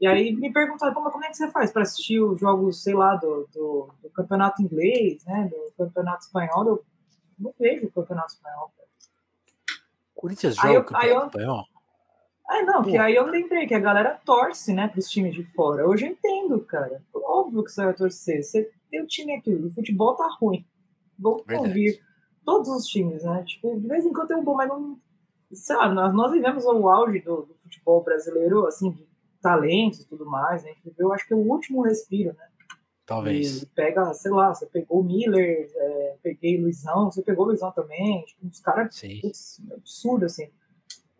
E 0.00 0.06
aí 0.06 0.34
me 0.34 0.52
perguntaram, 0.52 0.92
como 0.94 1.24
é 1.24 1.28
que 1.28 1.36
você 1.36 1.50
faz 1.50 1.72
para 1.72 1.82
assistir 1.82 2.20
os 2.20 2.38
jogos, 2.38 2.82
sei 2.82 2.94
lá, 2.94 3.16
do, 3.16 3.48
do, 3.52 3.88
do, 4.02 4.10
campeonato 4.10 4.62
inglês, 4.62 5.24
né, 5.24 5.50
do 5.50 5.72
campeonato 5.76 6.24
espanhol? 6.24 6.66
Eu 6.66 6.84
não 7.38 7.54
vejo 7.58 7.86
o 7.86 7.90
campeonato 7.90 8.34
espanhol. 8.34 8.72
Corinthians 10.14 10.56
joga 10.56 10.80
o 10.80 10.84
campeonato 10.84 11.20
eu, 11.20 11.26
espanhol? 11.26 11.64
Ah, 12.50 12.62
não, 12.64 12.82
Pô. 12.82 12.90
que 12.90 12.98
aí 12.98 13.14
eu 13.14 13.26
lembrei 13.26 13.64
que 13.64 13.74
a 13.74 13.78
galera 13.78 14.20
torce, 14.24 14.72
né, 14.72 14.88
pros 14.88 15.08
times 15.08 15.32
de 15.32 15.44
fora. 15.44 15.88
Hoje 15.88 16.06
eu 16.06 16.10
entendo, 16.10 16.58
cara. 16.64 17.00
Óbvio 17.14 17.62
que 17.62 17.70
você 17.70 17.84
vai 17.84 17.94
torcer. 17.94 18.42
Você 18.42 18.68
tem 18.90 19.00
o 19.00 19.06
time 19.06 19.36
aqui, 19.36 19.54
o 19.54 19.70
futebol 19.70 20.16
tá 20.16 20.28
ruim. 20.40 20.66
Vou 21.16 21.44
ouvir 21.48 22.00
todos 22.44 22.68
os 22.68 22.86
times, 22.86 23.22
né? 23.22 23.44
Tipo, 23.46 23.78
de 23.78 23.86
vez 23.86 24.04
em 24.04 24.12
quando 24.12 24.28
tem 24.28 24.36
um 24.36 24.42
bom, 24.42 24.54
mas 24.54 24.68
não 24.68 24.98
sei 25.52 25.76
lá, 25.76 25.92
nós, 25.92 26.12
nós 26.12 26.32
vivemos 26.32 26.64
o 26.64 26.88
auge 26.88 27.20
do, 27.20 27.42
do, 27.42 27.54
futebol 27.54 28.02
brasileiro, 28.02 28.66
assim, 28.66 28.90
de 28.90 29.06
talentos 29.40 30.00
e 30.00 30.06
tudo 30.06 30.26
mais, 30.26 30.64
né? 30.64 30.70
A 30.70 30.74
gente 30.74 30.84
viveu, 30.84 31.12
acho 31.12 31.26
que 31.26 31.34
o 31.34 31.38
último 31.38 31.82
respiro, 31.82 32.34
né? 32.36 32.48
Talvez. 33.06 33.62
E 33.62 33.66
pega, 33.66 34.12
sei 34.14 34.30
lá, 34.30 34.52
você 34.52 34.66
pegou 34.66 35.00
o 35.00 35.04
Miller, 35.04 35.70
é, 35.74 36.16
peguei 36.22 36.60
Luizão, 36.60 37.10
você 37.10 37.22
pegou 37.22 37.44
o 37.44 37.48
Luizão 37.48 37.70
também, 37.72 38.24
tipo, 38.24 38.46
uns 38.46 38.60
caras 38.60 39.00
absurdo, 39.72 40.24
assim. 40.24 40.48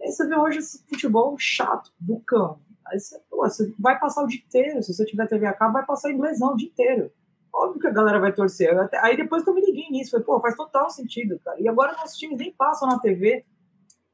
Aí 0.02 0.10
você 0.10 0.26
vê 0.26 0.36
hoje 0.36 0.58
esse 0.58 0.82
futebol 0.86 1.36
chato, 1.38 1.92
do 2.00 2.20
cão. 2.20 2.58
Aí 2.86 2.98
você, 2.98 3.18
pô, 3.30 3.38
você 3.38 3.74
vai 3.78 3.98
passar 3.98 4.24
o 4.24 4.26
dia 4.26 4.40
inteiro, 4.40 4.82
se 4.82 4.92
você 4.92 5.04
tiver 5.04 5.26
TV 5.26 5.46
a 5.46 5.52
cabo, 5.52 5.74
vai 5.74 5.84
passar 5.84 6.10
inglesão 6.10 6.52
o 6.52 6.56
dia 6.56 6.68
inteiro. 6.68 7.12
Óbvio 7.52 7.80
que 7.80 7.86
a 7.86 7.92
galera 7.92 8.20
vai 8.20 8.32
torcer. 8.32 8.70
Aí 9.02 9.16
depois 9.16 9.42
que 9.42 9.50
eu 9.50 9.54
me 9.54 9.60
liguei 9.60 9.90
nisso, 9.90 10.12
falei, 10.12 10.24
pô, 10.24 10.40
faz 10.40 10.56
total 10.56 10.88
sentido, 10.88 11.38
cara. 11.44 11.60
E 11.60 11.68
agora 11.68 11.92
nossos 11.92 12.16
times 12.16 12.38
nem 12.38 12.52
passam 12.52 12.88
na 12.88 12.98
TV 12.98 13.44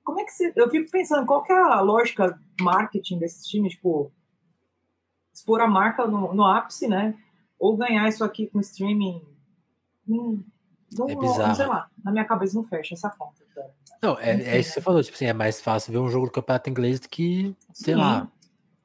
como 0.07 0.21
é 0.21 0.25
que 0.25 0.31
você. 0.31 0.53
Eu 0.55 0.71
fico 0.71 0.89
pensando, 0.89 1.27
qual 1.27 1.43
que 1.43 1.53
é 1.53 1.57
a 1.57 1.81
lógica 1.81 2.41
marketing 2.61 3.19
desses 3.19 3.45
times? 3.45 3.73
Tipo, 3.73 4.13
expor 5.35 5.61
a 5.61 5.67
marca 5.67 6.07
no, 6.07 6.33
no 6.33 6.45
ápice, 6.45 6.87
né? 6.87 7.19
Ou 7.59 7.77
ganhar 7.77 8.09
isso 8.09 8.23
aqui 8.23 8.47
com 8.47 8.61
streaming. 8.61 9.21
Hum, 10.09 10.45
não, 10.97 11.11
é 11.11 11.17
bizarro. 11.17 11.49
Não, 11.49 11.55
sei 11.57 11.67
lá, 11.67 11.91
na 12.05 12.13
minha 12.13 12.25
cabeça 12.25 12.55
não 12.55 12.63
fecha 12.63 12.95
essa 12.95 13.11
conta. 13.11 13.45
Cara. 13.53 13.75
Não, 14.03 14.19
é, 14.19 14.31
é 14.31 14.61
isso 14.61 14.71
que 14.71 14.75
você 14.75 14.81
falou, 14.81 15.03
tipo 15.03 15.15
assim, 15.15 15.27
é 15.27 15.33
mais 15.33 15.61
fácil 15.61 15.93
ver 15.93 15.99
um 15.99 16.09
jogo 16.09 16.27
do 16.27 16.33
campeonato 16.33 16.71
inglês 16.71 17.01
do 17.01 17.09
que, 17.09 17.55
sei 17.73 17.95
Sim. 17.95 18.01
lá, 18.01 18.31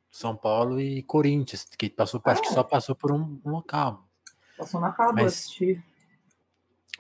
São 0.10 0.36
Paulo 0.36 0.80
e 0.80 1.04
Corinthians, 1.04 1.68
que 1.78 1.90
passou, 1.90 2.22
é. 2.26 2.32
acho 2.32 2.42
que 2.42 2.54
só 2.54 2.64
passou 2.64 2.96
por 2.96 3.12
um, 3.12 3.40
um 3.44 3.52
local. 3.52 4.08
Passou 4.58 4.80
na 4.80 4.92
cabo 4.92 5.14
Mas, 5.14 5.34
assistir. 5.34 5.84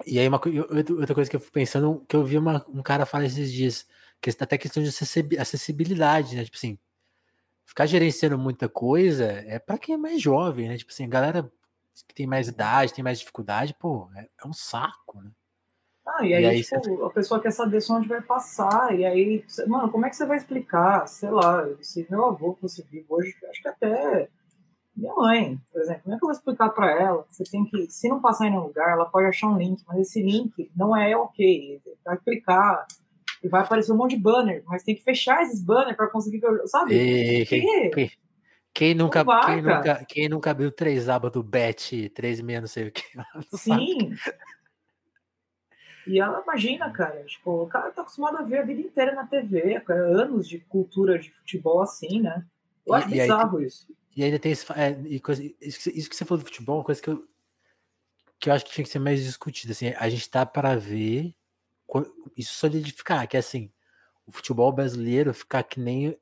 E 0.05 0.19
aí, 0.19 0.27
uma, 0.27 0.41
outra 0.89 1.13
coisa 1.13 1.29
que 1.29 1.35
eu 1.35 1.39
fui 1.39 1.51
pensando, 1.51 2.03
que 2.07 2.15
eu 2.15 2.25
vi 2.25 2.37
uma, 2.37 2.65
um 2.69 2.81
cara 2.81 3.05
falar 3.05 3.25
esses 3.25 3.51
dias, 3.51 3.87
até 4.39 4.57
questão 4.57 4.81
de 4.81 4.89
acessibilidade, 5.39 6.35
né? 6.35 6.43
Tipo 6.43 6.57
assim, 6.57 6.77
ficar 7.65 7.85
gerenciando 7.85 8.37
muita 8.37 8.67
coisa 8.67 9.25
é 9.25 9.59
para 9.59 9.77
quem 9.77 9.95
é 9.95 9.97
mais 9.97 10.21
jovem, 10.21 10.69
né? 10.69 10.77
Tipo 10.77 10.91
assim, 10.91 11.05
a 11.05 11.09
galera 11.09 11.51
que 12.07 12.13
tem 12.13 12.25
mais 12.25 12.47
idade, 12.47 12.93
tem 12.93 13.03
mais 13.03 13.19
dificuldade, 13.19 13.75
pô, 13.79 14.09
é, 14.15 14.27
é 14.43 14.47
um 14.47 14.53
saco, 14.53 15.21
né? 15.21 15.31
Ah, 16.05 16.25
e 16.25 16.33
aí, 16.33 16.43
e 16.43 16.45
aí 16.47 16.63
tipo, 16.63 16.79
você... 16.79 17.05
a 17.05 17.09
pessoa 17.09 17.39
quer 17.39 17.51
saber 17.51 17.81
só 17.81 17.95
onde 17.95 18.07
vai 18.07 18.21
passar, 18.21 18.97
e 18.97 19.05
aí, 19.05 19.45
mano, 19.67 19.91
como 19.91 20.05
é 20.05 20.09
que 20.09 20.15
você 20.15 20.25
vai 20.25 20.37
explicar? 20.37 21.07
Sei 21.07 21.29
lá, 21.29 21.67
se 21.81 22.05
meu 22.09 22.25
avô 22.25 22.57
fosse 22.59 22.83
vivo 22.89 23.05
hoje, 23.09 23.35
acho 23.49 23.61
que 23.61 23.67
até 23.67 24.27
minha 24.95 25.13
mãe, 25.13 25.59
por 25.71 25.81
exemplo, 25.81 26.01
como 26.03 26.15
é 26.15 26.17
que 26.17 26.23
eu 26.23 26.27
vou 26.27 26.35
explicar 26.35 26.69
para 26.69 26.91
ela? 26.91 27.25
Você 27.29 27.43
tem 27.43 27.63
que, 27.65 27.89
se 27.89 28.09
não 28.09 28.19
passar 28.19 28.47
em 28.47 28.49
nenhum 28.49 28.63
lugar, 28.63 28.91
ela 28.91 29.05
pode 29.05 29.27
achar 29.27 29.47
um 29.47 29.57
link, 29.57 29.81
mas 29.87 29.99
esse 29.99 30.21
link 30.21 30.71
não 30.75 30.95
é 30.95 31.15
ok, 31.15 31.81
vai 32.03 32.17
clicar, 32.17 32.85
e 33.43 33.47
vai 33.47 33.61
aparecer 33.61 33.91
um 33.91 33.97
monte 33.97 34.15
de 34.15 34.21
banner, 34.21 34.63
mas 34.65 34.83
tem 34.83 34.95
que 34.95 35.03
fechar 35.03 35.41
esses 35.41 35.63
banners 35.63 35.95
para 35.95 36.07
conseguir 36.07 36.41
sabe? 36.65 36.93
E, 36.93 37.45
quem, 37.45 37.91
quem, 37.91 38.11
quem, 38.73 38.93
nunca, 38.93 39.23
vai, 39.23 39.45
quem, 39.45 39.61
nunca, 39.61 40.05
quem 40.07 40.29
nunca 40.29 40.51
abriu 40.51 40.71
três 40.71 41.09
abas 41.09 41.31
do 41.31 41.41
Bet, 41.41 42.09
três 42.09 42.39
meia, 42.41 42.61
não 42.61 42.67
sei 42.67 42.87
o 42.87 42.91
que. 42.91 43.03
Sim. 43.57 44.13
E 46.07 46.19
ela 46.19 46.41
imagina, 46.41 46.89
cara, 46.91 47.23
tipo, 47.25 47.63
o 47.63 47.67
cara 47.67 47.91
tá 47.91 48.01
acostumado 48.01 48.37
a 48.37 48.41
ver 48.41 48.59
a 48.59 48.63
vida 48.63 48.81
inteira 48.81 49.13
na 49.13 49.25
TV, 49.25 49.79
cara, 49.81 50.01
anos 50.01 50.47
de 50.47 50.59
cultura 50.59 51.19
de 51.19 51.31
futebol 51.31 51.81
assim, 51.81 52.21
né? 52.21 52.45
Eu 52.85 52.93
acho 52.93 53.07
e, 53.09 53.11
bizarro 53.11 53.57
aí, 53.57 53.65
isso. 53.65 53.87
E 54.15 54.23
ainda 54.23 54.39
tem 54.39 54.51
esse, 54.51 54.65
é, 54.73 55.19
coisa, 55.19 55.43
isso, 55.61 55.89
isso, 55.89 56.09
que 56.09 56.15
você 56.15 56.25
falou 56.25 56.43
do 56.43 56.47
futebol, 56.47 56.79
uma 56.79 56.83
coisa 56.83 57.01
que 57.01 57.09
eu, 57.09 57.27
que 58.39 58.49
eu 58.49 58.53
acho 58.53 58.65
que 58.65 58.71
tinha 58.71 58.83
que 58.83 58.89
ser 58.89 58.99
mais 58.99 59.23
discutida. 59.23 59.71
Assim, 59.71 59.93
a 59.95 60.09
gente 60.09 60.29
tá 60.29 60.45
para 60.45 60.75
ver 60.75 61.33
isso 62.35 62.53
solidificar, 62.55 63.27
que 63.27 63.37
é 63.37 63.39
assim, 63.39 63.71
o 64.25 64.31
futebol 64.31 64.71
brasileiro 64.71 65.33
ficar 65.33 65.63
que 65.63 65.79
nem 65.79 66.17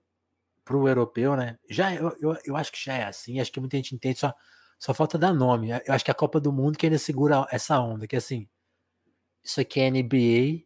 pro 0.66 0.88
europeu, 0.88 1.36
né? 1.36 1.58
Já 1.70 1.94
eu, 1.96 2.16
eu, 2.20 2.38
eu, 2.46 2.56
acho 2.56 2.72
que 2.72 2.84
já 2.84 2.94
é 2.94 3.06
assim, 3.06 3.40
acho 3.40 3.52
que 3.52 3.60
muita 3.60 3.78
gente 3.78 3.96
entende, 3.96 4.20
só, 4.20 4.34
só 4.78 4.94
falta 4.94 5.18
dar 5.18 5.34
nome. 5.34 5.70
Eu 5.70 5.94
acho 5.94 6.06
que 6.06 6.12
a 6.12 6.16
Copa 6.16 6.40
do 6.40 6.52
Mundo 6.52 6.78
que 6.78 6.86
ainda 6.86 6.98
segura 6.98 7.48
essa 7.50 7.80
onda, 7.80 8.06
que 8.06 8.16
é 8.16 8.20
assim, 8.20 8.48
isso 9.44 9.60
aqui 9.62 9.80
é 9.80 9.90
NBA, 9.90 10.66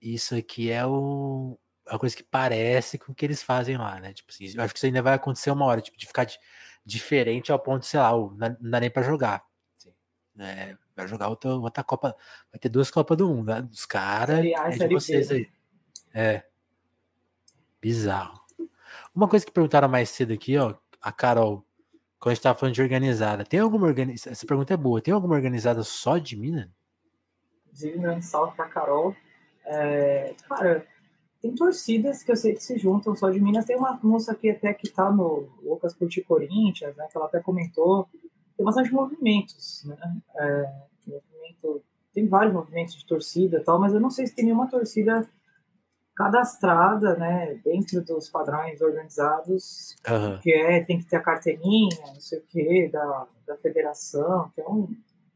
isso 0.00 0.34
aqui 0.34 0.70
é 0.70 0.86
o 0.86 1.58
a 1.88 1.98
coisa 1.98 2.14
que 2.14 2.22
parece 2.22 2.98
com 2.98 3.12
o 3.12 3.14
que 3.14 3.24
eles 3.24 3.42
fazem 3.42 3.76
lá, 3.76 3.98
né? 4.00 4.12
Tipo 4.12 4.30
assim, 4.30 4.52
eu 4.54 4.62
acho 4.62 4.72
que 4.72 4.78
isso 4.78 4.86
ainda 4.86 5.02
vai 5.02 5.14
acontecer 5.14 5.50
uma 5.50 5.64
hora, 5.64 5.80
tipo, 5.80 5.96
de 5.96 6.06
ficar 6.06 6.24
de, 6.24 6.38
diferente 6.84 7.50
ao 7.50 7.58
ponto, 7.58 7.86
sei 7.86 7.98
lá, 7.98 8.10
não, 8.10 8.36
não 8.60 8.70
dá 8.70 8.80
nem 8.80 8.90
para 8.90 9.02
jogar. 9.02 9.42
Assim, 9.76 9.92
né? 10.34 10.76
Vai 10.94 11.08
jogar 11.08 11.28
outra, 11.28 11.50
outra 11.54 11.84
Copa. 11.84 12.14
Vai 12.52 12.58
ter 12.58 12.68
duas 12.68 12.90
Copas 12.90 13.16
do 13.16 13.28
Mundo, 13.28 13.46
né? 13.46 13.62
Dos 13.62 13.86
caras. 13.86 14.44
É 14.44 14.86
de 14.86 14.94
vocês 14.94 15.30
aí. 15.30 15.48
É. 16.12 16.44
Bizarro. 17.80 18.40
Uma 19.14 19.28
coisa 19.28 19.46
que 19.46 19.52
perguntaram 19.52 19.88
mais 19.88 20.10
cedo 20.10 20.32
aqui, 20.32 20.56
ó, 20.58 20.74
a 21.00 21.12
Carol, 21.12 21.64
quando 22.18 22.32
a 22.32 22.34
gente 22.34 22.42
tava 22.42 22.58
falando 22.58 22.74
de 22.74 22.82
organizada, 22.82 23.44
tem 23.44 23.60
alguma 23.60 23.86
organizada? 23.86 24.32
Essa 24.32 24.46
pergunta 24.46 24.74
é 24.74 24.76
boa. 24.76 25.00
Tem 25.00 25.14
alguma 25.14 25.34
organizada 25.34 25.82
só 25.82 26.18
de 26.18 26.36
Minas? 26.36 26.68
Inclusive, 27.78 27.98
grande 27.98 28.24
salve 28.24 28.56
pra 28.56 28.68
Carol. 28.68 29.14
É, 29.64 30.34
cara, 30.48 30.84
tem 31.40 31.54
torcidas 31.54 32.22
que 32.22 32.32
eu 32.32 32.36
sei 32.36 32.54
que 32.54 32.62
se 32.62 32.76
juntam 32.78 33.14
só 33.14 33.30
de 33.30 33.40
Minas. 33.40 33.64
Tem 33.64 33.76
uma 33.76 33.98
moça 34.02 34.32
aqui 34.32 34.50
até 34.50 34.74
que 34.74 34.88
tá 34.88 35.10
no 35.10 35.48
Lucas 35.62 35.94
Curti 35.94 36.22
Corinthians, 36.22 36.96
né? 36.96 37.06
Que 37.10 37.16
ela 37.16 37.26
até 37.26 37.40
comentou. 37.40 38.08
Tem 38.56 38.64
bastante 38.64 38.92
movimentos, 38.92 39.84
né? 39.84 39.96
É, 40.36 40.72
movimento, 41.06 41.82
tem 42.12 42.26
vários 42.26 42.52
movimentos 42.52 42.96
de 42.96 43.06
torcida 43.06 43.58
e 43.58 43.64
tal, 43.64 43.78
mas 43.78 43.94
eu 43.94 44.00
não 44.00 44.10
sei 44.10 44.26
se 44.26 44.34
tem 44.34 44.44
nenhuma 44.44 44.68
torcida 44.68 45.28
cadastrada, 46.16 47.14
né, 47.14 47.60
dentro 47.64 48.02
dos 48.04 48.28
padrões 48.28 48.80
organizados, 48.80 49.94
uhum. 50.10 50.36
que 50.40 50.52
é, 50.52 50.82
tem 50.82 50.98
que 50.98 51.06
ter 51.06 51.14
a 51.14 51.22
carteirinha, 51.22 51.96
não 52.08 52.20
sei 52.20 52.40
o 52.40 52.42
que, 52.42 52.88
da, 52.88 53.26
da 53.46 53.56
federação, 53.56 54.50
que 54.52 54.60
é 54.60 54.68
um 54.68 54.88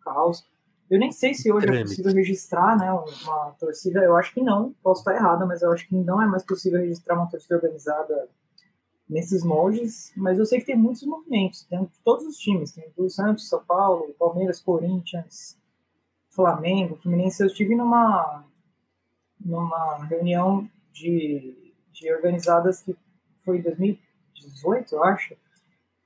caos. 0.05 0.45
Eu 0.93 0.99
nem 0.99 1.11
sei 1.11 1.33
se 1.33 1.51
hoje 1.51 1.67
é 1.67 1.81
possível 1.81 2.13
registrar, 2.13 2.77
né, 2.77 2.93
uma 2.93 3.53
torcida, 3.59 4.01
eu 4.01 4.15
acho 4.15 4.35
que 4.35 4.43
não, 4.43 4.75
posso 4.83 5.01
estar 5.01 5.15
errada, 5.15 5.47
mas 5.47 5.63
eu 5.63 5.73
acho 5.73 5.89
que 5.89 5.95
não 5.95 6.21
é 6.21 6.27
mais 6.27 6.45
possível 6.45 6.81
registrar 6.81 7.15
uma 7.15 7.31
torcida 7.31 7.55
organizada 7.55 8.29
nesses 9.09 9.43
moldes, 9.43 10.13
mas 10.15 10.39
eu 10.39 10.45
sei 10.45 10.61
que 10.61 10.67
tem 10.67 10.77
muitos 10.77 11.03
movimentos, 11.05 11.65
tem 11.65 11.91
todos 12.05 12.27
os 12.27 12.37
times, 12.37 12.73
tem 12.73 12.85
do 12.95 13.09
Santos, 13.09 13.49
São 13.49 13.65
Paulo, 13.65 14.15
Palmeiras, 14.19 14.61
Corinthians, 14.61 15.57
Flamengo, 16.29 16.97
Fluminense. 16.97 17.43
Eu 17.43 17.47
estive 17.47 17.75
numa, 17.75 18.45
numa 19.41 20.05
reunião 20.05 20.69
de, 20.93 21.73
de 21.91 22.13
organizadas 22.13 22.83
que 22.83 22.95
foi 23.39 23.57
em 23.57 23.63
2018, 23.63 24.95
eu 24.95 25.05
acho, 25.05 25.35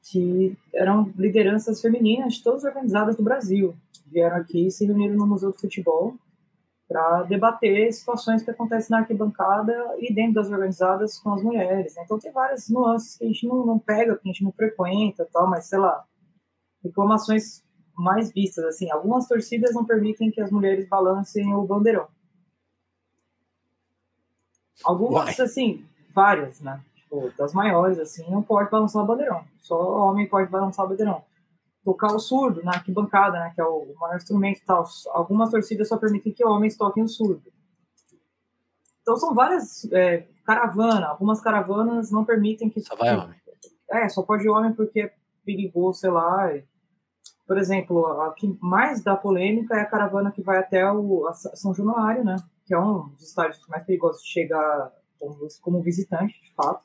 que 0.08 0.56
eram 0.72 1.12
lideranças 1.18 1.80
femininas, 1.80 2.38
todas 2.38 2.62
organizadas 2.62 3.16
do 3.16 3.24
Brasil. 3.24 3.74
Vieram 4.06 4.36
aqui 4.36 4.66
e 4.66 4.70
se 4.70 4.86
reuniram 4.86 5.16
no 5.16 5.26
Museu 5.26 5.50
do 5.50 5.58
Futebol 5.58 6.16
para 6.88 7.24
debater 7.24 7.92
situações 7.92 8.42
que 8.42 8.50
acontecem 8.50 8.92
na 8.92 8.98
arquibancada 8.98 9.74
e 9.98 10.12
dentro 10.14 10.34
das 10.34 10.50
organizadas 10.50 11.18
com 11.18 11.32
as 11.34 11.42
mulheres. 11.42 11.96
Né? 11.96 12.02
Então 12.04 12.18
tem 12.18 12.30
várias 12.30 12.68
nuances 12.68 13.16
que 13.16 13.24
a 13.24 13.26
gente 13.26 13.46
não, 13.46 13.66
não 13.66 13.78
pega, 13.78 14.16
que 14.16 14.28
a 14.28 14.32
gente 14.32 14.44
não 14.44 14.52
frequenta, 14.52 15.28
tal, 15.32 15.48
mas 15.48 15.66
sei 15.66 15.78
lá, 15.78 16.04
reclamações 16.82 17.64
mais 17.96 18.32
vistas 18.32 18.64
assim. 18.64 18.90
Algumas 18.90 19.26
torcidas 19.26 19.74
não 19.74 19.84
permitem 19.84 20.30
que 20.30 20.40
as 20.40 20.50
mulheres 20.50 20.88
balancem 20.88 21.52
o 21.52 21.66
bandeirão. 21.66 22.06
Algumas, 24.84 25.36
Uai. 25.36 25.46
assim, 25.46 25.84
várias, 26.14 26.60
né? 26.60 26.80
Tipo, 26.94 27.32
das 27.36 27.52
maiores, 27.52 27.98
assim, 27.98 28.30
não 28.30 28.42
pode 28.42 28.70
balançar 28.70 29.02
o 29.02 29.06
bandeirão. 29.06 29.42
Só 29.58 30.08
homem 30.08 30.28
pode 30.28 30.50
balançar 30.50 30.84
o 30.84 30.88
bandeirão 30.88 31.24
tocar 31.86 32.12
o 32.12 32.18
surdo 32.18 32.64
na 32.64 32.72
arquibancada, 32.72 33.38
né, 33.38 33.52
que 33.54 33.60
é 33.60 33.64
o 33.64 33.94
maior 34.00 34.16
instrumento 34.16 34.58
e 34.58 34.64
tal. 34.64 34.84
Algumas 35.12 35.52
torcidas 35.52 35.86
só 35.86 35.96
permitem 35.96 36.32
que 36.32 36.44
homens 36.44 36.76
toquem 36.76 37.04
o 37.04 37.08
surdo. 37.08 37.44
Então 39.00 39.16
são 39.16 39.32
várias 39.32 39.84
é, 39.92 40.26
caravanas, 40.44 41.08
algumas 41.08 41.40
caravanas 41.40 42.10
não 42.10 42.24
permitem 42.24 42.68
que... 42.68 42.80
Só 42.80 42.96
vai 42.96 43.16
homem. 43.16 43.40
É, 43.88 44.08
só 44.08 44.20
pode 44.22 44.48
homem 44.48 44.72
porque 44.72 45.02
é 45.02 45.14
perigoso, 45.44 46.00
sei 46.00 46.10
lá. 46.10 46.52
Por 47.46 47.56
exemplo, 47.56 48.04
a 48.22 48.34
que 48.34 48.58
mais 48.60 49.00
dá 49.04 49.16
polêmica 49.16 49.76
é 49.76 49.82
a 49.82 49.86
caravana 49.86 50.32
que 50.32 50.42
vai 50.42 50.58
até 50.58 50.90
o 50.90 51.32
São 51.54 51.72
Januário, 51.72 52.24
né, 52.24 52.34
que 52.66 52.74
é 52.74 52.78
um 52.80 53.10
dos 53.10 53.22
estádios 53.22 53.64
mais 53.68 53.84
perigosos 53.84 54.22
de 54.22 54.28
chegar 54.28 54.92
como, 55.20 55.46
como 55.62 55.80
visitante, 55.80 56.34
de 56.42 56.52
fato. 56.52 56.84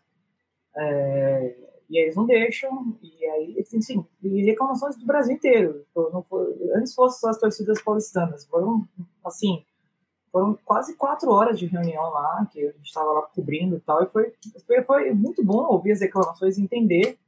É, 0.77 1.70
e 1.91 1.97
eles 1.97 2.15
não 2.15 2.25
deixam, 2.25 2.97
e 3.03 3.25
aí, 3.25 3.59
assim, 3.59 3.81
sim, 3.81 4.05
e 4.23 4.45
reclamações 4.45 4.95
do 4.95 5.05
Brasil 5.05 5.35
inteiro. 5.35 5.83
Tipo, 5.83 6.23
foi, 6.23 6.71
antes 6.73 6.95
fossem 6.95 7.19
só 7.19 7.29
as 7.29 7.37
torcidas 7.37 7.81
paulistanas, 7.81 8.45
foram, 8.45 8.87
assim, 9.25 9.65
foram 10.31 10.57
quase 10.63 10.95
quatro 10.95 11.29
horas 11.29 11.59
de 11.59 11.65
reunião 11.65 12.09
lá, 12.09 12.47
que 12.49 12.61
a 12.65 12.71
gente 12.71 12.85
estava 12.85 13.11
lá 13.11 13.21
cobrindo 13.23 13.75
e 13.75 13.81
tal, 13.81 14.01
e 14.03 14.07
foi, 14.07 14.33
foi, 14.65 14.83
foi, 14.83 15.13
muito 15.13 15.43
bom 15.43 15.65
ouvir 15.65 15.91
as 15.91 15.99
reclamações 15.99 16.57
e 16.57 16.63
entender. 16.63 17.19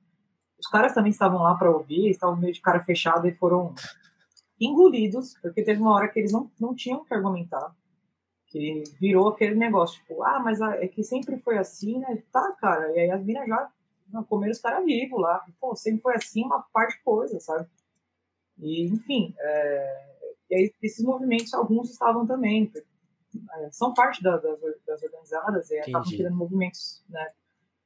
Os 0.57 0.67
caras 0.67 0.93
também 0.93 1.11
estavam 1.11 1.43
lá 1.43 1.55
para 1.55 1.69
ouvir, 1.69 2.09
estavam 2.09 2.37
meio 2.37 2.53
de 2.53 2.61
cara 2.61 2.79
fechada 2.79 3.27
e 3.27 3.35
foram 3.35 3.75
engolidos, 4.57 5.37
porque 5.41 5.61
teve 5.61 5.81
uma 5.81 5.93
hora 5.93 6.07
que 6.07 6.19
eles 6.19 6.31
não, 6.31 6.49
não 6.57 6.73
tinham 6.73 7.03
que 7.03 7.13
argumentar. 7.13 7.75
Que 8.47 8.81
virou 8.97 9.27
aquele 9.27 9.55
negócio, 9.55 9.99
tipo, 9.99 10.23
ah, 10.23 10.39
mas 10.39 10.61
é 10.61 10.87
que 10.87 11.03
sempre 11.03 11.37
foi 11.37 11.57
assim, 11.57 11.99
né? 11.99 12.23
Tá, 12.31 12.55
cara, 12.61 12.95
e 12.95 12.99
aí 12.99 13.11
as 13.11 13.21
minas 13.21 13.45
já 13.45 13.69
comer 14.21 14.51
os 14.51 14.59
caras 14.59 14.85
vivos 14.85 15.19
lá. 15.19 15.43
Pô, 15.59 15.75
sempre 15.75 16.01
foi 16.01 16.15
assim 16.15 16.43
uma 16.43 16.61
parte 16.73 16.97
de 16.97 17.03
coisa, 17.03 17.39
sabe? 17.39 17.67
E, 18.59 18.85
enfim, 18.85 19.33
é... 19.39 20.17
e 20.51 20.55
aí 20.55 20.73
esses 20.81 21.03
movimentos, 21.03 21.53
alguns 21.53 21.89
estavam 21.89 22.27
também, 22.27 22.71
é, 23.55 23.71
são 23.71 23.93
parte 23.93 24.21
da, 24.21 24.37
das, 24.37 24.59
das, 24.85 25.01
organizadas 25.01 25.71
e 25.71 25.79
acabam 25.79 26.09
criando 26.09 26.35
movimentos, 26.35 27.03
né? 27.09 27.31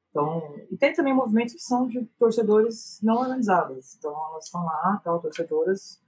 Então, 0.09 0.55
e 0.71 0.77
tem 0.77 0.93
também 0.93 1.13
movimentos 1.13 1.53
que 1.53 1.61
são 1.61 1.87
de 1.87 2.03
torcedores 2.17 2.99
não 3.03 3.17
organizados. 3.17 3.95
Então, 3.95 4.11
elas 4.31 4.45
estão 4.45 4.65
lá, 4.65 4.99
tal, 5.03 5.21
torcedoras, 5.21 6.01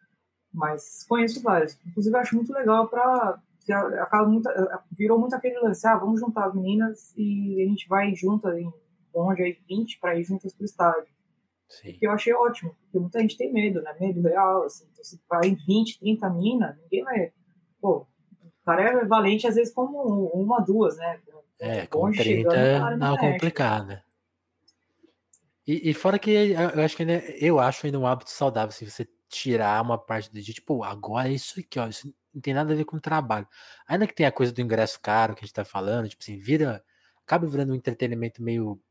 mas 0.51 1.05
conheço 1.07 1.41
vários. 1.41 1.77
Inclusive, 1.85 2.17
acho 2.17 2.35
muito 2.35 2.51
legal 2.51 2.87
para 2.87 3.39
que 3.69 3.73
acaba 3.73 4.27
muito, 4.27 4.49
virou 4.91 5.19
muito 5.19 5.35
aquele 5.35 5.59
lance, 5.59 5.85
ah, 5.85 5.95
vamos 5.95 6.19
juntar 6.19 6.47
as 6.47 6.55
meninas 6.55 7.13
e 7.15 7.61
a 7.61 7.67
gente 7.67 7.87
vai 7.87 8.15
junto 8.15 8.49
em 8.49 8.73
longe 9.13 9.43
aí 9.43 9.57
20 9.67 9.99
para 9.99 10.17
ir 10.17 10.23
juntas 10.23 10.53
pro 10.53 10.65
estádio. 10.65 11.07
Sim. 11.67 11.93
Que 11.93 12.07
eu 12.07 12.11
achei 12.11 12.33
ótimo, 12.33 12.75
porque 12.81 12.97
muita 12.97 13.19
gente 13.19 13.37
tem 13.37 13.53
medo, 13.53 13.81
né? 13.81 13.95
Medo 13.99 14.21
real, 14.21 14.63
assim. 14.63 14.87
Então, 14.91 15.03
se 15.03 15.21
vai 15.29 15.47
em 15.47 15.55
20, 15.55 15.99
30 15.99 16.29
minas, 16.31 16.75
ninguém 16.77 17.03
vai. 17.03 17.31
Pô, 17.79 18.07
o 18.41 18.65
cara 18.65 18.81
é 18.81 19.05
valente 19.05 19.47
às 19.47 19.55
vezes 19.55 19.73
como 19.73 20.27
uma, 20.33 20.59
duas, 20.59 20.97
né? 20.97 21.19
É, 21.59 21.85
com 21.85 22.11
30 22.11 22.23
chegando, 22.23 22.97
não 22.97 23.15
é 23.15 23.19
complicado. 23.19 23.87
Né? 23.87 24.01
E, 25.67 25.91
e, 25.91 25.93
fora 25.93 26.17
que 26.17 26.31
eu 26.31 26.83
acho 26.83 26.97
que 26.97 27.05
né, 27.05 27.23
eu 27.39 27.59
acho 27.59 27.85
ainda 27.85 27.99
um 27.99 28.07
hábito 28.07 28.31
saudável, 28.31 28.71
se 28.71 28.85
assim, 28.85 28.91
você 28.91 29.07
tirar 29.27 29.83
uma 29.83 29.97
parte 29.97 30.31
do 30.31 30.41
dia, 30.41 30.53
tipo, 30.53 30.83
agora 30.83 31.29
é 31.29 31.33
isso 31.33 31.59
aqui, 31.59 31.79
ó, 31.79 31.87
isso 31.87 32.11
não 32.33 32.41
tem 32.41 32.53
nada 32.53 32.73
a 32.73 32.75
ver 32.75 32.85
com 32.85 32.97
trabalho. 32.97 33.47
Ainda 33.87 34.07
que 34.07 34.15
tenha 34.15 34.29
a 34.29 34.31
coisa 34.31 34.51
do 34.51 34.61
ingresso 34.61 34.99
caro 34.99 35.35
que 35.35 35.43
a 35.43 35.45
gente 35.45 35.53
tá 35.53 35.63
falando, 35.63 36.09
tipo 36.09 36.23
assim, 36.23 36.39
vira, 36.39 36.83
acaba 37.23 37.45
virando 37.45 37.73
um 37.73 37.75
entretenimento 37.75 38.41
meio 38.41 38.81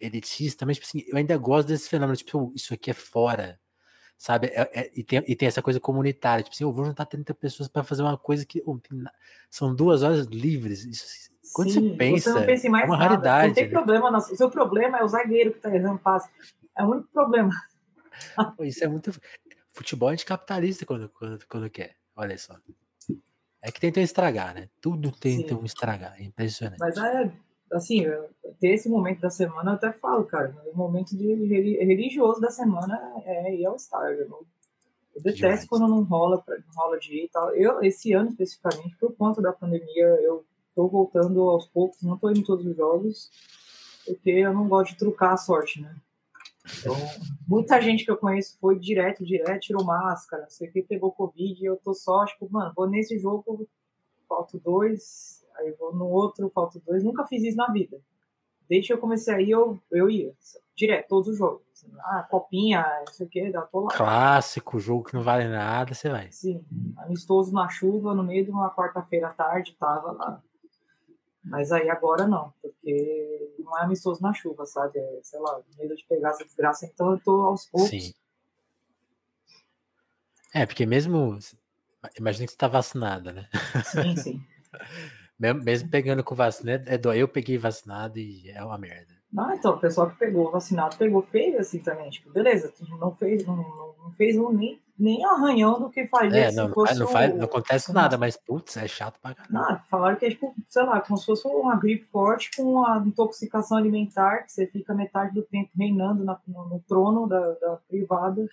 elitista, 0.00 0.66
mas 0.66 0.76
tipo 0.76 0.86
assim, 0.86 1.04
eu 1.08 1.16
ainda 1.16 1.36
gosto 1.36 1.68
desse 1.68 1.88
fenômeno, 1.88 2.16
tipo, 2.16 2.52
isso 2.54 2.74
aqui 2.74 2.90
é 2.90 2.94
fora, 2.94 3.58
sabe? 4.16 4.48
É, 4.48 4.70
é, 4.72 4.90
e, 4.94 5.02
tem, 5.02 5.22
e 5.26 5.36
tem 5.36 5.48
essa 5.48 5.62
coisa 5.62 5.80
comunitária, 5.80 6.42
tipo 6.42 6.54
assim, 6.54 6.64
eu 6.64 6.72
vou 6.72 6.84
juntar 6.84 7.06
30 7.06 7.34
pessoas 7.34 7.68
para 7.68 7.84
fazer 7.84 8.02
uma 8.02 8.16
coisa 8.16 8.44
que 8.44 8.62
oh, 8.66 8.78
são 9.50 9.74
duas 9.74 10.02
horas 10.02 10.26
livres. 10.26 10.84
Isso, 10.84 11.30
quando 11.52 11.70
Sim, 11.70 11.90
você 11.90 11.96
pensa, 11.96 12.32
você 12.32 12.38
não 12.38 12.46
pensa 12.46 12.66
em 12.66 12.70
mais 12.70 12.84
é 12.84 12.86
uma 12.86 12.96
nada. 12.96 13.10
raridade. 13.10 13.48
Não 13.48 13.54
tem 13.54 13.64
né? 13.64 13.70
problema, 13.70 14.10
não. 14.10 14.18
o 14.18 14.22
seu 14.22 14.50
problema 14.50 14.98
é 14.98 15.04
o 15.04 15.08
zagueiro 15.08 15.52
que 15.52 15.60
tá 15.60 15.74
errando 15.74 15.98
passe. 15.98 16.28
É 16.76 16.84
o 16.84 16.90
único 16.90 17.08
problema. 17.08 17.50
Isso 18.60 18.84
é 18.84 18.88
muito. 18.88 19.12
Futebol 19.72 20.08
anticapitalista 20.08 20.86
quando, 20.86 21.08
quando, 21.10 21.46
quando 21.46 21.70
quer, 21.70 21.96
olha 22.14 22.36
só. 22.38 22.56
É 23.60 23.70
que 23.70 23.80
tentam 23.80 24.02
estragar, 24.02 24.54
né? 24.54 24.68
Tudo 24.80 25.10
tentam 25.10 25.58
Sim. 25.58 25.64
estragar, 25.64 26.14
é 26.18 26.22
impressionante. 26.22 26.78
Mas 26.78 26.96
é, 26.96 27.32
assim, 27.72 28.04
ter 28.60 28.74
esse 28.74 28.88
momento 28.88 29.20
da 29.20 29.30
semana, 29.30 29.72
eu 29.72 29.74
até 29.74 29.92
falo, 29.92 30.24
cara, 30.24 30.54
o 30.72 30.76
momento 30.76 31.16
de 31.16 31.26
religioso 31.84 32.40
da 32.40 32.50
semana 32.50 32.98
é 33.24 33.54
ir 33.54 33.66
ao 33.66 33.76
estádio. 33.76 34.22
Eu, 34.22 34.46
eu 35.14 35.22
detesto 35.22 35.40
Demais. 35.40 35.68
quando 35.68 35.88
não 35.88 36.02
rola, 36.04 36.42
não 36.48 36.74
rola 36.74 36.98
de 36.98 37.14
ir 37.14 37.24
e 37.24 37.28
tal. 37.28 37.54
Eu, 37.54 37.82
esse 37.82 38.12
ano 38.12 38.30
especificamente, 38.30 38.96
por 38.96 39.14
conta 39.16 39.40
da 39.40 39.52
pandemia, 39.52 40.06
eu 40.22 40.44
tô 40.74 40.86
voltando 40.88 41.40
aos 41.48 41.66
poucos, 41.66 42.02
não 42.02 42.18
tô 42.18 42.30
indo 42.30 42.40
em 42.40 42.44
todos 42.44 42.66
os 42.66 42.76
jogos, 42.76 43.30
porque 44.04 44.30
eu 44.30 44.52
não 44.52 44.68
gosto 44.68 44.92
de 44.92 44.98
trucar 44.98 45.32
a 45.32 45.36
sorte, 45.36 45.80
né? 45.80 45.96
Então, 46.80 46.94
muita 47.46 47.80
gente 47.80 48.04
que 48.04 48.10
eu 48.10 48.16
conheço 48.16 48.58
foi 48.58 48.78
direto, 48.78 49.24
direto, 49.24 49.60
tirou 49.60 49.84
máscara, 49.84 50.42
não 50.42 50.50
sei 50.50 50.68
o 50.68 50.72
que, 50.72 50.82
pegou 50.82 51.12
Covid, 51.12 51.62
e 51.62 51.64
eu 51.64 51.76
tô 51.76 51.94
só, 51.94 52.24
tipo, 52.26 52.48
mano, 52.50 52.72
vou 52.76 52.88
nesse 52.88 53.18
jogo, 53.18 53.68
falta 54.28 54.58
dois, 54.58 55.35
aí 55.58 55.72
vou 55.72 55.94
no 55.94 56.06
outro, 56.06 56.48
falta 56.50 56.80
dois. 56.86 57.02
Nunca 57.02 57.24
fiz 57.24 57.42
isso 57.42 57.56
na 57.56 57.68
vida. 57.68 58.00
Desde 58.68 58.88
que 58.88 58.92
eu 58.92 58.98
comecei 58.98 59.34
aí, 59.34 59.50
eu, 59.50 59.78
eu 59.90 60.10
ia. 60.10 60.34
Direto, 60.74 61.08
todos 61.08 61.28
os 61.28 61.38
jogos. 61.38 61.62
Assim, 61.72 61.90
ah, 62.00 62.26
copinha, 62.28 62.84
não 63.06 63.12
sei 63.12 63.26
o 63.26 63.30
que, 63.30 63.50
dá 63.50 63.62
tô 63.62 63.80
lá. 63.80 63.88
Clássico, 63.96 64.78
jogo 64.78 65.04
que 65.04 65.14
não 65.14 65.22
vale 65.22 65.48
nada, 65.48 65.94
você 65.94 66.08
vai. 66.08 66.30
Sim. 66.32 66.64
Amistoso 66.98 67.52
na 67.52 67.68
chuva, 67.68 68.14
no 68.14 68.24
meio 68.24 68.44
de 68.44 68.50
uma 68.50 68.74
quarta-feira 68.74 69.28
à 69.28 69.32
tarde, 69.32 69.76
tava 69.78 70.12
lá. 70.12 70.42
Mas 71.44 71.70
aí 71.70 71.88
agora 71.88 72.26
não, 72.26 72.52
porque 72.60 73.54
não 73.60 73.78
é 73.78 73.82
amistoso 73.82 74.20
na 74.20 74.34
chuva, 74.34 74.66
sabe? 74.66 74.98
É, 74.98 75.20
sei 75.22 75.38
lá, 75.38 75.60
medo 75.78 75.94
de 75.94 76.04
pegar 76.04 76.30
essa 76.30 76.44
desgraça, 76.44 76.86
então 76.86 77.12
eu 77.12 77.20
tô 77.20 77.42
aos 77.42 77.66
poucos. 77.66 77.88
Sim. 77.88 78.12
É, 80.52 80.66
porque 80.66 80.84
mesmo. 80.84 81.38
Imagina 82.18 82.46
que 82.46 82.52
você 82.52 82.58
tá 82.58 82.68
vacinada, 82.68 83.32
né? 83.32 83.48
Sim, 83.84 84.16
sim. 84.16 84.40
Mesmo, 85.38 85.62
mesmo 85.62 85.90
pegando 85.90 86.24
com 86.24 86.34
vacina, 86.34 86.82
é 86.86 86.96
dó. 86.96 87.12
Eu 87.12 87.28
peguei 87.28 87.58
vacinado 87.58 88.18
e 88.18 88.50
é 88.50 88.64
uma 88.64 88.78
merda. 88.78 89.16
Ah, 89.36 89.54
então, 89.54 89.74
o 89.74 89.78
pessoal 89.78 90.08
que 90.08 90.16
pegou 90.16 90.50
vacinado 90.50 90.96
pegou 90.96 91.20
feio 91.20 91.58
assim 91.58 91.78
também. 91.78 92.08
Tipo, 92.08 92.30
beleza, 92.30 92.72
não 92.98 93.14
fez, 93.14 93.44
não, 93.44 93.56
não 93.56 94.12
fez 94.16 94.36
um, 94.36 94.50
nem, 94.50 94.80
nem 94.98 95.22
arranhão 95.26 95.78
do 95.78 95.90
que 95.90 96.06
faria 96.06 96.46
é, 96.46 96.52
não, 96.52 96.68
não, 96.68 96.74
não, 96.96 97.08
faz, 97.08 97.34
não 97.34 97.44
acontece 97.44 97.92
nada, 97.92 98.16
mas 98.16 98.36
putz, 98.36 98.76
é 98.78 98.88
chato 98.88 99.20
pra 99.20 99.34
caralho. 99.34 99.58
Ah, 99.58 99.82
falaram 99.90 100.16
que 100.16 100.24
é 100.24 100.30
tipo, 100.30 100.54
sei 100.66 100.84
lá, 100.84 101.00
como 101.00 101.18
se 101.18 101.26
fosse 101.26 101.46
uma 101.46 101.76
gripe 101.76 102.06
forte 102.06 102.50
com 102.56 102.62
uma 102.62 103.02
intoxicação 103.04 103.76
alimentar, 103.76 104.44
que 104.44 104.52
você 104.52 104.66
fica 104.66 104.94
metade 104.94 105.34
do 105.34 105.42
tempo 105.42 105.70
reinando 105.76 106.24
na, 106.24 106.38
no, 106.46 106.68
no, 106.68 106.80
trono 106.88 107.26
da, 107.26 107.52
da 107.54 107.76
privada 107.88 108.48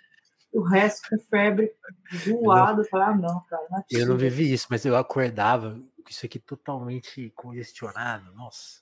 o 0.53 0.61
resto 0.61 1.09
com 1.09 1.19
febre 1.19 1.73
zoado. 2.15 2.85
Falar, 2.85 3.09
ah, 3.09 3.15
não, 3.15 3.41
cara, 3.45 3.67
não 3.69 3.79
é 3.79 3.83
Eu 3.89 4.07
não 4.07 4.17
vivi 4.17 4.53
isso, 4.53 4.67
mas 4.69 4.85
eu 4.85 4.95
acordava 4.95 5.73
com 5.73 6.09
isso 6.09 6.25
aqui 6.25 6.39
totalmente 6.39 7.31
congestionado, 7.31 8.31
nossa. 8.33 8.81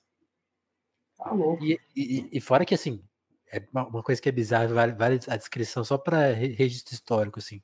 Tá 1.16 1.30
louco. 1.32 1.64
E, 1.64 1.80
e, 1.96 2.28
e 2.32 2.40
fora 2.40 2.64
que, 2.64 2.74
assim, 2.74 3.02
é 3.50 3.62
uma 3.72 4.02
coisa 4.02 4.20
que 4.20 4.28
é 4.28 4.32
bizarra, 4.32 4.68
vale, 4.68 4.92
vale 4.92 5.20
a 5.28 5.36
descrição 5.36 5.82
só 5.84 5.96
para 5.96 6.32
registro 6.32 6.94
histórico, 6.94 7.38
assim. 7.38 7.62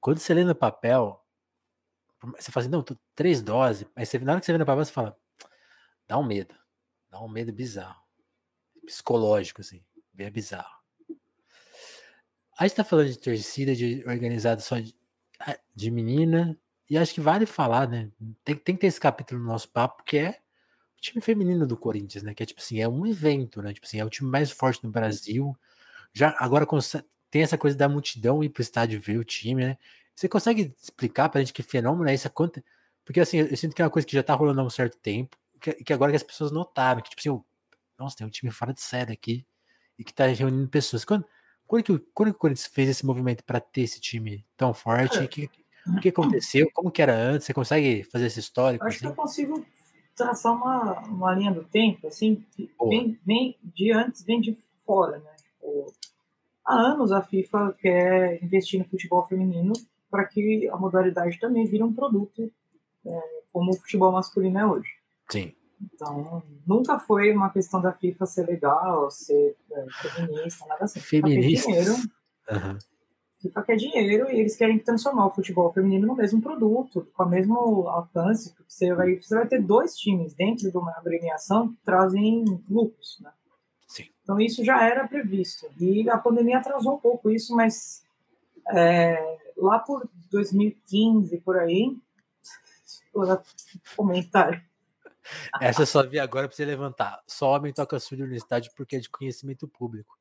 Quando 0.00 0.18
você 0.18 0.34
lê 0.34 0.44
no 0.44 0.54
papel, 0.54 1.24
você 2.36 2.50
fala 2.50 2.64
assim, 2.64 2.72
não, 2.72 2.82
tô 2.82 2.96
três 3.14 3.42
doses, 3.42 3.86
mas 3.94 4.08
você, 4.08 4.18
na 4.18 4.32
hora 4.32 4.40
que 4.40 4.46
você 4.46 4.52
vê 4.52 4.58
no 4.58 4.66
papel, 4.66 4.84
você 4.84 4.92
fala, 4.92 5.16
dá 6.08 6.18
um 6.18 6.24
medo, 6.24 6.54
dá 7.10 7.20
um 7.20 7.28
medo 7.28 7.52
bizarro. 7.52 8.00
psicológico, 8.86 9.60
assim, 9.60 9.84
bem 10.12 10.30
bizarro. 10.30 10.79
A 12.60 12.66
gente 12.66 12.76
tá 12.76 12.84
falando 12.84 13.08
de 13.08 13.18
torcida, 13.18 13.74
de 13.74 14.04
organizado 14.06 14.60
só 14.60 14.78
de, 14.78 14.94
de 15.74 15.90
menina, 15.90 16.58
e 16.90 16.98
acho 16.98 17.14
que 17.14 17.20
vale 17.20 17.46
falar, 17.46 17.88
né? 17.88 18.10
Tem, 18.44 18.54
tem 18.54 18.74
que 18.74 18.82
ter 18.82 18.86
esse 18.86 19.00
capítulo 19.00 19.40
no 19.40 19.46
nosso 19.46 19.66
papo, 19.70 20.04
que 20.04 20.18
é 20.18 20.40
o 20.94 21.00
time 21.00 21.22
feminino 21.22 21.66
do 21.66 21.74
Corinthians, 21.74 22.22
né? 22.22 22.34
Que 22.34 22.42
é 22.42 22.46
tipo 22.46 22.60
assim, 22.60 22.78
é 22.78 22.86
um 22.86 23.06
evento, 23.06 23.62
né? 23.62 23.72
Tipo 23.72 23.86
assim, 23.86 23.98
é 23.98 24.04
o 24.04 24.10
time 24.10 24.28
mais 24.30 24.50
forte 24.50 24.84
no 24.84 24.90
Brasil. 24.90 25.56
Já 26.12 26.36
agora 26.38 26.66
tem 27.30 27.40
essa 27.40 27.56
coisa 27.56 27.74
da 27.78 27.88
multidão 27.88 28.44
ir 28.44 28.50
pro 28.50 28.60
estádio 28.60 29.00
ver 29.00 29.16
o 29.16 29.24
time, 29.24 29.64
né? 29.64 29.78
Você 30.14 30.28
consegue 30.28 30.74
explicar 30.82 31.30
pra 31.30 31.40
gente 31.40 31.54
que 31.54 31.62
fenômeno 31.62 32.10
é 32.10 32.12
esse? 32.12 32.28
Quanto... 32.28 32.62
Porque 33.06 33.20
assim, 33.20 33.38
eu 33.38 33.56
sinto 33.56 33.74
que 33.74 33.80
é 33.80 33.86
uma 33.86 33.90
coisa 33.90 34.06
que 34.06 34.12
já 34.12 34.22
tá 34.22 34.34
rolando 34.34 34.60
há 34.60 34.64
um 34.64 34.68
certo 34.68 34.98
tempo, 34.98 35.34
que, 35.58 35.72
que 35.82 35.94
agora 35.94 36.12
que 36.12 36.16
as 36.16 36.22
pessoas 36.22 36.52
notaram, 36.52 37.00
que 37.00 37.08
tipo 37.08 37.22
assim, 37.22 37.42
nossa, 37.98 38.18
tem 38.18 38.26
um 38.26 38.30
time 38.30 38.52
fora 38.52 38.74
de 38.74 38.82
série 38.82 39.14
aqui 39.14 39.46
e 39.98 40.04
que 40.04 40.12
tá 40.12 40.26
reunindo 40.26 40.68
pessoas. 40.68 41.06
Quando, 41.06 41.24
quando, 41.70 41.84
que, 41.84 41.98
quando 42.12 42.30
que 42.32 42.36
o 42.36 42.40
Corinthians 42.40 42.66
fez 42.66 42.88
esse 42.88 43.06
movimento 43.06 43.44
para 43.44 43.60
ter 43.60 43.82
esse 43.82 44.00
time 44.00 44.44
tão 44.56 44.74
forte? 44.74 45.24
Que, 45.28 45.48
o 45.86 46.00
que 46.00 46.08
aconteceu? 46.08 46.68
Como 46.74 46.90
que 46.90 47.00
era 47.00 47.14
antes? 47.14 47.46
Você 47.46 47.54
consegue 47.54 48.02
fazer 48.02 48.26
esse 48.26 48.40
histórico? 48.40 48.84
Acho 48.84 48.96
assim? 48.96 49.06
que 49.06 49.12
eu 49.12 49.14
consigo 49.14 49.64
traçar 50.16 50.52
uma, 50.52 50.98
uma 51.02 51.32
linha 51.32 51.52
do 51.52 51.62
tempo, 51.62 52.08
assim, 52.08 52.44
que 52.50 52.68
vem, 52.88 53.16
vem 53.24 53.56
de 53.62 53.92
antes, 53.92 54.24
vem 54.24 54.40
de 54.40 54.58
fora, 54.84 55.18
né? 55.18 55.30
Tipo, 55.36 55.94
há 56.66 56.74
anos 56.74 57.12
a 57.12 57.22
FIFA 57.22 57.72
quer 57.80 58.42
investir 58.42 58.80
no 58.80 58.86
futebol 58.86 59.24
feminino 59.28 59.72
para 60.10 60.24
que 60.24 60.68
a 60.68 60.76
modalidade 60.76 61.38
também 61.38 61.66
vire 61.66 61.84
um 61.84 61.94
produto 61.94 62.52
é, 63.06 63.20
como 63.52 63.70
o 63.70 63.76
futebol 63.76 64.10
masculino 64.10 64.58
é 64.58 64.66
hoje. 64.66 64.90
Sim. 65.30 65.52
Então, 65.82 66.42
nunca 66.66 66.98
foi 66.98 67.32
uma 67.32 67.50
questão 67.50 67.80
da 67.80 67.92
FIFA 67.92 68.26
ser 68.26 68.46
legal, 68.46 69.10
ser 69.10 69.56
é, 69.72 69.86
feminista, 69.90 70.66
nada 70.66 70.84
assim. 70.84 71.00
Feminista. 71.00 71.66
Dinheiro. 71.68 71.92
Uhum. 72.50 72.78
FIFA 73.40 73.62
quer 73.62 73.76
dinheiro 73.76 74.30
e 74.30 74.38
eles 74.38 74.54
querem 74.54 74.78
transformar 74.78 75.26
o 75.26 75.30
futebol 75.30 75.72
feminino 75.72 76.06
no 76.06 76.14
mesmo 76.14 76.42
produto, 76.42 77.06
com 77.14 77.22
o 77.22 77.28
mesmo 77.28 77.88
alcance, 77.88 78.54
porque 78.54 78.70
você 78.70 78.94
vai, 78.94 79.16
você 79.16 79.34
vai 79.34 79.46
ter 79.46 79.62
dois 79.62 79.96
times 79.96 80.34
dentro 80.34 80.70
de 80.70 80.76
uma 80.76 80.92
agremiação 80.92 81.68
que 81.68 81.78
trazem 81.82 82.44
lucros, 82.68 83.18
né? 83.20 83.32
Sim. 83.88 84.04
Então 84.22 84.38
isso 84.38 84.62
já 84.62 84.84
era 84.84 85.08
previsto. 85.08 85.66
E 85.80 86.08
a 86.10 86.18
pandemia 86.18 86.58
atrasou 86.58 86.96
um 86.96 87.00
pouco 87.00 87.30
isso, 87.30 87.56
mas 87.56 88.04
é, 88.72 89.38
lá 89.56 89.78
por 89.78 90.06
2015, 90.30 91.38
por 91.38 91.56
aí, 91.58 91.96
comentário. 93.96 94.60
Essa 95.60 95.84
só 95.86 96.02
vi 96.06 96.18
agora 96.18 96.48
para 96.48 96.56
você 96.56 96.64
levantar. 96.64 97.22
Só 97.26 97.54
homem 97.56 97.72
toca 97.72 97.98
surdo 97.98 98.26
no 98.26 98.34
estádio 98.34 98.72
porque 98.76 98.96
é 98.96 99.00
de 99.00 99.08
conhecimento 99.08 99.68
público. 99.68 100.18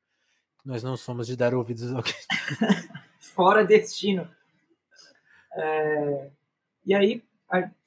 Nós 0.65 0.83
não 0.83 0.97
somos 0.97 1.27
de 1.27 1.35
dar 1.35 1.53
ouvidos 1.53 1.91
ao 1.93 2.03
que. 2.03 2.13
Fora 3.19 3.63
destino. 3.63 4.29
É... 5.53 6.29
E 6.85 6.93
aí, 6.93 7.23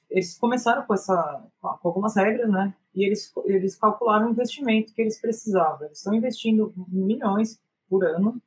eles 0.09 0.37
começaram 0.37 0.83
com, 0.83 0.93
essa, 0.93 1.43
com 1.59 1.87
algumas 1.87 2.15
regras, 2.15 2.49
né? 2.49 2.73
E 2.95 3.03
eles, 3.03 3.33
eles 3.45 3.75
calcularam 3.75 4.27
o 4.27 4.31
investimento 4.31 4.93
que 4.93 5.01
eles 5.01 5.19
precisavam. 5.19 5.87
Eles 5.87 5.97
estão 5.97 6.13
investindo 6.13 6.73
milhões 6.87 7.59
por 7.89 8.05
ano 8.05 8.41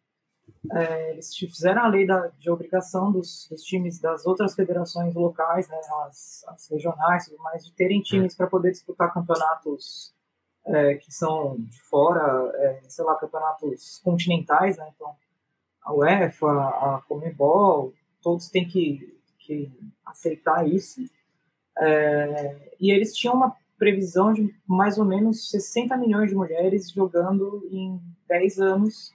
é, 0.73 1.11
eles 1.13 1.37
fizeram 1.37 1.83
a 1.83 1.89
lei 1.89 2.07
da, 2.07 2.31
de 2.39 2.51
obrigação 2.51 3.11
dos, 3.13 3.47
dos, 3.51 3.63
times 3.63 3.99
das 3.99 4.27
outras 4.27 4.55
federações 4.55 5.15
locais, 5.15 5.69
né, 5.69 5.81
as, 6.07 6.45
as 6.49 6.69
regionais, 6.69 7.33
mais, 7.39 7.65
de 7.65 7.73
terem 7.73 8.01
times 8.01 8.35
para 8.35 8.47
poder 8.47 8.71
disputar 8.71 9.13
campeonatos 9.13 10.15
é, 10.67 10.95
que 10.95 11.13
são 11.13 11.57
de 11.59 11.81
fora, 11.83 12.51
é, 12.55 12.81
sei 12.89 13.05
lá, 13.05 13.15
campeonatos 13.15 14.01
continentais, 14.03 14.77
né? 14.77 14.91
Então, 14.95 15.15
a 15.83 15.95
UEFA, 15.95 16.47
a 16.47 17.03
Comebol, 17.07 17.93
todos 18.21 18.49
têm 18.49 18.67
que, 18.67 19.17
que 19.39 19.71
aceitar 20.05 20.67
isso. 20.67 21.01
É, 21.79 22.73
e 22.81 22.91
eles 22.91 23.15
tinham 23.15 23.35
uma 23.35 23.55
previsão 23.79 24.33
de 24.33 24.53
mais 24.67 24.99
ou 24.99 25.05
menos 25.05 25.51
60 25.51 25.97
milhões 25.97 26.31
de 26.31 26.35
mulheres 26.35 26.91
jogando 26.91 27.67
em 27.71 28.01
10 28.29 28.59
anos 28.59 29.15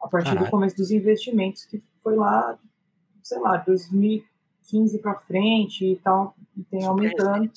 a 0.00 0.08
partir 0.08 0.36
do 0.36 0.48
começo 0.48 0.76
dos 0.76 0.90
investimentos, 0.90 1.64
que 1.64 1.82
foi 2.02 2.16
lá, 2.16 2.58
sei 3.22 3.38
lá, 3.40 3.56
2015 3.56 4.98
para 4.98 5.18
frente 5.18 5.84
e 5.84 5.96
tal, 5.96 6.34
e 6.56 6.62
tem 6.64 6.84
aumentando. 6.84 7.50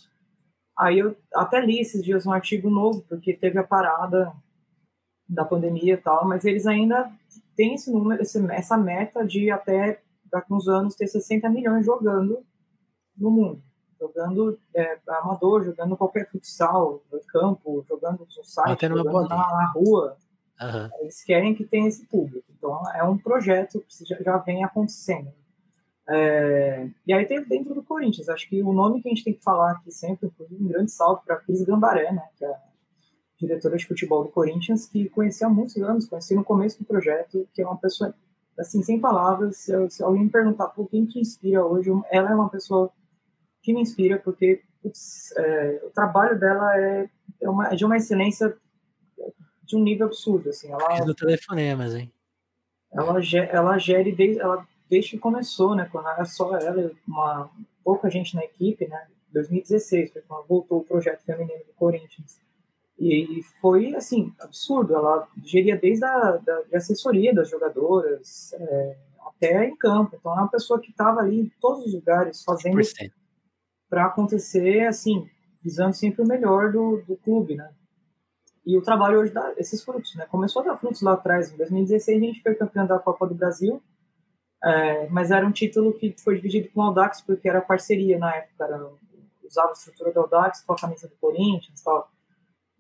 Aí 0.78 1.00
eu 1.00 1.16
até 1.36 1.60
li 1.60 1.80
esses 1.80 2.04
dias 2.04 2.26
um 2.26 2.32
artigo 2.32 2.70
novo, 2.70 3.04
porque 3.08 3.34
teve 3.34 3.60
a 3.60 3.64
parada 3.64 4.34
da 5.28 5.46
pandemia 5.46 5.94
e 5.94 5.98
tal, 5.98 6.28
mas 6.28 6.44
eles 6.44 6.66
ainda 6.66 7.12
têm 7.56 7.76
esse 7.76 7.92
número, 7.92 8.22
essa 8.52 8.78
meta 8.78 9.26
de 9.26 9.52
até 9.52 10.02
daqui 10.32 10.54
uns 10.54 10.68
anos 10.68 10.96
ter 10.96 11.08
60 11.08 11.48
milhões 11.50 11.86
jogando 11.86 12.44
no 13.18 13.30
mundo. 13.30 13.62
Jogando 14.00 14.58
é, 14.76 14.98
amador, 15.08 15.64
jogando 15.64 15.96
qualquer 15.96 16.28
futsal, 16.28 17.04
campo, 17.28 17.86
jogando 17.88 18.26
no 18.36 18.44
site, 18.44 18.88
jogando 18.88 19.30
na, 19.30 19.38
na 19.38 19.72
rua. 19.76 20.18
Uhum. 20.62 20.90
Eles 21.02 21.24
querem 21.24 21.56
que 21.56 21.66
tenha 21.66 21.88
esse 21.88 22.06
público. 22.06 22.46
Então, 22.56 22.82
é 22.94 23.04
um 23.04 23.18
projeto 23.18 23.84
que 23.88 24.06
já, 24.06 24.18
já 24.22 24.38
vem 24.38 24.64
acontecendo. 24.64 25.32
É, 26.08 26.90
e 27.08 27.14
aí 27.14 27.26
tem 27.26 27.44
dentro 27.44 27.74
do 27.74 27.84
Corinthians. 27.84 28.30
Acho 28.30 28.48
que 28.48 28.62
o 28.62 28.74
nome 28.74 29.02
que 29.02 29.08
a 29.08 29.12
gente 29.12 29.24
tem 29.24 29.34
que 29.34 29.44
falar 29.44 29.72
aqui 29.72 29.92
sempre, 29.92 30.32
um 30.52 30.68
grande 30.68 30.92
salve 30.92 31.24
para 31.26 31.38
Cris 31.38 31.64
Gambaré, 31.64 32.12
né, 32.12 32.24
que 32.38 32.46
é 32.46 32.50
a 32.50 32.60
diretora 33.40 33.78
de 33.78 33.88
futebol 33.88 34.24
do 34.24 34.30
Corinthians, 34.30 34.88
que 34.88 35.10
conheci 35.10 35.44
há 35.44 35.50
muitos 35.50 35.78
anos, 35.78 36.08
conheci 36.08 36.36
no 36.36 36.44
começo 36.44 36.78
do 36.80 36.86
projeto, 36.86 37.48
que 37.54 37.62
é 37.62 37.66
uma 37.66 37.78
pessoa, 37.78 38.14
assim, 38.60 38.84
sem 38.84 39.00
palavras, 39.00 39.58
se, 39.58 39.90
se 39.90 40.04
alguém 40.04 40.26
me 40.26 40.30
perguntar 40.30 40.68
por 40.68 40.90
quem 40.90 41.06
te 41.06 41.20
inspira 41.20 41.66
hoje, 41.66 41.90
ela 42.12 42.32
é 42.32 42.36
uma 42.36 42.50
pessoa 42.50 42.92
que 43.64 43.74
me 43.74 43.82
inspira, 43.82 44.20
porque 44.20 44.62
putz, 44.82 45.32
é, 45.38 45.82
o 45.86 45.92
trabalho 45.92 46.40
dela 46.40 46.78
é, 46.78 47.10
é, 47.42 47.50
uma, 47.50 47.70
é 47.70 47.76
de 47.76 47.86
uma 47.86 47.98
excelência 47.98 48.56
de 49.72 49.78
um 49.78 49.84
nível 49.84 50.08
absurdo, 50.08 50.50
assim. 50.50 50.72
Ela, 50.72 50.96
Fiz 50.96 51.06
no 51.06 51.16
telefonemas, 51.16 51.96
hein? 51.96 52.12
Ela, 52.92 53.20
ela 53.50 53.78
gere 53.78 54.12
desde, 54.12 54.40
ela, 54.40 54.68
desde 54.90 55.12
que 55.12 55.18
começou, 55.18 55.76
né? 55.76 55.88
Quando 55.92 56.08
era 56.10 56.26
só 56.26 56.56
ela, 56.56 56.92
uma 57.08 57.50
pouca 57.84 58.10
gente 58.10 58.36
na 58.36 58.44
equipe, 58.44 58.88
né? 58.88 59.08
2016 59.32 60.12
foi 60.12 60.22
quando 60.22 60.48
voltou 60.48 60.80
o 60.80 60.84
projeto 60.84 61.24
feminino 61.24 61.64
do 61.66 61.74
Corinthians. 61.74 62.40
E 63.00 63.42
foi, 63.62 63.96
assim, 63.96 64.34
absurdo. 64.40 64.94
Ela 64.94 65.28
geria 65.44 65.78
desde 65.78 66.06
a 66.06 66.38
da, 66.38 66.62
de 66.62 66.76
assessoria 66.76 67.34
das 67.34 67.50
jogadoras 67.50 68.54
é, 68.54 68.98
até 69.26 69.66
em 69.66 69.76
campo. 69.76 70.18
Então, 70.20 70.34
é 70.34 70.36
uma 70.36 70.52
pessoa 70.52 70.80
que 70.80 70.92
estava 70.92 71.22
ali 71.22 71.40
em 71.40 71.52
todos 71.60 71.86
os 71.86 71.94
lugares 71.94 72.44
fazendo 72.44 72.80
para 73.90 74.06
acontecer, 74.06 74.88
assim, 74.88 75.28
visando 75.62 75.96
sempre 75.96 76.22
o 76.22 76.28
melhor 76.28 76.72
do, 76.72 77.02
do 77.08 77.16
clube, 77.18 77.56
né? 77.56 77.70
E 78.66 78.78
o 78.78 78.82
trabalho 78.82 79.20
hoje 79.20 79.34
dá 79.34 79.54
esses 79.58 79.84
frutos, 79.84 80.16
né? 80.16 80.26
Começou 80.28 80.62
a 80.62 80.66
dar 80.66 80.78
frutos 80.78 81.02
lá 81.02 81.14
atrás. 81.14 81.52
Em 81.52 81.58
2016 81.58 82.22
a 82.22 82.26
gente 82.26 82.42
foi 82.42 82.56
campeão 82.56 82.86
da 82.86 83.00
Copa 83.00 83.28
do 83.28 83.34
Brasil, 83.34 83.82
é, 84.64 85.08
mas 85.10 85.32
era 85.32 85.46
um 85.46 85.52
título 85.52 85.94
que 85.94 86.14
foi 86.20 86.36
dividido 86.36 86.70
com 86.70 86.82
o 86.82 86.84
Audax 86.84 87.22
porque 87.22 87.50
era 87.50 87.62
parceria 87.62 88.20
na 88.20 88.36
época. 88.36 88.66
Era, 88.66 88.90
usava 89.44 89.70
a 89.70 89.74
estrutura 89.74 90.12
do 90.12 90.20
Audax 90.20 90.64
com 90.64 90.74
a 90.74 90.78
camisa 90.78 91.08
do 91.08 91.16
Corinthians, 91.16 91.82
tal. 91.82 92.12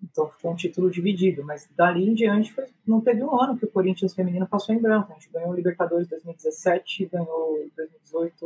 Então 0.03 0.29
ficou 0.29 0.51
um 0.51 0.55
título 0.55 0.89
dividido. 0.91 1.43
Mas 1.43 1.67
dali 1.75 2.07
em 2.07 2.13
diante 2.13 2.53
foi, 2.53 2.65
não 2.85 3.01
teve 3.01 3.23
um 3.23 3.39
ano 3.41 3.57
que 3.57 3.65
o 3.65 3.71
Corinthians 3.71 4.13
feminino 4.13 4.47
passou 4.47 4.75
em 4.75 4.79
branco. 4.79 5.11
A 5.11 5.15
gente 5.15 5.31
ganhou 5.31 5.49
o 5.49 5.55
Libertadores 5.55 6.07
2017, 6.07 7.07
ganhou 7.07 7.57
2018 7.75 8.45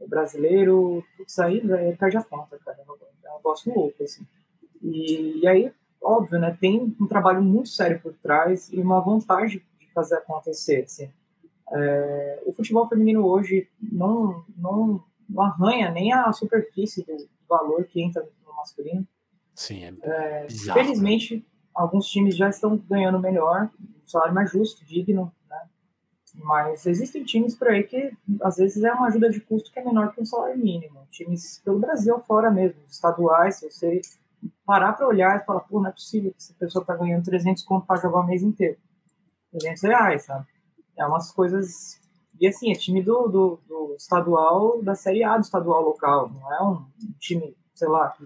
o 0.00 0.08
Brasileiro, 0.08 1.04
tudo 1.16 1.26
isso 1.28 1.42
aí, 1.42 1.72
aí 1.72 1.96
perde 1.96 2.16
a 2.16 2.24
conta, 2.24 2.58
cara. 2.58 2.78
É 2.78 3.30
um 3.30 3.36
negócio 3.36 3.72
louco, 3.72 4.02
assim. 4.02 4.26
E, 4.82 5.40
e 5.40 5.46
aí 5.46 5.72
óbvio, 6.02 6.38
né, 6.38 6.56
tem 6.58 6.94
um 7.00 7.06
trabalho 7.06 7.42
muito 7.42 7.68
sério 7.68 8.00
por 8.00 8.12
trás 8.14 8.72
e 8.72 8.80
uma 8.80 9.00
vontade 9.00 9.64
de 9.80 9.92
fazer 9.92 10.16
acontecer. 10.16 10.84
Assim. 10.84 11.10
É, 11.72 12.42
o 12.44 12.52
futebol 12.52 12.86
feminino 12.88 13.24
hoje 13.24 13.68
não, 13.80 14.44
não, 14.56 15.02
não, 15.28 15.42
arranha 15.42 15.90
nem 15.90 16.12
a 16.12 16.32
superfície 16.32 17.04
do 17.04 17.28
valor 17.48 17.84
que 17.84 18.02
entra 18.02 18.26
no 18.46 18.54
masculino. 18.54 19.06
Sim, 19.54 19.84
é, 19.84 19.94
é 20.02 20.46
bizarro, 20.46 20.80
Felizmente, 20.80 21.36
né? 21.36 21.42
alguns 21.74 22.06
times 22.08 22.36
já 22.36 22.48
estão 22.48 22.76
ganhando 22.76 23.18
melhor, 23.18 23.70
um 23.80 24.08
salário 24.08 24.34
mais 24.34 24.50
justo, 24.50 24.84
digno, 24.84 25.32
né? 25.48 25.60
Mas 26.34 26.86
existem 26.86 27.24
times 27.24 27.54
por 27.54 27.68
aí 27.68 27.82
que 27.82 28.12
às 28.40 28.56
vezes 28.56 28.82
é 28.82 28.92
uma 28.92 29.06
ajuda 29.06 29.30
de 29.30 29.40
custo 29.40 29.70
que 29.70 29.78
é 29.78 29.84
menor 29.84 30.12
que 30.14 30.20
um 30.20 30.24
salário 30.24 30.58
mínimo. 30.58 31.06
Times 31.10 31.60
pelo 31.64 31.78
Brasil 31.78 32.18
fora 32.20 32.50
mesmo, 32.50 32.80
estaduais, 32.88 33.56
se 33.56 33.70
você 33.70 34.00
parar 34.64 34.92
para 34.92 35.06
olhar 35.06 35.36
e 35.36 35.44
falar, 35.44 35.60
pô, 35.60 35.80
não 35.80 35.88
é 35.88 35.92
possível 35.92 36.30
que 36.30 36.38
essa 36.38 36.54
pessoa 36.54 36.84
tá 36.84 36.96
ganhando 36.96 37.24
300 37.24 37.62
conto 37.64 37.86
para 37.86 38.00
jogar 38.00 38.20
o 38.20 38.26
mês 38.26 38.42
inteiro. 38.42 38.78
300 39.52 39.82
reais, 39.82 40.24
sabe? 40.24 40.46
É 40.96 41.06
umas 41.06 41.30
coisas... 41.32 42.00
E 42.40 42.46
assim, 42.46 42.72
é 42.72 42.74
time 42.74 43.02
do, 43.02 43.28
do, 43.28 43.60
do 43.68 43.94
estadual, 43.96 44.82
da 44.82 44.94
Série 44.94 45.22
A 45.22 45.36
do 45.36 45.42
estadual 45.42 45.82
local, 45.82 46.30
não 46.30 46.52
é 46.52 46.62
um 46.62 46.84
time, 47.20 47.56
sei 47.72 47.86
lá, 47.86 48.16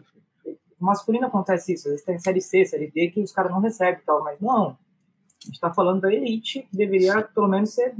masculino 0.78 1.26
acontece 1.26 1.72
isso. 1.72 1.88
Às 1.88 1.92
vezes 1.92 2.04
tem 2.04 2.18
série 2.18 2.40
C, 2.40 2.64
série 2.64 2.90
D 2.90 3.10
que 3.10 3.20
os 3.20 3.32
caras 3.32 3.50
não 3.50 3.60
recebem 3.60 4.00
e 4.00 4.04
tal, 4.04 4.22
mas 4.22 4.40
não. 4.40 4.68
A 4.68 5.44
gente 5.44 5.54
está 5.54 5.70
falando 5.72 6.00
da 6.00 6.12
elite, 6.12 6.62
que 6.62 6.76
deveria 6.76 7.22
pelo 7.22 7.48
menos 7.48 7.74
ser, 7.74 7.94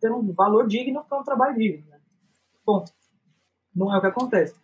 ter 0.00 0.10
um 0.10 0.32
valor 0.32 0.66
digno 0.66 1.04
para 1.04 1.20
um 1.20 1.24
trabalho 1.24 1.56
digno. 1.56 1.86
Né? 1.88 1.98
Bom, 2.64 2.84
não 3.74 3.92
é 3.92 3.98
o 3.98 4.00
que 4.00 4.06
acontece. 4.06 4.54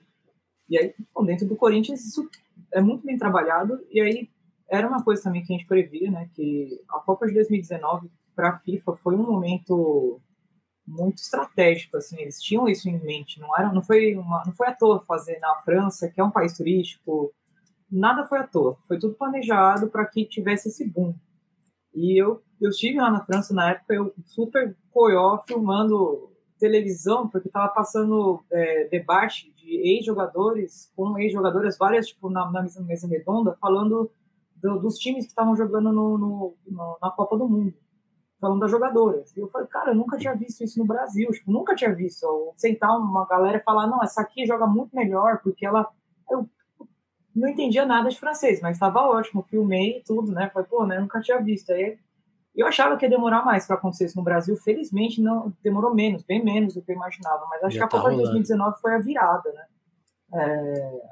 E 0.69 0.79
aí, 0.79 0.95
bom, 1.15 1.25
dentro 1.25 1.47
do 1.47 1.57
Corinthians, 1.57 2.05
isso 2.05 2.29
é 2.73 2.81
muito 2.81 3.05
bem 3.05 3.17
trabalhado. 3.17 3.79
E 3.91 4.01
aí, 4.01 4.31
era 4.69 4.89
uma 4.89 5.03
coisa 5.03 5.23
também 5.23 5.45
que 5.45 5.53
a 5.53 5.57
gente 5.57 5.69
previa, 5.69 6.11
né? 6.11 6.29
Que 6.35 6.81
a 6.89 6.99
Copa 7.01 7.27
de 7.27 7.35
2019 7.35 8.11
para 8.35 8.51
a 8.51 8.59
FIFA 8.59 8.97
foi 8.97 9.15
um 9.15 9.23
momento 9.23 10.21
muito 10.87 11.19
estratégico, 11.19 11.97
assim, 11.97 12.21
eles 12.21 12.41
tinham 12.41 12.69
isso 12.69 12.89
em 12.89 12.99
mente, 12.99 13.41
não 13.41 13.57
era, 13.57 13.73
não 13.73 13.83
foi 13.83 14.17
uma, 14.17 14.43
não 14.45 14.53
foi 14.53 14.69
à 14.69 14.75
toa 14.75 15.01
fazer 15.07 15.39
na 15.39 15.55
França, 15.65 16.11
que 16.11 16.21
é 16.21 16.25
um 16.25 16.31
país 16.31 16.57
turístico, 16.57 17.33
nada 17.91 18.25
foi 18.25 18.39
à 18.39 18.47
toa, 18.47 18.77
foi 18.89 18.99
tudo 18.99 19.15
planejado 19.15 19.89
para 19.89 20.05
que 20.07 20.25
tivesse 20.25 20.69
esse 20.69 20.89
boom. 20.89 21.15
E 21.95 22.21
eu, 22.21 22.43
eu 22.61 22.71
estive 22.71 22.99
lá 22.99 23.11
na 23.11 23.25
França 23.25 23.55
na 23.55 23.71
época, 23.71 23.95
eu 23.95 24.15
super 24.25 24.77
coió 24.91 25.39
filmando 25.47 26.32
televisão, 26.63 27.27
porque 27.27 27.49
estava 27.49 27.69
passando 27.69 28.41
é, 28.51 28.85
debate 28.89 29.53
de 29.57 29.77
ex-jogadores 29.97 30.93
com 30.95 31.19
ex-jogadoras, 31.19 31.77
várias, 31.77 32.07
tipo, 32.07 32.31
na, 32.31 32.49
na 32.53 32.63
mesa, 32.63 33.09
redonda, 33.09 33.57
falando 33.61 34.09
do, 34.55 34.79
dos 34.79 34.97
times 34.97 35.25
que 35.25 35.31
estavam 35.31 35.57
jogando 35.57 35.93
no, 35.93 36.17
no, 36.17 36.55
no, 36.65 36.99
na 37.03 37.11
Copa 37.11 37.37
do 37.37 37.49
Mundo 37.49 37.75
falando 38.41 38.61
das 38.61 38.73
jogadoras. 38.73 39.37
E 39.37 39.41
eu 39.41 39.47
falei, 39.47 39.69
cara, 39.69 39.93
eu 39.93 39.95
nunca 39.95 40.19
tinha 40.19 40.35
visto 40.35 40.65
isso 40.65 40.77
no 40.79 40.85
Brasil, 40.85 41.31
tipo, 41.31 41.53
nunca 41.53 41.77
tinha 41.77 41.95
visto. 41.95 42.27
sentar 42.57 42.91
uma 42.99 43.25
galera 43.25 43.59
e 43.59 43.63
falar, 43.63 43.87
não, 43.87 44.03
essa 44.03 44.21
aqui 44.21 44.45
joga 44.45 44.67
muito 44.67 44.95
melhor, 44.95 45.41
porque 45.43 45.65
ela. 45.65 45.89
Eu 46.29 46.49
não 47.35 47.49
entendia 47.49 47.87
nada 47.87 48.09
de 48.09 48.19
francês, 48.19 48.61
mas 48.61 48.77
estava 48.77 49.01
ótimo, 49.01 49.45
filmei 49.45 50.03
tudo, 50.05 50.33
né? 50.33 50.51
Falei, 50.51 50.69
pô, 50.69 50.85
né, 50.85 50.97
eu 50.97 51.03
nunca 51.03 51.21
tinha 51.21 51.41
visto. 51.41 51.71
Aí 51.71 51.97
eu 52.55 52.67
achava 52.67 52.97
que 52.97 53.07
ia 53.07 53.11
demorar 53.11 53.45
mais 53.45 53.67
para 53.67 53.77
acontecer 53.77 54.07
isso 54.07 54.17
no 54.17 54.25
Brasil, 54.25 54.57
felizmente 54.57 55.23
não 55.23 55.53
demorou 55.63 55.95
menos, 55.95 56.23
bem 56.23 56.45
menos 56.45 56.75
do 56.75 56.83
que 56.83 56.93
eu 56.93 56.97
imaginava, 56.97 57.47
mas 57.49 57.63
acho 57.65 57.77
Já 57.77 57.81
que 57.81 57.85
a 57.85 57.89
tá 57.89 57.99
Copa 57.99 58.11
de 58.11 58.23
2019 58.23 58.81
foi 58.81 58.95
a 58.95 58.99
virada, 58.99 59.53
né? 59.53 59.65
É, 60.35 61.03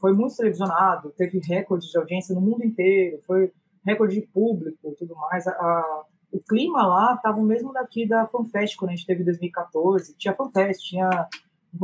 foi 0.00 0.12
muito 0.12 0.36
televisionado, 0.36 1.12
teve 1.16 1.38
recordes 1.38 1.88
de 1.88 1.98
audiência 1.98 2.34
no 2.34 2.40
mundo 2.40 2.64
inteiro, 2.64 3.20
foi 3.26 3.52
recorde 3.84 4.20
de 4.20 4.26
público 4.26 4.94
tudo 4.98 5.14
mais. 5.16 5.46
A, 5.46 5.52
a, 5.52 6.04
o 6.32 6.40
clima 6.40 6.86
lá 6.86 7.14
estava 7.14 7.38
o 7.38 7.44
mesmo 7.44 7.72
daqui 7.72 8.06
da 8.06 8.26
FanFest, 8.26 8.76
quando 8.76 8.90
a 8.90 8.94
gente 8.94 9.06
teve 9.06 9.22
em 9.22 9.24
2014. 9.24 10.16
Tinha 10.16 10.34
FanFest, 10.34 10.88
tinha 10.88 11.28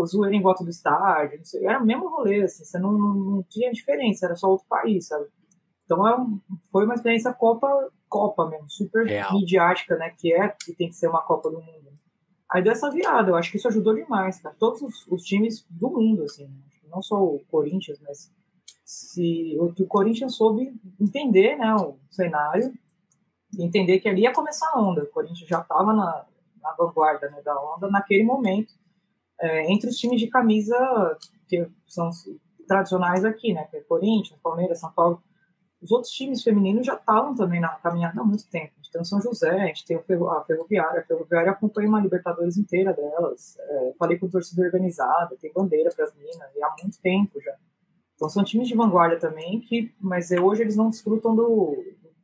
zoeira 0.06 0.34
em 0.34 0.42
volta 0.42 0.64
do 0.64 0.70
estádio, 0.70 1.40
sei, 1.44 1.64
era 1.64 1.80
o 1.80 1.86
mesmo 1.86 2.08
rolê, 2.08 2.42
assim, 2.42 2.64
você 2.64 2.78
não, 2.78 2.92
não, 2.92 3.14
não, 3.14 3.42
tinha 3.44 3.70
diferença, 3.70 4.26
era 4.26 4.34
só 4.34 4.48
outro 4.48 4.66
país, 4.68 5.06
sabe? 5.06 5.26
Então 5.84 6.06
é 6.06 6.16
um, 6.16 6.40
foi 6.72 6.84
uma 6.84 6.94
experiência 6.94 7.32
Copa, 7.32 7.88
Copa 8.08 8.48
mesmo, 8.48 8.68
super 8.70 9.06
Real. 9.06 9.32
midiática, 9.34 9.96
né? 9.96 10.10
Que 10.16 10.32
é 10.32 10.48
que 10.48 10.74
tem 10.74 10.88
que 10.88 10.96
ser 10.96 11.08
uma 11.08 11.22
Copa 11.22 11.50
do 11.50 11.60
Mundo. 11.60 11.92
Aí 12.50 12.62
deu 12.62 12.72
essa 12.72 12.90
virada, 12.90 13.30
eu 13.30 13.36
acho 13.36 13.50
que 13.50 13.56
isso 13.56 13.68
ajudou 13.68 13.94
demais, 13.94 14.40
cara. 14.40 14.54
Todos 14.58 14.80
os, 14.80 15.06
os 15.08 15.22
times 15.22 15.66
do 15.68 15.90
mundo, 15.90 16.22
assim, 16.22 16.48
não 16.88 17.02
só 17.02 17.20
o 17.20 17.40
Corinthians, 17.50 17.98
mas 18.00 18.32
se 18.84 19.56
o, 19.58 19.64
o 19.64 19.86
Corinthians 19.86 20.36
soube 20.36 20.72
entender 21.00 21.56
né, 21.56 21.74
o 21.74 21.96
cenário 22.08 22.72
entender 23.58 24.00
que 24.00 24.08
ali 24.08 24.22
ia 24.22 24.32
começar 24.32 24.70
a 24.72 24.80
onda. 24.80 25.02
O 25.02 25.08
Corinthians 25.08 25.48
já 25.48 25.60
estava 25.60 25.92
na, 25.92 26.26
na, 26.60 26.72
vanguarda 26.72 27.28
né, 27.30 27.40
da 27.42 27.58
onda 27.60 27.88
naquele 27.88 28.24
momento, 28.24 28.72
é, 29.40 29.70
entre 29.70 29.88
os 29.88 29.96
times 29.96 30.20
de 30.20 30.28
camisa 30.28 30.76
que 31.48 31.68
são 31.86 32.10
tradicionais 32.66 33.24
aqui, 33.24 33.52
né? 33.52 33.64
Que 33.70 33.78
é 33.78 33.80
Corinthians, 33.80 34.40
Palmeiras, 34.42 34.80
São 34.80 34.90
Paulo. 34.92 35.22
Os 35.86 35.92
outros 35.92 36.12
times 36.12 36.42
femininos 36.42 36.84
já 36.84 36.94
estavam 36.94 37.32
também 37.32 37.60
na 37.60 37.68
caminhada 37.68 38.20
há 38.20 38.24
muito 38.24 38.44
tempo. 38.48 38.72
A 38.74 38.82
gente 38.82 38.90
tem 38.90 39.00
o 39.00 39.04
São 39.04 39.22
José, 39.22 39.50
a 39.50 39.66
gente 39.66 39.86
tem 39.86 39.96
a 39.96 40.42
Ferroviária. 40.42 41.00
A 41.00 41.04
Ferroviária 41.04 41.52
acompanha 41.52 41.88
uma 41.88 42.00
Libertadores 42.00 42.56
inteira 42.56 42.92
delas. 42.92 43.56
É, 43.56 43.92
falei 43.96 44.18
com 44.18 44.28
torcida 44.28 44.62
organizada, 44.62 45.36
tem 45.40 45.52
bandeira 45.52 45.90
para 45.94 46.06
as 46.06 46.14
minas, 46.16 46.54
e 46.56 46.60
há 46.60 46.74
muito 46.82 47.00
tempo 47.00 47.40
já. 47.40 47.54
Então 48.16 48.28
são 48.28 48.42
times 48.42 48.66
de 48.66 48.74
vanguarda 48.74 49.16
também, 49.16 49.60
que, 49.60 49.94
mas 50.00 50.32
é, 50.32 50.40
hoje 50.40 50.62
eles 50.62 50.74
não 50.74 50.90
desfrutam 50.90 51.36
do, 51.36 51.76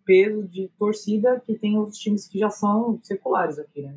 peso 0.04 0.42
de 0.48 0.68
torcida 0.76 1.40
que 1.46 1.54
tem 1.54 1.78
os 1.78 1.96
times 1.96 2.26
que 2.26 2.38
já 2.38 2.50
são 2.50 2.98
seculares 3.02 3.58
aqui, 3.60 3.82
né? 3.82 3.94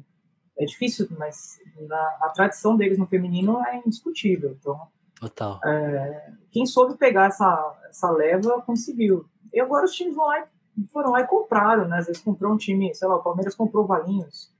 É 0.58 0.66
difícil, 0.66 1.08
mas 1.18 1.60
na, 1.82 2.18
a 2.22 2.30
tradição 2.30 2.78
deles 2.78 3.00
no 3.00 3.08
feminino 3.08 3.60
é 3.66 3.82
indiscutível. 3.86 4.56
Então, 4.60 4.88
Total. 5.26 5.60
É, 5.66 6.34
quem 6.52 6.66
soube 6.68 6.98
pegar 6.98 7.26
essa, 7.26 7.76
essa 7.90 8.12
leva 8.12 8.62
conseguiu. 8.62 9.26
E 9.52 9.60
agora 9.60 9.86
os 9.86 9.92
times 9.92 10.16
vão 10.16 10.26
lá 10.26 10.46
e 10.78 10.88
foram 10.88 11.12
lá 11.12 11.22
e 11.22 11.28
compraram, 11.28 11.88
né? 11.88 11.98
Às 11.98 12.06
vezes 12.06 12.22
comprou 12.22 12.54
um 12.54 12.58
time, 12.58 12.94
sei 12.94 13.08
lá, 13.08 13.16
o 13.16 13.24
Palmeiras 13.24 13.56
comprou 13.56 13.88
Valinhos. 13.88 14.54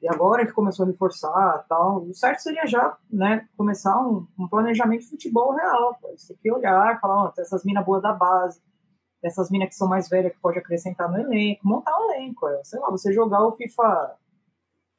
E 0.00 0.08
agora 0.08 0.46
que 0.46 0.52
começou 0.52 0.84
a 0.84 0.88
reforçar 0.88 1.64
tal, 1.68 2.04
o 2.04 2.14
certo 2.14 2.40
seria 2.40 2.66
já 2.66 2.96
né, 3.10 3.48
começar 3.56 3.98
um, 3.98 4.26
um 4.38 4.46
planejamento 4.46 5.00
de 5.00 5.10
futebol 5.10 5.52
real. 5.52 5.98
Você 6.16 6.34
tem 6.34 6.42
que 6.42 6.52
olhar, 6.52 7.00
falar, 7.00 7.24
ó, 7.24 7.28
tem 7.30 7.42
essas 7.42 7.64
minas 7.64 7.84
boas 7.84 8.02
da 8.02 8.12
base, 8.12 8.60
dessas 9.22 9.50
minas 9.50 9.70
que 9.70 9.74
são 9.74 9.88
mais 9.88 10.08
velhas 10.08 10.32
que 10.32 10.40
pode 10.40 10.58
acrescentar 10.58 11.10
no 11.10 11.18
elenco, 11.18 11.66
montar 11.66 11.98
um 11.98 12.12
elenco, 12.12 12.46
é, 12.46 12.62
sei 12.62 12.78
lá, 12.78 12.90
você 12.90 13.12
jogar 13.12 13.44
o 13.44 13.52
FIFA, 13.52 14.16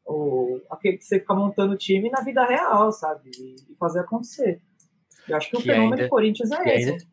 o, 0.08 0.60
aquele 0.72 0.98
que 0.98 1.06
você 1.06 1.20
fica 1.20 1.36
montando 1.36 1.74
o 1.74 1.78
time 1.78 2.10
na 2.10 2.22
vida 2.22 2.44
real, 2.44 2.92
sabe? 2.92 3.30
E 3.38 3.76
fazer 3.76 4.00
acontecer. 4.00 4.62
Eu 5.28 5.38
acho 5.38 5.50
que 5.50 5.58
o 5.58 5.60
que 5.60 5.66
fenômeno 5.66 5.94
ainda, 5.94 6.04
do 6.04 6.10
Corinthians 6.10 6.52
é 6.52 6.76
esse. 6.76 6.92
Ainda, 6.92 7.06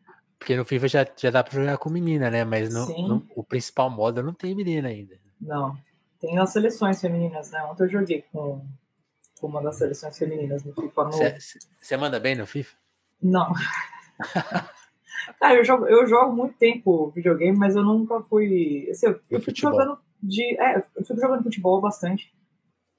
porque 0.42 0.56
no 0.56 0.64
FIFA 0.64 0.88
já, 0.88 1.06
já 1.16 1.30
dá 1.30 1.44
pra 1.44 1.60
jogar 1.60 1.78
com 1.78 1.88
menina, 1.88 2.28
né? 2.28 2.44
Mas 2.44 2.74
no, 2.74 2.86
no, 3.06 3.26
o 3.36 3.44
principal 3.44 3.88
modo 3.88 4.24
não 4.24 4.34
tem 4.34 4.56
menina 4.56 4.88
ainda. 4.88 5.16
Não. 5.40 5.76
Tem 6.20 6.36
as 6.38 6.50
seleções 6.50 7.00
femininas, 7.00 7.52
né? 7.52 7.62
Ontem 7.62 7.84
eu 7.84 7.88
joguei 7.88 8.24
com, 8.32 8.66
com 9.40 9.46
uma 9.46 9.62
das 9.62 9.76
seleções 9.76 10.18
femininas 10.18 10.64
no 10.64 10.74
FIFA. 10.74 11.10
Você 11.80 11.96
manda 11.96 12.18
bem 12.18 12.34
no 12.34 12.44
FIFA? 12.44 12.74
Não. 13.22 13.52
Cara, 15.38 15.54
eu 15.58 15.64
jogo, 15.64 15.86
eu 15.86 16.06
jogo 16.08 16.34
muito 16.34 16.56
tempo 16.58 17.10
videogame, 17.10 17.56
mas 17.56 17.76
eu 17.76 17.84
nunca 17.84 18.20
fui. 18.22 18.88
Assim, 18.90 19.06
eu, 19.06 19.20
eu 19.30 19.40
fui 19.40 19.54
jogando 19.54 19.96
de. 20.20 20.60
É, 20.60 20.82
eu 20.96 21.04
fui 21.04 21.16
jogando 21.16 21.44
futebol 21.44 21.80
bastante. 21.80 22.34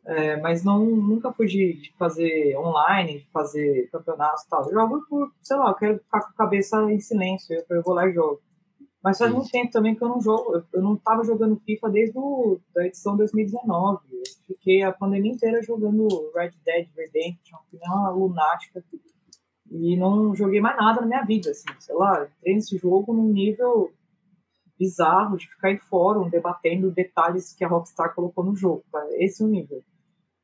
É, 0.05 0.35
mas 0.37 0.63
não, 0.63 0.85
nunca 0.85 1.31
fui 1.31 1.47
de, 1.47 1.73
de, 1.81 1.93
fazer 1.97 2.57
online, 2.57 3.19
de 3.19 3.31
fazer 3.31 3.89
campeonatos 3.89 4.43
e 4.43 4.49
tal. 4.49 4.65
Eu 4.65 4.73
jogo 4.73 5.05
por, 5.07 5.31
sei 5.41 5.57
lá, 5.57 5.69
eu 5.69 5.75
quero 5.75 5.99
ficar 5.99 6.19
com 6.21 6.29
a 6.29 6.33
cabeça 6.33 6.91
em 6.91 6.99
silêncio, 6.99 7.55
eu, 7.55 7.77
eu 7.77 7.81
vou 7.81 7.93
lá 7.93 8.07
e 8.07 8.13
jogo. 8.13 8.41
Mas 9.01 9.17
faz 9.17 9.31
muito 9.31 9.49
tempo 9.49 9.71
também 9.71 9.95
que 9.95 10.03
eu 10.03 10.09
não 10.09 10.21
jogo, 10.21 10.55
eu, 10.55 10.63
eu 10.73 10.81
não 10.81 10.95
estava 10.95 11.23
jogando 11.23 11.59
FIFA 11.65 11.89
desde 11.89 12.17
o, 12.17 12.59
da 12.73 12.85
edição 12.85 13.15
2019. 13.15 13.99
Eu 14.11 14.23
fiquei 14.47 14.83
a 14.83 14.91
pandemia 14.91 15.31
inteira 15.31 15.63
jogando 15.63 16.07
Red 16.35 16.51
Dead 16.65 16.87
Redemption, 16.95 17.59
que 17.69 17.77
nem 17.77 17.89
uma 17.89 18.09
lunática 18.11 18.83
e 19.73 19.97
não 19.97 20.35
joguei 20.35 20.61
mais 20.61 20.77
nada 20.77 21.01
na 21.01 21.07
minha 21.07 21.23
vida, 21.23 21.49
assim, 21.49 21.65
sei 21.79 21.95
lá, 21.95 22.27
entrei 22.37 22.53
nesse 22.53 22.77
jogo 22.77 23.11
num 23.11 23.27
nível 23.27 23.91
bizarro 24.77 25.35
de 25.35 25.47
ficar 25.47 25.71
em 25.71 25.77
fórum 25.77 26.29
debatendo 26.29 26.91
detalhes 26.91 27.53
que 27.53 27.63
a 27.63 27.67
Rockstar 27.67 28.13
colocou 28.13 28.43
no 28.43 28.55
jogo, 28.55 28.83
tá? 28.91 29.03
Esse 29.13 29.41
é 29.41 29.45
o 29.45 29.49
nível. 29.49 29.83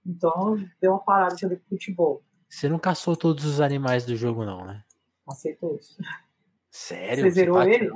Então, 0.09 0.57
deu 0.81 0.91
uma 0.91 0.99
parada 0.99 1.35
de 1.35 1.55
futebol. 1.69 2.23
Você 2.49 2.67
não 2.67 2.79
caçou 2.79 3.15
todos 3.15 3.45
os 3.45 3.61
animais 3.61 4.05
do 4.05 4.15
jogo, 4.15 4.43
não, 4.43 4.65
né? 4.65 4.83
Passei 5.25 5.55
todos. 5.55 5.97
Sério? 6.71 7.23
Você 7.23 7.31
zerou 7.31 7.61
ele? 7.61 7.89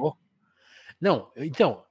Não, 1.01 1.31
então, 1.35 1.83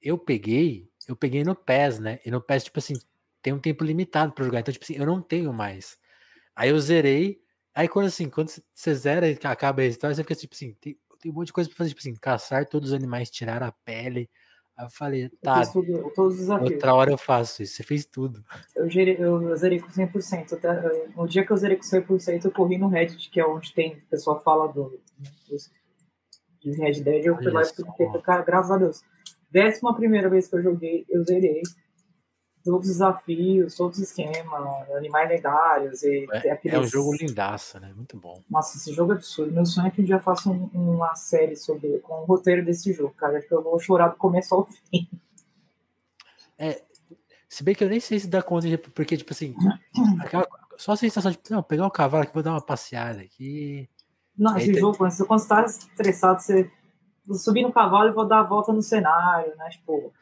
eu 0.00 0.18
peguei, 0.18 0.90
eu 1.08 1.16
peguei 1.16 1.42
no 1.42 1.54
PES, 1.54 1.98
né? 1.98 2.20
E 2.24 2.30
no 2.30 2.40
PES, 2.40 2.64
tipo 2.64 2.78
assim, 2.78 2.94
tem 3.40 3.52
um 3.52 3.58
tempo 3.58 3.82
limitado 3.82 4.32
para 4.32 4.44
jogar. 4.44 4.60
Então, 4.60 4.72
tipo 4.72 4.84
assim, 4.84 4.94
eu 4.94 5.06
não 5.06 5.22
tenho 5.22 5.52
mais. 5.52 5.98
Aí 6.54 6.68
eu 6.68 6.78
zerei, 6.78 7.42
Aí 7.74 7.88
quando 7.88 8.06
assim, 8.06 8.28
quando 8.28 8.50
você 8.70 8.94
zera 8.94 9.28
e 9.28 9.38
acaba 9.44 9.82
a 9.82 9.86
história, 9.86 10.14
você 10.14 10.22
fica 10.22 10.34
tipo 10.34 10.54
assim, 10.54 10.74
tem, 10.74 10.98
tem 11.20 11.32
um 11.32 11.34
monte 11.34 11.46
de 11.46 11.52
coisa 11.54 11.70
pra 11.70 11.76
fazer, 11.76 11.90
tipo 11.90 12.00
assim, 12.00 12.14
caçar 12.14 12.66
todos 12.66 12.90
os 12.90 12.94
animais, 12.94 13.30
tirar 13.30 13.62
a 13.62 13.72
pele. 13.72 14.28
Aí 14.82 14.86
eu 14.86 14.90
falei, 14.90 15.28
tá, 15.40 15.62
eu 15.62 15.72
tudo, 15.72 16.12
todos 16.12 16.34
os 16.34 16.40
desafios. 16.40 16.72
outra 16.72 16.94
hora 16.94 17.12
eu 17.12 17.18
faço 17.18 17.62
isso, 17.62 17.76
você 17.76 17.82
fez 17.84 18.04
tudo. 18.04 18.44
Eu, 18.74 18.90
gerei, 18.90 19.16
eu 19.16 19.56
zerei 19.56 19.78
com 19.78 19.88
100%. 19.88 20.54
Até, 20.54 21.08
no 21.16 21.28
dia 21.28 21.46
que 21.46 21.52
eu 21.52 21.56
zerei 21.56 21.76
com 21.76 21.84
100%, 21.84 22.44
eu 22.44 22.50
corri 22.50 22.78
no 22.78 22.88
Reddit, 22.88 23.30
que 23.30 23.38
é 23.38 23.46
onde 23.46 23.72
tem, 23.72 23.92
o 23.92 24.06
pessoal 24.06 24.42
fala 24.42 24.66
do, 24.66 25.00
de 26.60 26.70
Red 26.72 27.00
Dead, 27.00 27.26
eu 27.26 27.36
fui 27.36 27.50
lá 27.50 27.62
e 27.62 28.22
cara, 28.22 28.42
graças 28.42 28.70
a 28.72 28.76
Deus. 28.76 29.02
Décima 29.50 29.94
primeira 29.94 30.28
vez 30.28 30.48
que 30.48 30.56
eu 30.56 30.62
joguei, 30.62 31.04
eu 31.08 31.22
zerei 31.24 31.62
todos 32.64 32.88
os 32.88 32.94
desafios, 32.94 33.74
todos 33.74 33.98
os 33.98 34.04
esquemas, 34.04 34.90
animais 34.90 35.28
lendários. 35.28 36.02
E 36.02 36.26
é, 36.32 36.50
aqueles... 36.50 36.76
é 36.76 36.80
um 36.80 36.86
jogo 36.86 37.14
lindaça, 37.14 37.80
né? 37.80 37.92
Muito 37.94 38.16
bom. 38.16 38.40
Nossa, 38.50 38.76
esse 38.76 38.92
jogo 38.92 39.12
é 39.12 39.16
absurdo. 39.16 39.52
Meu 39.52 39.66
sonho 39.66 39.88
é 39.88 39.90
que 39.90 40.00
um 40.00 40.04
dia 40.04 40.20
faça 40.20 40.48
um, 40.48 40.70
uma 40.72 41.14
série 41.14 41.56
sobre 41.56 41.98
com 41.98 42.14
o 42.14 42.24
roteiro 42.24 42.64
desse 42.64 42.92
jogo, 42.92 43.14
cara. 43.14 43.38
Acho 43.38 43.48
que 43.48 43.54
eu 43.54 43.62
vou 43.62 43.78
chorar 43.78 44.08
do 44.08 44.16
começo 44.16 44.54
ao 44.54 44.66
fim. 44.66 45.08
É, 46.58 46.80
se 47.48 47.62
bem 47.64 47.74
que 47.74 47.84
eu 47.84 47.88
nem 47.88 48.00
sei 48.00 48.20
se 48.20 48.28
dá 48.28 48.42
conta, 48.42 48.68
de, 48.68 48.78
porque, 48.78 49.16
tipo 49.16 49.32
assim, 49.32 49.54
aquela, 50.20 50.48
só 50.76 50.92
a 50.92 50.96
sensação 50.96 51.30
de 51.30 51.38
não, 51.50 51.62
pegar 51.62 51.86
um 51.86 51.90
cavalo 51.90 52.22
aqui, 52.22 52.32
vou 52.32 52.42
dar 52.42 52.52
uma 52.52 52.60
passeada 52.60 53.20
aqui. 53.20 53.88
Não, 54.38 54.56
esse 54.56 54.72
tem... 54.72 54.80
jogo, 54.80 54.96
quando 54.96 55.10
você 55.10 55.22
está 55.22 55.64
estressado, 55.64 56.40
você 56.40 56.70
vou 57.26 57.36
subir 57.36 57.62
no 57.62 57.72
cavalo 57.72 58.08
e 58.08 58.12
vou 58.12 58.26
dar 58.26 58.40
a 58.40 58.44
volta 58.44 58.72
no 58.72 58.82
cenário, 58.82 59.54
né? 59.56 59.68
Tipo, 59.70 60.12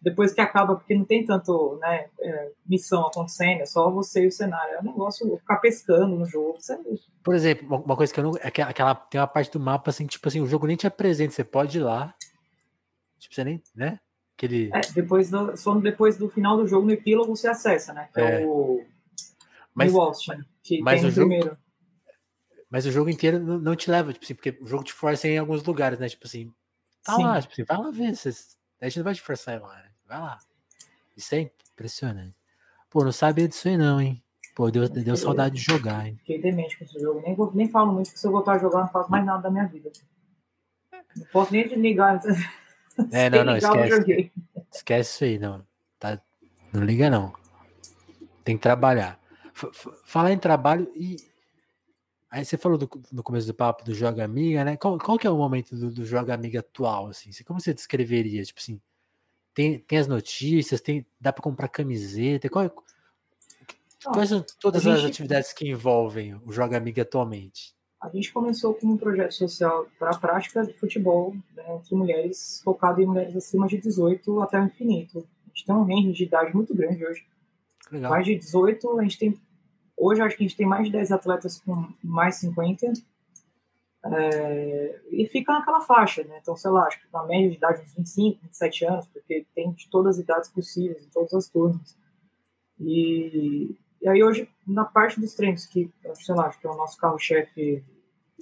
depois 0.00 0.32
que 0.32 0.40
acaba, 0.40 0.76
porque 0.76 0.94
não 0.94 1.04
tem 1.04 1.24
tanto 1.24 1.78
né, 1.80 2.06
é, 2.20 2.50
missão 2.66 3.06
acontecendo, 3.06 3.60
é 3.60 3.66
só 3.66 3.90
você 3.90 4.24
e 4.24 4.28
o 4.28 4.32
cenário. 4.32 4.74
É 4.74 4.80
um 4.80 4.84
negócio 4.84 5.36
ficar 5.38 5.56
pescando 5.56 6.16
no 6.16 6.24
jogo. 6.24 6.58
É 6.70 6.78
Por 7.22 7.34
exemplo, 7.34 7.82
uma 7.84 7.96
coisa 7.96 8.12
que 8.12 8.20
eu 8.20 8.24
não. 8.24 8.32
É 8.38 8.48
aquela, 8.48 8.94
tem 8.94 9.20
uma 9.20 9.26
parte 9.26 9.50
do 9.50 9.60
mapa 9.60 9.90
assim, 9.90 10.06
tipo 10.06 10.26
assim, 10.26 10.40
o 10.40 10.46
jogo 10.46 10.66
nem 10.66 10.76
te 10.76 10.86
apresenta, 10.86 11.32
você 11.32 11.44
pode 11.44 11.78
ir 11.78 11.82
lá. 11.82 12.14
Tipo, 13.18 13.34
você 13.34 13.44
nem. 13.44 13.62
né? 13.74 14.00
Aquele... 14.36 14.70
É, 14.72 14.80
depois 14.94 15.28
do, 15.28 15.54
só 15.54 15.74
depois 15.74 16.16
do 16.16 16.30
final 16.30 16.56
do 16.56 16.66
jogo 16.66 16.86
no 16.86 16.92
epílogo 16.92 17.36
você 17.36 17.48
acessa, 17.48 17.92
né? 17.92 18.08
Que 18.14 18.20
é, 18.20 18.42
é 18.42 18.46
o. 18.46 18.82
Mas, 19.74 19.94
Austin, 19.94 20.42
que 20.62 20.80
mas 20.80 21.04
o 21.04 21.10
jogo, 21.10 21.28
primeiro. 21.28 21.58
Mas 22.70 22.86
o 22.86 22.92
jogo 22.92 23.10
inteiro 23.10 23.38
não, 23.40 23.74
te 23.74 23.90
leva, 23.90 24.12
tipo 24.12 24.24
assim, 24.24 24.34
porque 24.34 24.56
o 24.60 24.66
jogo 24.66 24.84
te 24.84 24.92
força 24.92 25.26
em 25.26 25.36
alguns 25.36 25.62
lugares, 25.64 25.98
né? 25.98 26.08
Tipo 26.08 26.26
assim, 26.26 26.54
tá 27.02 27.16
Sim. 27.16 27.24
lá, 27.24 27.42
tipo 27.42 27.52
assim, 27.52 27.64
vai 27.64 27.76
lá 27.76 27.90
ver. 27.90 28.14
Você, 28.14 28.30
a 28.80 28.84
gente 28.88 28.98
não 28.98 29.04
vai 29.04 29.14
te 29.14 29.20
forçar 29.20 29.60
lá, 29.60 29.74
né? 29.74 29.90
Vai 30.06 30.20
lá. 30.20 30.38
Isso 31.16 31.34
é 31.34 31.50
impressionante. 31.72 32.34
Pô, 32.88 33.04
não 33.04 33.12
sabia 33.12 33.48
disso 33.48 33.68
aí 33.68 33.76
não, 33.76 34.00
hein? 34.00 34.22
Pô, 34.54 34.70
deu, 34.70 34.88
deu 34.88 35.16
saudade 35.16 35.56
de 35.56 35.62
jogar, 35.62 36.06
hein? 36.06 36.16
Fiquei 36.18 36.40
demente 36.40 36.76
com 36.76 36.84
esse 36.84 36.98
jogo. 36.98 37.22
Nem, 37.22 37.36
nem 37.54 37.68
falo 37.68 37.92
muito, 37.92 38.12
que 38.12 38.18
se 38.18 38.26
eu 38.26 38.30
voltar 38.30 38.52
a 38.52 38.58
jogar, 38.58 38.80
não 38.80 38.88
faço 38.88 39.10
mais 39.10 39.24
nada 39.24 39.42
da 39.42 39.50
minha 39.50 39.66
vida. 39.66 39.90
Não 41.16 41.26
posso 41.32 41.52
nem 41.52 41.68
desligar. 41.68 42.20
É, 43.12 43.30
não, 43.30 43.44
não, 43.44 43.56
esquece. 43.56 44.32
Esquece 44.70 45.10
isso 45.14 45.24
aí, 45.24 45.38
não. 45.38 45.64
Tá, 45.98 46.20
não 46.70 46.84
liga, 46.84 47.08
não. 47.08 47.32
Tem 48.44 48.56
que 48.56 48.62
trabalhar. 48.62 49.18
F 49.54 49.70
falar 50.04 50.32
em 50.32 50.38
trabalho 50.38 50.90
e. 50.94 51.16
Aí 52.30 52.44
você 52.44 52.56
falou 52.56 52.78
do, 52.78 52.88
no 53.10 53.22
começo 53.22 53.46
do 53.46 53.54
papo 53.54 53.84
do 53.84 53.92
Joga 53.92 54.24
Amiga, 54.24 54.64
né? 54.64 54.76
Qual, 54.76 54.96
qual 54.98 55.18
que 55.18 55.26
é 55.26 55.30
o 55.30 55.36
momento 55.36 55.74
do, 55.74 55.90
do 55.90 56.04
Joga 56.04 56.32
Amiga 56.32 56.60
atual, 56.60 57.08
assim? 57.08 57.30
Como 57.44 57.60
você 57.60 57.74
descreveria? 57.74 58.42
Tipo 58.44 58.60
assim, 58.60 58.80
tem, 59.52 59.78
tem 59.80 59.98
as 59.98 60.06
notícias, 60.06 60.80
tem, 60.80 61.04
dá 61.20 61.32
para 61.32 61.42
comprar 61.42 61.68
camiseta, 61.68 62.48
qual, 62.48 62.64
é, 62.66 62.70
quais 64.04 64.28
são 64.28 64.44
todas 64.60 64.82
gente, 64.82 64.98
as 64.98 65.04
atividades 65.04 65.52
que 65.52 65.68
envolvem 65.68 66.34
o 66.46 66.52
Joga 66.52 66.76
Amiga 66.76 67.02
atualmente? 67.02 67.74
A 68.00 68.08
gente 68.08 68.32
começou 68.32 68.74
com 68.74 68.86
um 68.86 68.96
projeto 68.96 69.34
social 69.34 69.86
para 69.98 70.10
a 70.10 70.18
prática 70.18 70.64
de 70.64 70.72
futebol 70.72 71.36
né, 71.54 71.64
entre 71.74 71.94
mulheres, 71.94 72.62
focado 72.64 73.02
em 73.02 73.06
mulheres 73.06 73.36
acima 73.36 73.66
de 73.66 73.76
18 73.76 74.40
até 74.40 74.58
o 74.58 74.64
infinito. 74.64 75.18
A 75.44 75.48
gente 75.48 75.66
tem 75.66 75.74
um 75.74 75.84
range 75.84 76.12
de 76.12 76.24
idade 76.24 76.54
muito 76.54 76.74
grande 76.74 77.04
hoje. 77.04 77.26
Legal. 77.92 78.10
Mais 78.10 78.24
de 78.24 78.36
18, 78.36 78.98
a 78.98 79.02
gente 79.02 79.18
tem. 79.18 79.38
Hoje 80.00 80.22
acho 80.22 80.34
que 80.34 80.44
a 80.44 80.48
gente 80.48 80.56
tem 80.56 80.66
mais 80.66 80.86
de 80.86 80.92
10 80.92 81.12
atletas 81.12 81.60
com 81.60 81.86
mais 82.02 82.36
50. 82.36 82.92
É, 84.02 85.00
e 85.10 85.26
fica 85.26 85.52
naquela 85.52 85.82
faixa, 85.82 86.24
né? 86.24 86.38
Então, 86.40 86.56
sei 86.56 86.70
lá, 86.70 86.86
acho 86.86 86.98
que 86.98 87.06
na 87.12 87.22
média 87.24 87.50
de 87.50 87.56
idade 87.58 87.82
uns 87.82 87.94
25, 87.94 88.40
27 88.42 88.84
anos, 88.86 89.06
porque 89.08 89.46
tem 89.54 89.70
de 89.72 89.90
todas 89.90 90.16
as 90.16 90.24
idades 90.24 90.48
possíveis, 90.48 91.04
em 91.04 91.10
todas 91.10 91.34
as 91.34 91.48
turmas. 91.48 91.94
E, 92.78 93.76
e 94.00 94.08
aí 94.08 94.24
hoje, 94.24 94.48
na 94.66 94.86
parte 94.86 95.20
dos 95.20 95.34
treinos, 95.34 95.66
que, 95.66 95.92
sei 96.14 96.34
lá, 96.34 96.46
acho 96.46 96.58
que 96.58 96.66
é 96.66 96.70
o 96.70 96.76
nosso 96.76 96.96
carro-chefe 96.96 97.84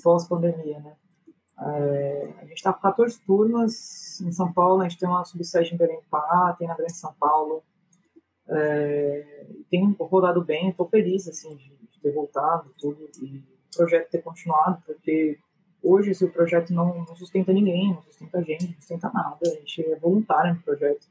pós-pandemia, 0.00 0.78
né? 0.78 0.96
É, 1.60 2.34
a 2.40 2.44
gente 2.44 2.58
está 2.58 2.72
com 2.72 2.80
14 2.80 3.20
turmas 3.22 4.20
em 4.20 4.30
São 4.30 4.52
Paulo, 4.52 4.80
a 4.80 4.88
gente 4.88 5.00
tem 5.00 5.08
uma 5.08 5.24
subsede 5.24 5.74
em 5.74 5.76
Belém 5.76 6.00
Pará, 6.08 6.54
tem 6.56 6.68
na 6.68 6.76
Grande 6.76 6.96
São 6.96 7.12
Paulo, 7.14 7.64
é, 8.50 9.46
tem 9.70 9.96
rodado 9.98 10.42
bem, 10.42 10.70
estou 10.70 10.88
feliz, 10.88 11.28
assim, 11.28 11.54
de, 11.56 11.68
de, 11.68 12.00
ter 12.00 12.12
voltado 12.12 12.70
tudo 12.78 13.08
e 13.20 13.38
o 13.38 13.76
projeto 13.76 14.10
ter 14.10 14.22
continuado, 14.22 14.82
porque 14.86 15.38
hoje 15.82 16.10
esse 16.10 16.26
projeto 16.28 16.72
não, 16.72 17.04
não 17.04 17.16
sustenta 17.16 17.52
ninguém, 17.52 17.92
não 17.92 18.02
sustenta 18.02 18.38
a 18.38 18.42
gente, 18.42 18.66
não 18.66 18.74
sustenta 18.74 19.10
nada, 19.12 19.38
a 19.42 19.48
gente 19.48 19.84
é 19.84 19.96
voluntário 19.96 20.54
no 20.54 20.62
projeto. 20.62 21.06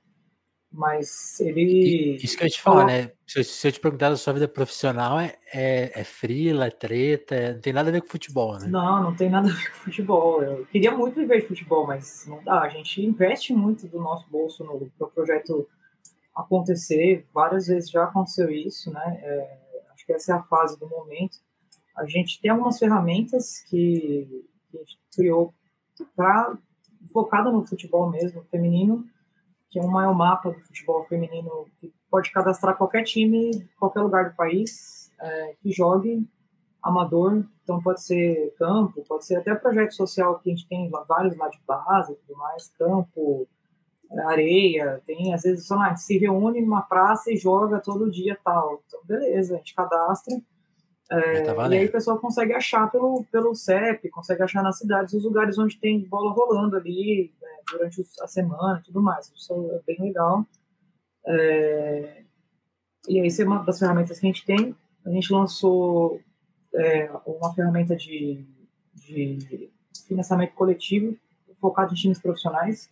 Mas 0.70 1.40
ele. 1.40 2.18
Isso 2.18 2.36
que 2.36 2.44
eu 2.44 2.48
ia 2.48 2.52
te 2.52 2.62
falar, 2.62 2.86
né? 2.86 3.12
Se 3.26 3.40
eu, 3.40 3.44
se 3.44 3.68
eu, 3.68 3.72
te 3.72 3.80
perguntar 3.80 4.10
da 4.10 4.18
sua 4.18 4.34
vida 4.34 4.50
profissional, 4.50 5.18
é, 5.18 5.34
é, 5.54 6.02
é 6.02 6.04
frila, 6.04 6.68
é 6.68 6.70
treta, 6.70 7.36
é, 7.36 7.54
não 7.54 7.62
tem 7.62 7.72
nada 7.72 7.90
a 7.90 7.92
ver 7.92 8.02
com 8.02 8.10
futebol, 8.10 8.60
né? 8.60 8.68
Não, 8.68 9.02
não 9.02 9.16
tem 9.16 9.30
nada 9.30 9.50
a 9.50 9.54
ver 9.54 9.72
com 9.72 9.78
futebol. 9.78 10.44
Eu 10.44 10.66
queria 10.66 10.92
muito 10.92 11.16
viver 11.16 11.42
de 11.42 11.48
futebol, 11.48 11.88
mas 11.88 12.26
não 12.28 12.44
dá. 12.44 12.62
A 12.62 12.70
gente 12.70 13.02
investe 13.02 13.54
muito 13.54 13.88
do 13.88 13.98
nosso 13.98 14.30
bolso 14.30 14.64
no 14.66 14.92
pro 14.98 15.08
projeto 15.08 15.68
acontecer. 16.38 17.28
Várias 17.34 17.68
vezes 17.68 17.90
já 17.90 18.04
aconteceu 18.04 18.50
isso, 18.50 18.92
né? 18.92 19.20
É, 19.22 19.60
acho 19.94 20.06
que 20.06 20.14
essa 20.14 20.34
é 20.34 20.36
a 20.36 20.44
fase 20.44 20.80
do 20.80 20.88
momento. 20.88 21.38
A 21.98 22.06
gente 22.06 22.40
tem 22.40 22.52
algumas 22.52 22.78
ferramentas 22.78 23.62
que, 23.70 24.46
a 24.74 24.78
gente 24.78 25.00
criou 25.16 25.54
para 26.16 26.58
focada 27.12 27.52
no 27.52 27.66
futebol 27.66 28.10
mesmo, 28.10 28.44
feminino 28.44 29.04
que 29.70 29.80
é 29.80 29.84
o 29.84 30.16
mapa 30.16 30.52
do 30.52 30.60
futebol 30.62 31.04
feminino 31.04 31.68
que 31.80 31.94
pode 32.10 32.32
cadastrar 32.32 32.78
qualquer 32.78 33.04
time, 33.04 33.52
qualquer 33.78 34.02
lugar 34.02 34.30
do 34.30 34.36
país 34.36 35.12
é, 35.20 35.56
que 35.62 35.72
jogue 35.72 36.28
amador, 36.82 37.44
então 37.64 37.82
pode 37.82 38.02
ser 38.02 38.56
campo, 38.58 39.04
pode 39.08 39.26
ser 39.26 39.36
até 39.36 39.54
projeto 39.54 39.94
social 39.94 40.40
que 40.40 40.50
a 40.50 40.56
gente 40.56 40.68
tem 40.68 40.90
vários 40.90 41.36
lá 41.38 41.50
de 41.50 41.60
base 41.68 42.16
tudo 42.16 42.38
mais, 42.38 42.70
campo, 42.78 43.48
areia, 44.28 45.02
tem 45.06 45.34
às 45.34 45.44
vezes, 45.44 45.68
sei 45.68 45.76
lá, 45.76 45.86
a 45.86 45.90
gente 45.90 46.02
se 46.02 46.18
reúne 46.18 46.62
numa 46.62 46.82
praça 46.82 47.32
e 47.32 47.38
joga 47.38 47.80
todo 47.80 48.12
dia 48.12 48.38
tal, 48.44 48.82
então 48.86 49.00
beleza, 49.06 49.56
a 49.56 49.58
gente 49.58 49.76
cadastra, 49.76 50.36
é, 51.10 51.42
tá 51.42 51.70
e 51.70 51.78
aí 51.78 51.86
o 51.86 51.92
pessoal 51.92 52.20
consegue 52.20 52.54
achar 52.54 52.92
pelo, 52.92 53.24
pelo 53.32 53.56
CEP, 53.56 54.10
consegue 54.10 54.44
achar 54.44 54.62
nas 54.62 54.78
cidades 54.78 55.14
os 55.14 55.24
lugares 55.24 55.58
onde 55.58 55.80
tem 55.80 56.02
bola 56.02 56.34
rolando 56.34 56.76
ali 56.76 57.34
né, 57.42 57.50
durante 57.72 58.02
a 58.22 58.28
semana 58.28 58.80
e 58.80 58.86
tudo 58.86 59.02
mais. 59.02 59.32
Isso 59.34 59.54
é 59.72 59.82
bem 59.88 59.98
legal. 60.02 60.46
É, 61.26 62.24
e 63.08 63.22
aí, 63.22 63.28
isso 63.28 63.42
é 63.42 63.46
uma 63.46 63.64
das 63.64 63.80
ferramentas 63.80 64.20
que 64.20 64.26
a 64.26 64.30
gente 64.30 64.46
tem. 64.46 64.76
A 65.06 65.10
gente 65.10 65.32
lançou 65.32 66.20
é, 66.76 67.10
uma 67.26 67.54
ferramenta 67.54 67.96
de, 67.96 68.46
de 68.94 69.72
financiamento 70.06 70.54
coletivo 70.56 71.16
focado 71.62 71.94
em 71.94 71.96
times 71.96 72.20
profissionais. 72.20 72.90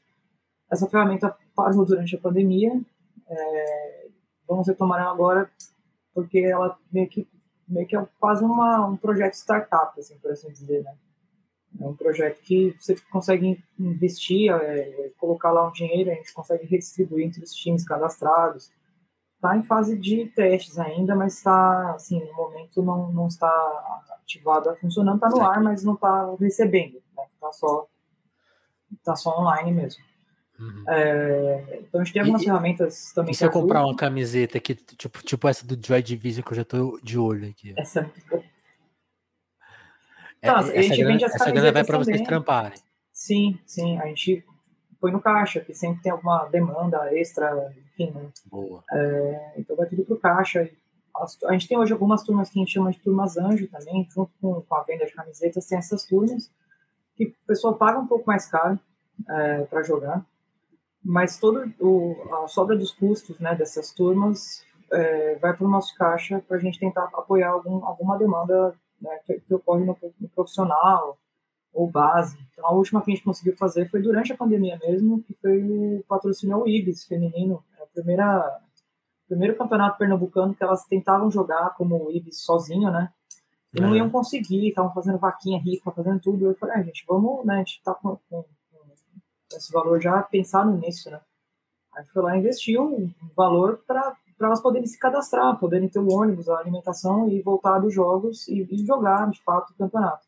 Essa 0.72 0.88
ferramenta 0.88 1.36
parou 1.56 1.86
durante 1.86 2.16
a 2.16 2.20
pandemia. 2.20 2.80
É, 3.28 4.08
vamos 4.48 4.68
retomar 4.68 5.02
ela 5.02 5.12
agora 5.12 5.50
porque 6.14 6.40
ela 6.40 6.78
meio 6.92 7.10
que 7.10 7.28
meio 7.68 7.88
que 7.88 7.96
é 7.96 8.08
quase 8.20 8.44
uma, 8.44 8.86
um 8.86 8.96
projeto 8.96 9.34
startup, 9.34 10.00
assim, 10.00 10.18
por 10.20 10.32
assim 10.32 10.52
dizer, 10.52 10.84
né? 10.84 10.96
É 11.82 11.86
um 11.86 11.96
projeto 11.96 12.40
que 12.42 12.76
você 12.80 12.96
consegue 13.12 13.62
investir, 13.78 14.52
é, 14.52 15.12
colocar 15.18 15.52
lá 15.52 15.68
um 15.68 15.72
dinheiro, 15.72 16.12
a 16.12 16.14
gente 16.14 16.34
consegue 16.34 16.66
redistribuir 16.66 17.26
entre 17.26 17.44
os 17.44 17.54
times 17.54 17.84
cadastrados. 17.84 18.72
Está 19.36 19.58
em 19.58 19.64
fase 19.64 19.98
de 19.98 20.28
testes 20.28 20.80
ainda, 20.80 21.16
mas 21.16 21.38
está, 21.38 21.92
assim, 21.92 22.24
no 22.24 22.34
momento 22.34 22.82
não, 22.82 23.12
não 23.12 23.28
está 23.28 23.50
ativado, 24.22 24.74
funcionando, 24.78 25.16
está 25.16 25.30
no 25.30 25.42
ar, 25.42 25.62
mas 25.62 25.84
não 25.84 25.96
está 25.96 26.34
recebendo, 26.40 26.98
está 27.10 27.24
né? 27.24 27.52
só, 27.52 27.88
tá 29.04 29.16
só 29.16 29.38
online 29.42 29.72
mesmo. 29.72 30.02
Uhum. 30.60 30.84
É, 30.88 31.80
então 31.82 32.00
a 32.00 32.04
gente 32.04 32.14
tem 32.14 32.22
algumas 32.22 32.42
e, 32.42 32.46
ferramentas 32.46 33.12
também. 33.14 33.32
E 33.32 33.36
se 33.36 33.46
eu 33.46 33.52
comprar 33.52 33.86
uma 33.86 33.96
camiseta 33.96 34.58
aqui, 34.58 34.76
tipo, 34.76 35.22
tipo 35.22 35.48
essa 35.48 35.66
do 35.66 35.78
Joy 35.86 36.02
Division, 36.02 36.44
que 36.44 36.52
eu 36.52 36.56
já 36.58 36.64
tô 36.64 37.00
de 37.04 37.18
olho 37.18 37.50
aqui. 37.50 37.74
Essa 37.78 38.10
é 40.42 40.48
tá, 40.48 40.60
a 40.60 40.64
gente 40.64 40.98
grana, 40.98 41.12
vende 41.12 41.26
as 41.26 41.36
essa 41.36 41.52
grana 41.52 41.72
vai 41.72 41.84
para 41.84 41.98
vocês 41.98 42.22
tramparem. 42.22 42.80
Sim, 43.12 43.60
sim. 43.66 43.98
A 44.00 44.08
gente 44.08 44.46
põe 45.00 45.12
no 45.12 45.22
caixa, 45.22 45.60
que 45.60 45.74
sempre 45.74 46.02
tem 46.02 46.12
alguma 46.12 46.46
demanda 46.46 47.14
extra, 47.14 47.74
enfim. 47.94 48.12
Né? 48.12 48.30
Boa. 48.46 48.84
É, 48.92 49.54
então 49.58 49.76
vai 49.76 49.88
tudo 49.88 50.06
pro 50.06 50.18
caixa. 50.18 50.70
A 51.46 51.54
gente 51.54 51.68
tem 51.68 51.78
hoje 51.78 51.94
algumas 51.94 52.24
turmas 52.24 52.50
que 52.50 52.60
a 52.60 52.62
gente 52.62 52.74
chama 52.74 52.92
de 52.92 53.00
turmas 53.00 53.38
anjo 53.38 53.68
também, 53.68 54.08
junto 54.14 54.32
com, 54.42 54.62
com 54.62 54.76
a 54.76 54.84
venda 54.84 55.06
de 55.06 55.14
camisetas, 55.14 55.66
tem 55.66 55.78
essas 55.78 56.06
turmas 56.06 56.52
que 57.16 57.26
o 57.28 57.48
pessoal 57.48 57.76
paga 57.76 57.98
um 57.98 58.08
pouco 58.08 58.26
mais 58.28 58.46
caro 58.48 58.78
é, 59.30 59.62
para 59.64 59.82
jogar 59.82 60.26
mas 61.06 61.38
todo 61.38 61.72
o, 61.80 62.16
a 62.44 62.48
sobra 62.48 62.76
dos 62.76 62.92
custos 62.92 63.40
né, 63.40 63.54
dessas 63.54 63.94
turmas 63.94 64.66
é, 64.92 65.36
vai 65.36 65.56
para 65.56 65.66
o 65.66 65.70
nosso 65.70 65.96
caixa 65.96 66.44
para 66.48 66.58
a 66.58 66.60
gente 66.60 66.80
tentar 66.80 67.04
apoiar 67.14 67.50
algum, 67.50 67.86
alguma 67.86 68.18
demanda 68.18 68.74
né, 69.00 69.20
que, 69.24 69.40
que, 69.40 69.54
ocorre 69.54 69.86
no, 69.86 69.96
no, 70.20 70.30
profissional 70.30 71.18
ou 71.72 71.88
base. 71.88 72.36
Então, 72.52 72.66
a 72.66 72.72
última 72.72 73.04
que 73.04 73.12
a 73.12 73.16
gente 73.16 73.24
conseguiu 73.24 73.56
fazer 73.56 73.88
foi 73.88 74.02
durante 74.02 74.34
a 74.34 74.38
pandemia 74.38 74.80
mesmo, 74.82 75.22
que 75.22 75.36
foi 75.36 75.62
o 75.62 76.04
patrocínio 76.08 76.56
ao 76.56 76.68
Ibis 76.68 77.06
feminino, 77.06 77.64
é 77.80 77.84
a 77.84 77.88
primeira 77.88 78.62
primeiro 79.28 79.56
campeonato 79.56 79.98
pernambucano 79.98 80.54
que 80.54 80.64
elas 80.64 80.86
tentavam 80.86 81.30
jogar 81.32 81.76
como 81.76 82.06
o 82.06 82.12
Ibis 82.12 82.42
sozinho, 82.42 82.92
né? 82.92 83.12
E 83.74 83.82
não 83.82 83.96
iam 83.96 84.10
conseguir, 84.10 84.70
estavam 84.70 84.94
fazendo 84.94 85.18
vaquinha 85.18 85.60
rica, 85.60 85.92
fazendo 85.92 86.20
tudo. 86.20 86.46
Eu 86.46 86.56
falei, 86.56 86.76
ah, 86.78 86.84
gente, 86.84 87.04
vamos, 87.08 87.46
né? 87.46 87.56
A 87.56 87.58
gente 87.58 87.82
tá 87.84 87.94
com, 87.94 88.18
com 88.30 88.46
esse 89.58 89.72
valor 89.72 90.02
já 90.02 90.22
pensado 90.24 90.72
nisso, 90.72 91.10
né? 91.10 91.20
A 91.96 92.02
gente 92.02 92.12
foi 92.12 92.24
lá 92.24 92.36
e 92.36 92.40
investiu 92.40 92.84
um 92.84 93.12
valor 93.36 93.82
para 93.88 94.16
elas 94.40 94.62
poderem 94.62 94.86
se 94.86 95.00
cadastrar, 95.00 95.58
poderem 95.58 95.88
ter 95.88 96.00
o 96.00 96.12
ônibus, 96.12 96.50
a 96.50 96.60
alimentação 96.60 97.30
e 97.30 97.42
voltar 97.42 97.80
dos 97.80 97.94
jogos 97.94 98.48
e, 98.48 98.68
e 98.70 98.86
jogar, 98.86 99.30
de 99.30 99.42
fato, 99.42 99.72
o 99.72 99.78
campeonato. 99.78 100.26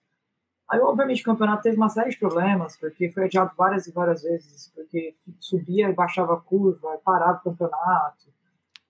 Aí, 0.70 0.80
obviamente, 0.80 1.22
o 1.22 1.26
campeonato 1.26 1.64
teve 1.64 1.78
uma 1.78 1.90
série 1.90 2.10
de 2.10 2.20
problemas, 2.20 2.76
porque 2.78 3.10
foi 3.10 3.26
adiado 3.26 3.52
várias 3.58 3.88
e 3.88 3.92
várias 3.92 4.22
vezes, 4.22 4.72
porque 4.76 5.16
subia 5.40 5.90
e 5.90 5.94
baixava 5.94 6.34
a 6.34 6.42
curva, 6.42 7.00
parava 7.04 7.40
o 7.40 7.44
campeonato. 7.44 8.28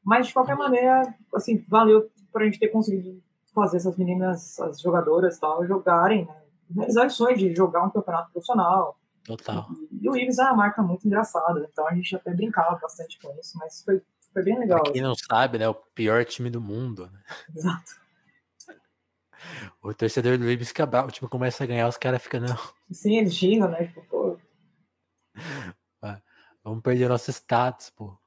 Mas, 0.03 0.27
de 0.27 0.33
qualquer 0.33 0.55
maneira, 0.55 1.13
assim, 1.35 1.63
valeu 1.67 2.09
para 2.31 2.43
a 2.43 2.45
gente 2.45 2.59
ter 2.59 2.69
conseguido 2.69 3.21
fazer 3.53 3.77
essas 3.77 3.97
meninas, 3.97 4.59
as 4.59 4.79
jogadoras 4.79 5.39
tal, 5.39 5.65
jogarem, 5.65 6.25
né? 6.25 6.35
realizar 6.75 7.09
sonho 7.09 7.37
de 7.37 7.55
jogar 7.55 7.83
um 7.83 7.89
campeonato 7.89 8.31
profissional. 8.31 8.97
Total. 9.27 9.67
E, 10.01 10.09
o 10.09 10.15
Ives 10.15 10.39
é 10.39 10.43
uma 10.45 10.55
marca 10.55 10.81
muito 10.81 11.05
engraçada, 11.05 11.67
então 11.71 11.87
a 11.87 11.93
gente 11.93 12.15
até 12.15 12.33
brincava 12.33 12.79
bastante 12.79 13.19
com 13.19 13.37
isso, 13.39 13.57
mas 13.59 13.83
foi, 13.83 14.01
foi 14.33 14.41
bem 14.41 14.57
legal. 14.57 14.81
Pra 14.81 14.93
quem 14.93 15.01
não 15.01 15.13
sabe, 15.13 15.59
né? 15.59 15.67
O 15.67 15.75
pior 15.75 16.25
time 16.25 16.49
do 16.49 16.61
mundo. 16.61 17.07
Né? 17.11 17.19
Exato. 17.55 18.07
O 19.83 19.93
torcedor 19.93 20.35
do 20.39 20.49
Ibis 20.49 20.69
fica 20.69 20.83
bravo, 20.83 21.09
o 21.09 21.11
time 21.11 21.29
começa 21.29 21.63
a 21.63 21.67
ganhar, 21.67 21.87
os 21.87 21.95
caras 21.95 22.23
ficam, 22.23 22.39
não. 22.39 22.57
Sim, 22.91 23.17
eles 23.17 23.35
xingam, 23.35 23.69
né? 23.69 23.85
Tipo, 23.85 24.01
pô. 24.05 24.37
Vamos 26.67 26.81
perder 26.83 27.07
nosso 27.07 27.31
status, 27.31 27.89
pô. 27.91 28.17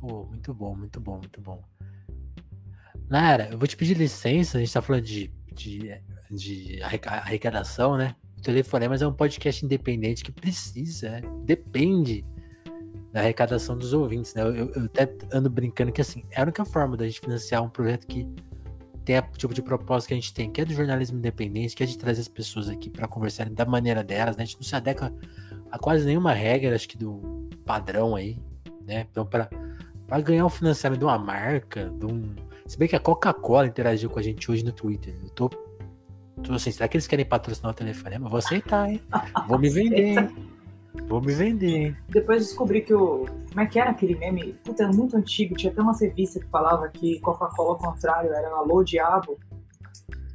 Pô, 0.00 0.24
muito 0.24 0.52
bom, 0.52 0.74
muito 0.74 1.00
bom, 1.00 1.18
muito 1.18 1.40
bom. 1.40 1.62
Nara, 3.12 3.50
eu 3.52 3.58
vou 3.58 3.68
te 3.68 3.76
pedir 3.76 3.94
licença, 3.94 4.56
a 4.56 4.60
gente 4.62 4.72
tá 4.72 4.80
falando 4.80 5.02
de, 5.02 5.30
de, 5.52 6.00
de 6.30 6.80
arrecadação, 6.82 7.94
né? 7.94 8.16
O 8.38 8.40
Telefonemas 8.40 9.02
é 9.02 9.06
um 9.06 9.12
podcast 9.12 9.62
independente 9.62 10.24
que 10.24 10.32
precisa, 10.32 11.10
né? 11.10 11.20
depende 11.44 12.24
da 13.12 13.20
arrecadação 13.20 13.76
dos 13.76 13.92
ouvintes, 13.92 14.32
né? 14.32 14.40
Eu, 14.40 14.54
eu, 14.54 14.84
até 14.86 15.14
ando 15.30 15.50
brincando 15.50 15.92
que 15.92 16.00
assim, 16.00 16.24
é 16.30 16.40
a 16.40 16.42
única 16.44 16.64
forma 16.64 16.96
da 16.96 17.04
gente 17.04 17.20
financiar 17.20 17.62
um 17.62 17.68
projeto 17.68 18.06
que 18.06 18.26
tem 19.04 19.18
o 19.18 19.22
tipo 19.36 19.52
de 19.52 19.60
proposta 19.60 20.08
que 20.08 20.14
a 20.14 20.16
gente 20.16 20.32
tem, 20.32 20.50
que 20.50 20.62
é 20.62 20.64
do 20.64 20.72
jornalismo 20.72 21.18
independente, 21.18 21.76
que 21.76 21.82
é 21.82 21.86
de 21.86 21.98
trazer 21.98 22.22
as 22.22 22.28
pessoas 22.28 22.70
aqui 22.70 22.88
para 22.88 23.06
conversarem 23.06 23.52
da 23.52 23.66
maneira 23.66 24.02
delas, 24.02 24.38
né? 24.38 24.44
A 24.44 24.46
gente 24.46 24.56
não 24.56 24.64
se 24.64 24.74
adequa 24.74 25.12
a 25.70 25.78
quase 25.78 26.06
nenhuma 26.06 26.32
regra, 26.32 26.74
acho 26.74 26.88
que 26.88 26.96
do 26.96 27.46
padrão 27.66 28.16
aí, 28.16 28.38
né? 28.86 29.06
Então, 29.10 29.26
para 29.26 29.50
ganhar 30.22 30.46
o 30.46 30.48
financiamento 30.48 31.00
de 31.00 31.04
uma 31.04 31.18
marca, 31.18 31.90
de 31.90 32.06
um. 32.06 32.34
Se 32.72 32.78
bem 32.78 32.88
que 32.88 32.96
a 32.96 33.00
Coca-Cola 33.00 33.66
interagiu 33.66 34.08
com 34.08 34.18
a 34.18 34.22
gente 34.22 34.50
hoje 34.50 34.64
no 34.64 34.72
Twitter. 34.72 35.14
Eu 35.22 35.28
tô. 35.28 35.50
tô 36.42 36.54
assim, 36.54 36.70
será 36.70 36.88
que 36.88 36.96
eles 36.96 37.06
querem 37.06 37.22
patrocinar 37.22 37.70
o 37.70 37.74
telefone? 37.74 38.14
Eu 38.14 38.30
vou 38.30 38.38
aceitar, 38.38 38.88
hein? 38.88 38.98
Vou 39.46 39.58
me 39.58 39.68
vender, 39.68 40.18
hein? 40.18 40.50
Vou 41.06 41.20
me 41.20 41.34
vender. 41.34 41.94
Depois 42.08 42.46
descobri 42.46 42.80
que 42.80 42.94
o. 42.94 43.26
Como 43.50 43.60
é 43.60 43.66
que 43.66 43.78
era 43.78 43.90
aquele 43.90 44.14
meme? 44.14 44.54
Puta, 44.64 44.84
era 44.84 44.92
muito 44.94 45.18
antigo. 45.18 45.54
Tinha 45.54 45.70
até 45.70 45.82
uma 45.82 45.94
revista 45.94 46.40
que 46.40 46.46
falava 46.46 46.88
que 46.88 47.20
Coca-Cola 47.20 47.72
ao 47.72 47.76
contrário 47.76 48.32
era 48.32 48.48
alô 48.48 48.82
diabo. 48.82 49.38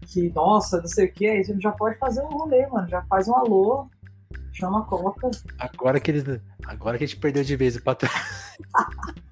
Que, 0.05 0.29
nossa, 0.29 0.77
não 0.77 0.87
sei 0.87 1.07
o 1.07 1.11
que. 1.11 1.25
Aí 1.25 1.43
você 1.43 1.59
já 1.59 1.71
pode 1.71 1.97
fazer 1.97 2.21
um 2.21 2.29
rolê, 2.29 2.67
mano. 2.67 2.87
Já 2.87 3.01
faz 3.05 3.27
um 3.27 3.33
alô, 3.33 3.89
chama 4.53 4.81
a 4.81 4.83
Coca. 4.83 5.31
Agora 5.57 5.99
que 5.99 6.11
eles. 6.11 6.23
Agora 6.67 6.99
que 6.99 7.03
a 7.03 7.07
gente 7.07 7.19
perdeu 7.19 7.43
de 7.43 7.55
vez 7.55 7.75
o 7.77 7.81
patrão. 7.81 8.11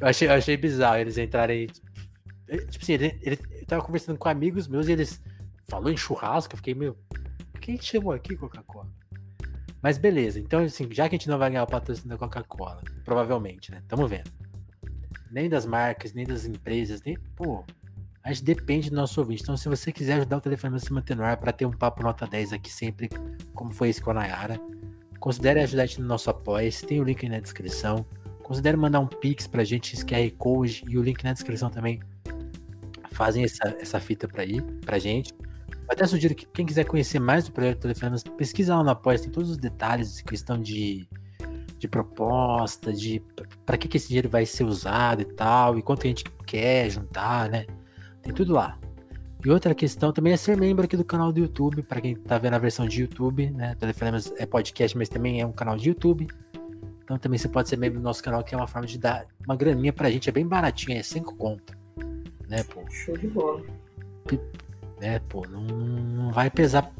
eu, 0.00 0.06
achei, 0.06 0.28
eu 0.28 0.32
achei 0.32 0.56
bizarro 0.56 0.98
eles 0.98 1.18
entrarem. 1.18 1.66
Tipo 1.66 2.82
assim, 2.82 2.92
ele, 2.92 3.18
ele, 3.22 3.38
eu 3.50 3.66
tava 3.66 3.82
conversando 3.82 4.18
com 4.18 4.28
amigos 4.28 4.68
meus 4.68 4.88
e 4.88 4.92
eles 4.92 5.22
falou 5.68 5.90
em 5.90 5.96
churrasco, 5.96 6.54
eu 6.54 6.56
fiquei 6.58 6.74
meio. 6.74 6.96
Quem 7.60 7.80
chamou 7.80 8.12
aqui 8.12 8.36
Coca-Cola? 8.36 8.88
Mas 9.82 9.98
beleza, 9.98 10.38
então 10.40 10.64
assim, 10.64 10.88
já 10.92 11.08
que 11.08 11.14
a 11.14 11.18
gente 11.18 11.28
não 11.28 11.38
vai 11.38 11.50
ganhar 11.50 11.64
o 11.64 11.66
patrocínio 11.66 12.10
da 12.10 12.18
Coca-Cola, 12.18 12.82
provavelmente, 13.04 13.70
né? 13.70 13.82
Tamo 13.88 14.06
vendo. 14.06 14.30
Nem 15.30 15.48
das 15.48 15.66
marcas, 15.66 16.12
nem 16.12 16.24
das 16.24 16.44
empresas, 16.44 17.02
nem. 17.02 17.16
Pô, 17.34 17.64
a 18.26 18.32
gente 18.32 18.44
depende 18.44 18.90
do 18.90 18.96
nosso 18.96 19.20
ouvinte. 19.20 19.42
Então, 19.42 19.56
se 19.56 19.68
você 19.68 19.92
quiser 19.92 20.14
ajudar 20.14 20.38
o 20.38 20.40
telefone 20.40 20.74
a 20.74 20.78
se 20.80 20.92
manter 20.92 21.14
no 21.14 21.22
ar 21.22 21.36
para 21.36 21.52
ter 21.52 21.64
um 21.64 21.70
papo 21.70 22.02
nota 22.02 22.26
10 22.26 22.54
aqui 22.54 22.68
sempre, 22.68 23.08
como 23.54 23.70
foi 23.70 23.88
esse 23.88 24.02
com 24.02 24.10
a 24.10 24.14
Nayara, 24.14 24.60
considere 25.20 25.60
ajudar 25.60 25.84
a 25.84 25.86
gente 25.86 26.00
no 26.00 26.08
nosso 26.08 26.28
apoio. 26.28 26.68
Tem 26.86 27.00
o 27.00 27.04
link 27.04 27.24
aí 27.24 27.30
na 27.30 27.38
descrição. 27.38 28.04
Considere 28.46 28.76
mandar 28.76 29.00
um 29.00 29.08
pix 29.08 29.48
pra 29.48 29.64
gente, 29.64 29.92
esse 29.92 30.06
QR 30.06 30.30
Code 30.38 30.84
e 30.88 30.96
o 30.96 31.02
link 31.02 31.24
na 31.24 31.32
descrição 31.32 31.68
também. 31.68 31.98
Fazem 33.10 33.42
essa, 33.42 33.76
essa 33.80 33.98
fita 33.98 34.28
pra 34.28 34.44
ir, 34.44 34.62
pra 34.84 35.00
gente. 35.00 35.34
Até 35.88 36.06
sugiro 36.06 36.32
que 36.32 36.46
quem 36.46 36.64
quiser 36.64 36.84
conhecer 36.84 37.18
mais 37.18 37.44
do 37.44 37.50
projeto 37.50 37.80
Telefonemas, 37.80 38.22
pesquisa 38.22 38.76
lá 38.76 38.84
no 38.84 38.90
Apoia, 38.90 39.18
tem 39.18 39.30
todos 39.30 39.50
os 39.50 39.56
detalhes, 39.56 40.20
questão 40.20 40.62
de, 40.62 41.08
de 41.76 41.88
proposta, 41.88 42.92
de 42.92 43.20
para 43.64 43.76
que, 43.76 43.88
que 43.88 43.96
esse 43.96 44.06
dinheiro 44.06 44.28
vai 44.28 44.46
ser 44.46 44.62
usado 44.62 45.22
e 45.22 45.24
tal, 45.24 45.76
e 45.76 45.82
quanto 45.82 46.04
a 46.04 46.06
gente 46.06 46.22
quer 46.46 46.88
juntar, 46.88 47.50
né? 47.50 47.66
Tem 48.22 48.32
tudo 48.32 48.52
lá. 48.52 48.78
E 49.44 49.50
outra 49.50 49.74
questão 49.74 50.12
também 50.12 50.32
é 50.32 50.36
ser 50.36 50.56
membro 50.56 50.84
aqui 50.84 50.96
do 50.96 51.04
canal 51.04 51.32
do 51.32 51.40
YouTube, 51.40 51.82
para 51.82 52.00
quem 52.00 52.14
tá 52.14 52.38
vendo 52.38 52.54
a 52.54 52.58
versão 52.60 52.86
de 52.86 53.00
YouTube, 53.00 53.50
né? 53.50 53.74
Telefonemas 53.74 54.32
é 54.36 54.46
podcast, 54.46 54.96
mas 54.96 55.08
também 55.08 55.40
é 55.40 55.46
um 55.46 55.52
canal 55.52 55.76
de 55.76 55.88
YouTube. 55.88 56.28
Então 57.06 57.16
também 57.16 57.38
você 57.38 57.48
pode 57.48 57.68
ser 57.68 57.78
membro 57.78 58.00
do 58.00 58.02
nosso 58.02 58.20
canal, 58.20 58.42
que 58.42 58.52
é 58.52 58.58
uma 58.58 58.66
forma 58.66 58.86
de 58.86 58.98
dar 58.98 59.26
uma 59.46 59.54
graninha 59.54 59.92
pra 59.92 60.10
gente, 60.10 60.28
é 60.28 60.32
bem 60.32 60.44
baratinho, 60.44 60.98
é 60.98 61.02
5 61.02 61.36
conto. 61.36 61.72
Né, 62.48 62.64
pô? 62.64 62.84
Show 62.90 63.16
de 63.16 63.28
bola 63.28 63.62
né? 65.00 65.20
Pô, 65.28 65.46
não, 65.46 65.62
não 65.62 66.32
vai 66.32 66.50
pesar 66.50 66.90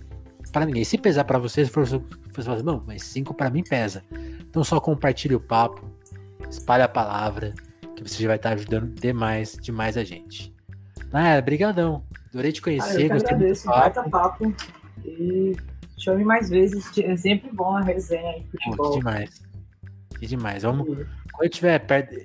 para 0.53 0.67
ninguém. 0.67 0.85
Se 0.85 0.97
pesar 0.97 1.25
para 1.25 1.39
vocês, 1.39 1.69
for, 1.69 1.87
for 1.87 2.63
não, 2.63 2.83
mas 2.87 3.03
cinco 3.03 3.35
para 3.35 3.51
mim 3.51 3.63
pesa. 3.63 4.03
Então 4.49 4.63
só 4.63 4.81
compartilhe 4.81 5.35
o 5.35 5.41
papo, 5.41 5.91
espalhe 6.49 6.83
a 6.83 6.89
palavra, 6.89 7.55
que 7.95 8.03
você 8.03 8.23
já 8.23 8.29
vai 8.29 8.37
estar 8.37 8.51
ajudando 8.51 8.89
demais, 8.95 9.57
demais 9.61 9.97
a 9.97 10.05
gente. 10.05 10.55
Ah, 11.13 11.41
brigadão. 11.41 12.05
Adorei 12.29 12.53
te 12.53 12.61
conhecer. 12.61 12.99
Ah, 12.99 13.01
eu 13.01 13.09
que 13.09 13.27
agradeço, 13.27 13.65
papo. 13.65 14.11
papo. 14.11 14.55
E 15.05 15.57
chame 15.97 16.25
mais 16.25 16.51
vezes. 16.51 16.87
É 16.99 17.17
sempre 17.17 17.51
bom 17.53 17.77
a 17.77 17.81
resenha 17.81 18.31
aí, 18.31 18.45
futebol. 18.51 18.91
que 18.91 18.99
demais. 18.99 19.43
Que 20.19 20.27
demais. 20.27 20.63
Vamos. 20.63 20.87
Quando 20.87 21.07
eu 21.43 21.49
estiver 21.49 21.79
perto. 21.81 22.17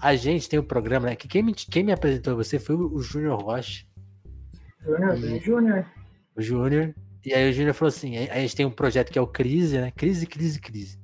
A 0.00 0.16
gente 0.16 0.48
tem 0.48 0.58
o 0.58 0.62
um 0.62 0.66
programa, 0.66 1.06
né? 1.06 1.16
Que 1.16 1.28
quem 1.28 1.42
me, 1.42 1.54
quem 1.54 1.84
me 1.84 1.92
apresentou 1.92 2.36
você 2.36 2.58
foi 2.58 2.74
o 2.74 2.98
Júnior 3.00 3.40
Rocha. 3.40 3.84
Júnior, 4.82 5.18
e... 5.18 5.40
Júnior. 5.40 5.86
O 6.36 6.42
Júnior. 6.42 6.94
E 7.24 7.32
aí 7.32 7.48
o 7.48 7.52
Júnior 7.52 7.74
falou 7.74 7.88
assim: 7.88 8.16
a 8.16 8.38
gente 8.40 8.56
tem 8.56 8.66
um 8.66 8.70
projeto 8.70 9.10
que 9.10 9.18
é 9.18 9.22
o 9.22 9.26
Crise, 9.26 9.78
né? 9.78 9.90
Crise, 9.90 10.26
crise, 10.26 10.60
crise. 10.60 10.98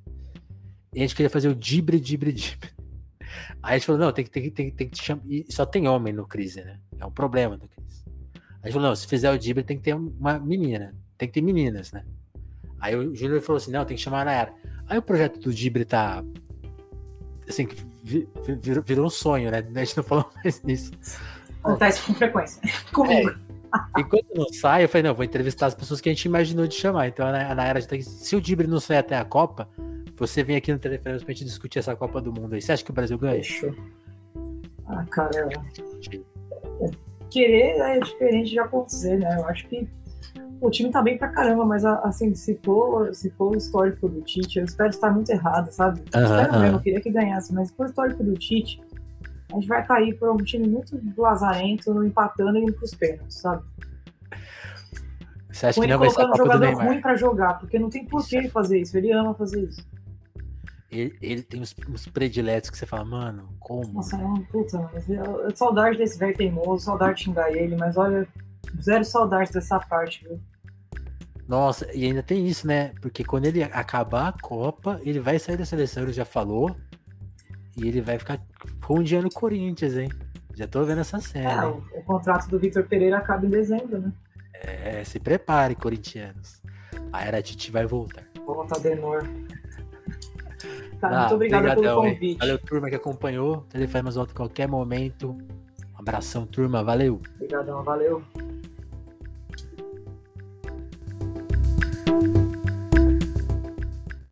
E 0.93 0.99
a 0.99 1.03
gente 1.03 1.15
queria 1.15 1.31
fazer 1.31 1.49
o 1.49 1.55
Dibre, 1.55 1.99
Dibre, 1.99 2.33
Dibre. 2.33 2.69
Aí 3.63 3.75
a 3.75 3.79
gente 3.79 3.87
falou: 3.87 4.01
não, 4.01 4.13
tem 4.13 4.25
que, 4.25 4.31
tem, 4.31 4.51
tem, 4.51 4.71
tem 4.71 4.89
que 4.89 4.97
te 4.97 5.05
chamar. 5.05 5.23
E 5.27 5.47
só 5.51 5.65
tem 5.65 5.89
homem 5.89 6.13
no 6.13 6.27
Crise, 6.27 6.63
né? 6.63 6.79
É 6.99 7.07
um 7.07 7.11
problema 7.11 7.57
do 7.57 7.69
Crise. 7.69 8.05
Aí 8.35 8.65
a 8.65 8.67
gente 8.67 8.75
falou: 8.75 8.89
não, 8.89 8.97
se 8.97 9.07
fizer 9.07 9.31
o 9.31 9.39
Dibre, 9.39 9.63
tem 9.63 9.79
que 9.79 9.85
ter 9.85 9.95
uma 9.95 10.39
menina. 10.39 10.95
Tem 11.17 11.29
que 11.29 11.35
ter 11.35 11.43
meninas, 11.43 11.93
né? 11.93 12.05
Aí 12.81 12.97
o 12.97 13.15
Júnior 13.15 13.41
falou 13.41 13.57
assim: 13.57 13.71
não, 13.71 13.85
tem 13.85 13.97
que 13.97 14.03
chamar 14.03 14.23
a 14.23 14.25
Nayara. 14.27 14.55
Aí 14.91 14.99
o 14.99 15.03
projeto 15.03 15.39
do 15.39 15.55
Dibre 15.55 15.85
tá. 15.85 16.23
Assim, 17.49 17.69
virou, 18.03 18.83
virou 18.83 19.07
um 19.07 19.11
sonho, 19.11 19.51
né? 19.51 19.65
A 19.75 19.85
gente 19.85 19.97
não 19.97 20.05
falou 20.05 20.29
mais 20.43 20.63
nisso. 20.65 20.91
Acontece 21.63 22.03
com 22.03 22.15
frequência. 22.15 22.61
Comigo. 22.93 23.31
É. 23.31 24.01
Enquanto 24.01 24.27
não 24.35 24.53
sai, 24.53 24.83
eu 24.83 24.89
falei, 24.89 25.05
não, 25.05 25.15
vou 25.15 25.25
entrevistar 25.25 25.67
as 25.67 25.77
pessoas 25.77 26.01
que 26.01 26.09
a 26.09 26.13
gente 26.13 26.25
imaginou 26.25 26.67
de 26.67 26.75
chamar. 26.75 27.07
Então, 27.07 27.25
na, 27.31 27.65
era 27.65 27.81
de 27.81 28.03
se 28.03 28.35
o 28.35 28.41
Dibre 28.41 28.67
não 28.67 28.81
sair 28.81 28.99
até 28.99 29.17
a 29.17 29.25
Copa, 29.25 29.69
você 30.17 30.43
vem 30.43 30.57
aqui 30.57 30.73
no 30.73 30.79
telefone 30.79 31.21
pra 31.21 31.33
gente 31.33 31.45
discutir 31.45 31.79
essa 31.79 31.95
Copa 31.95 32.21
do 32.21 32.33
Mundo 32.33 32.55
aí. 32.55 32.61
Você 32.61 32.73
acha 32.73 32.85
que 32.85 32.91
o 32.91 32.95
Brasil 32.95 33.17
ganha? 33.17 33.45
Fechou. 33.45 33.73
Ah, 34.87 35.07
cara, 35.09 35.49
querer 37.31 37.79
é 37.79 38.01
diferente 38.01 38.51
de 38.51 38.59
acontecer, 38.59 39.17
né? 39.19 39.37
Eu 39.39 39.47
acho 39.47 39.69
que 39.69 39.89
o 40.61 40.71
time 40.71 40.91
tá 40.91 41.03
bem 41.03 41.17
pra 41.17 41.29
caramba, 41.29 41.65
mas 41.65 41.85
assim, 41.85 42.35
se 42.35 42.59
for, 42.63 43.15
se 43.15 43.31
for 43.31 43.55
o 43.55 43.57
histórico 43.57 44.09
do 44.09 44.21
Tite, 44.21 44.59
eu 44.59 44.65
espero 44.65 44.91
estar 44.91 45.11
muito 45.11 45.31
errado, 45.31 45.71
sabe? 45.71 46.03
Eu 46.13 46.23
espero 46.23 46.61
mesmo, 46.61 46.77
eu 46.77 46.81
queria 46.81 47.01
que 47.01 47.11
ganhasse, 47.11 47.53
mas 47.53 47.69
se 47.69 47.75
for 47.75 47.87
o 47.87 47.89
histórico 47.89 48.23
do 48.23 48.35
Tite, 48.35 48.83
a 49.51 49.55
gente 49.55 49.67
vai 49.67 49.85
cair 49.85 50.19
por 50.19 50.31
um 50.31 50.37
time 50.37 50.69
muito 50.69 51.01
lazarento, 51.17 52.05
empatando 52.05 52.59
e 52.59 52.63
indo 52.63 52.73
pros 52.75 52.95
pênaltis, 52.95 53.39
sabe? 53.39 53.63
Você 55.51 55.67
acha 55.67 55.81
que 55.81 55.87
não 55.87 55.99
vai 55.99 56.11
ser 56.11 56.23
a 56.23 56.37
jogador 56.37 56.75
ruim 56.75 57.01
pra 57.01 57.17
jogar, 57.17 57.59
porque 57.59 57.79
não 57.79 57.91
tem 57.91 58.05
por 58.05 58.27
que 58.27 58.37
ele 58.37 58.49
fazer 58.49 58.81
isso, 58.81 58.97
ele 58.97 59.13
ama 59.13 59.35
fazer 59.35 59.63
isso. 59.63 59.85
Ele, 60.91 61.17
ele 61.23 61.43
tem 61.43 61.61
uns, 61.61 61.75
uns, 61.89 62.07
prediletos 62.07 62.69
que 62.69 62.77
você 62.77 62.85
fala, 62.85 63.05
mano, 63.05 63.49
como? 63.61 63.93
Nossa, 63.93 64.19
não, 64.19 64.35
puta, 64.43 64.91
mas 64.93 65.09
eu, 65.09 65.23
eu 65.23 65.57
saudade 65.57 65.97
desse 65.97 66.19
velho 66.19 66.37
teimoso, 66.37 66.85
saudade 66.85 67.19
de 67.19 67.25
xingar 67.25 67.53
ele, 67.53 67.77
mas 67.77 67.97
olha, 67.97 68.27
zero 68.81 69.05
saudade 69.05 69.53
dessa 69.53 69.79
parte, 69.79 70.25
viu? 70.25 70.41
Nossa, 71.51 71.93
e 71.93 72.05
ainda 72.05 72.23
tem 72.23 72.47
isso, 72.47 72.65
né? 72.65 72.93
Porque 73.03 73.25
quando 73.25 73.45
ele 73.45 73.61
acabar 73.61 74.29
a 74.29 74.33
Copa, 74.33 75.01
ele 75.03 75.19
vai 75.19 75.37
sair 75.37 75.57
da 75.57 75.65
seleção, 75.65 76.05
ele 76.05 76.13
já 76.13 76.25
falou, 76.25 76.77
e 77.77 77.89
ele 77.89 78.01
vai 78.01 78.21
ficar 78.21 78.41
dia 79.03 79.21
no 79.21 79.29
Corinthians, 79.31 79.97
hein? 79.97 80.09
Já 80.55 80.69
tô 80.69 80.85
vendo 80.85 81.01
essa 81.01 81.19
cena. 81.19 81.51
É, 81.51 81.67
o, 81.67 81.83
o, 81.99 82.05
contrato 82.05 82.49
do 82.49 82.57
Vitor 82.57 82.85
Pereira 82.87 83.19
acaba 83.19 83.45
em 83.45 83.51
dezembro, 83.51 84.01
né? 84.01 84.13
É, 84.55 85.03
se 85.03 85.19
prepare, 85.19 85.75
corintianos. 85.75 86.63
A 87.13 87.25
era 87.25 87.43
Titi 87.43 87.73
vai 87.73 87.85
voltar. 87.85 88.23
Volta 88.47 88.79
Denor. 88.79 89.25
Cara, 91.01 91.17
ah, 91.17 91.21
muito 91.23 91.35
obrigado 91.35 91.81
pelo 91.81 92.03
convite. 92.03 92.39
Valeu, 92.39 92.59
turma 92.61 92.89
que 92.89 92.95
acompanhou. 92.95 93.67
Telefonemas 93.71 94.15
volta 94.15 94.33
em 94.33 94.37
qualquer 94.37 94.69
momento. 94.69 95.31
Um 95.95 95.99
abração, 95.99 96.47
turma. 96.47 96.85
Valeu. 96.85 97.21
Obrigadão, 97.35 97.83
valeu. 97.83 98.23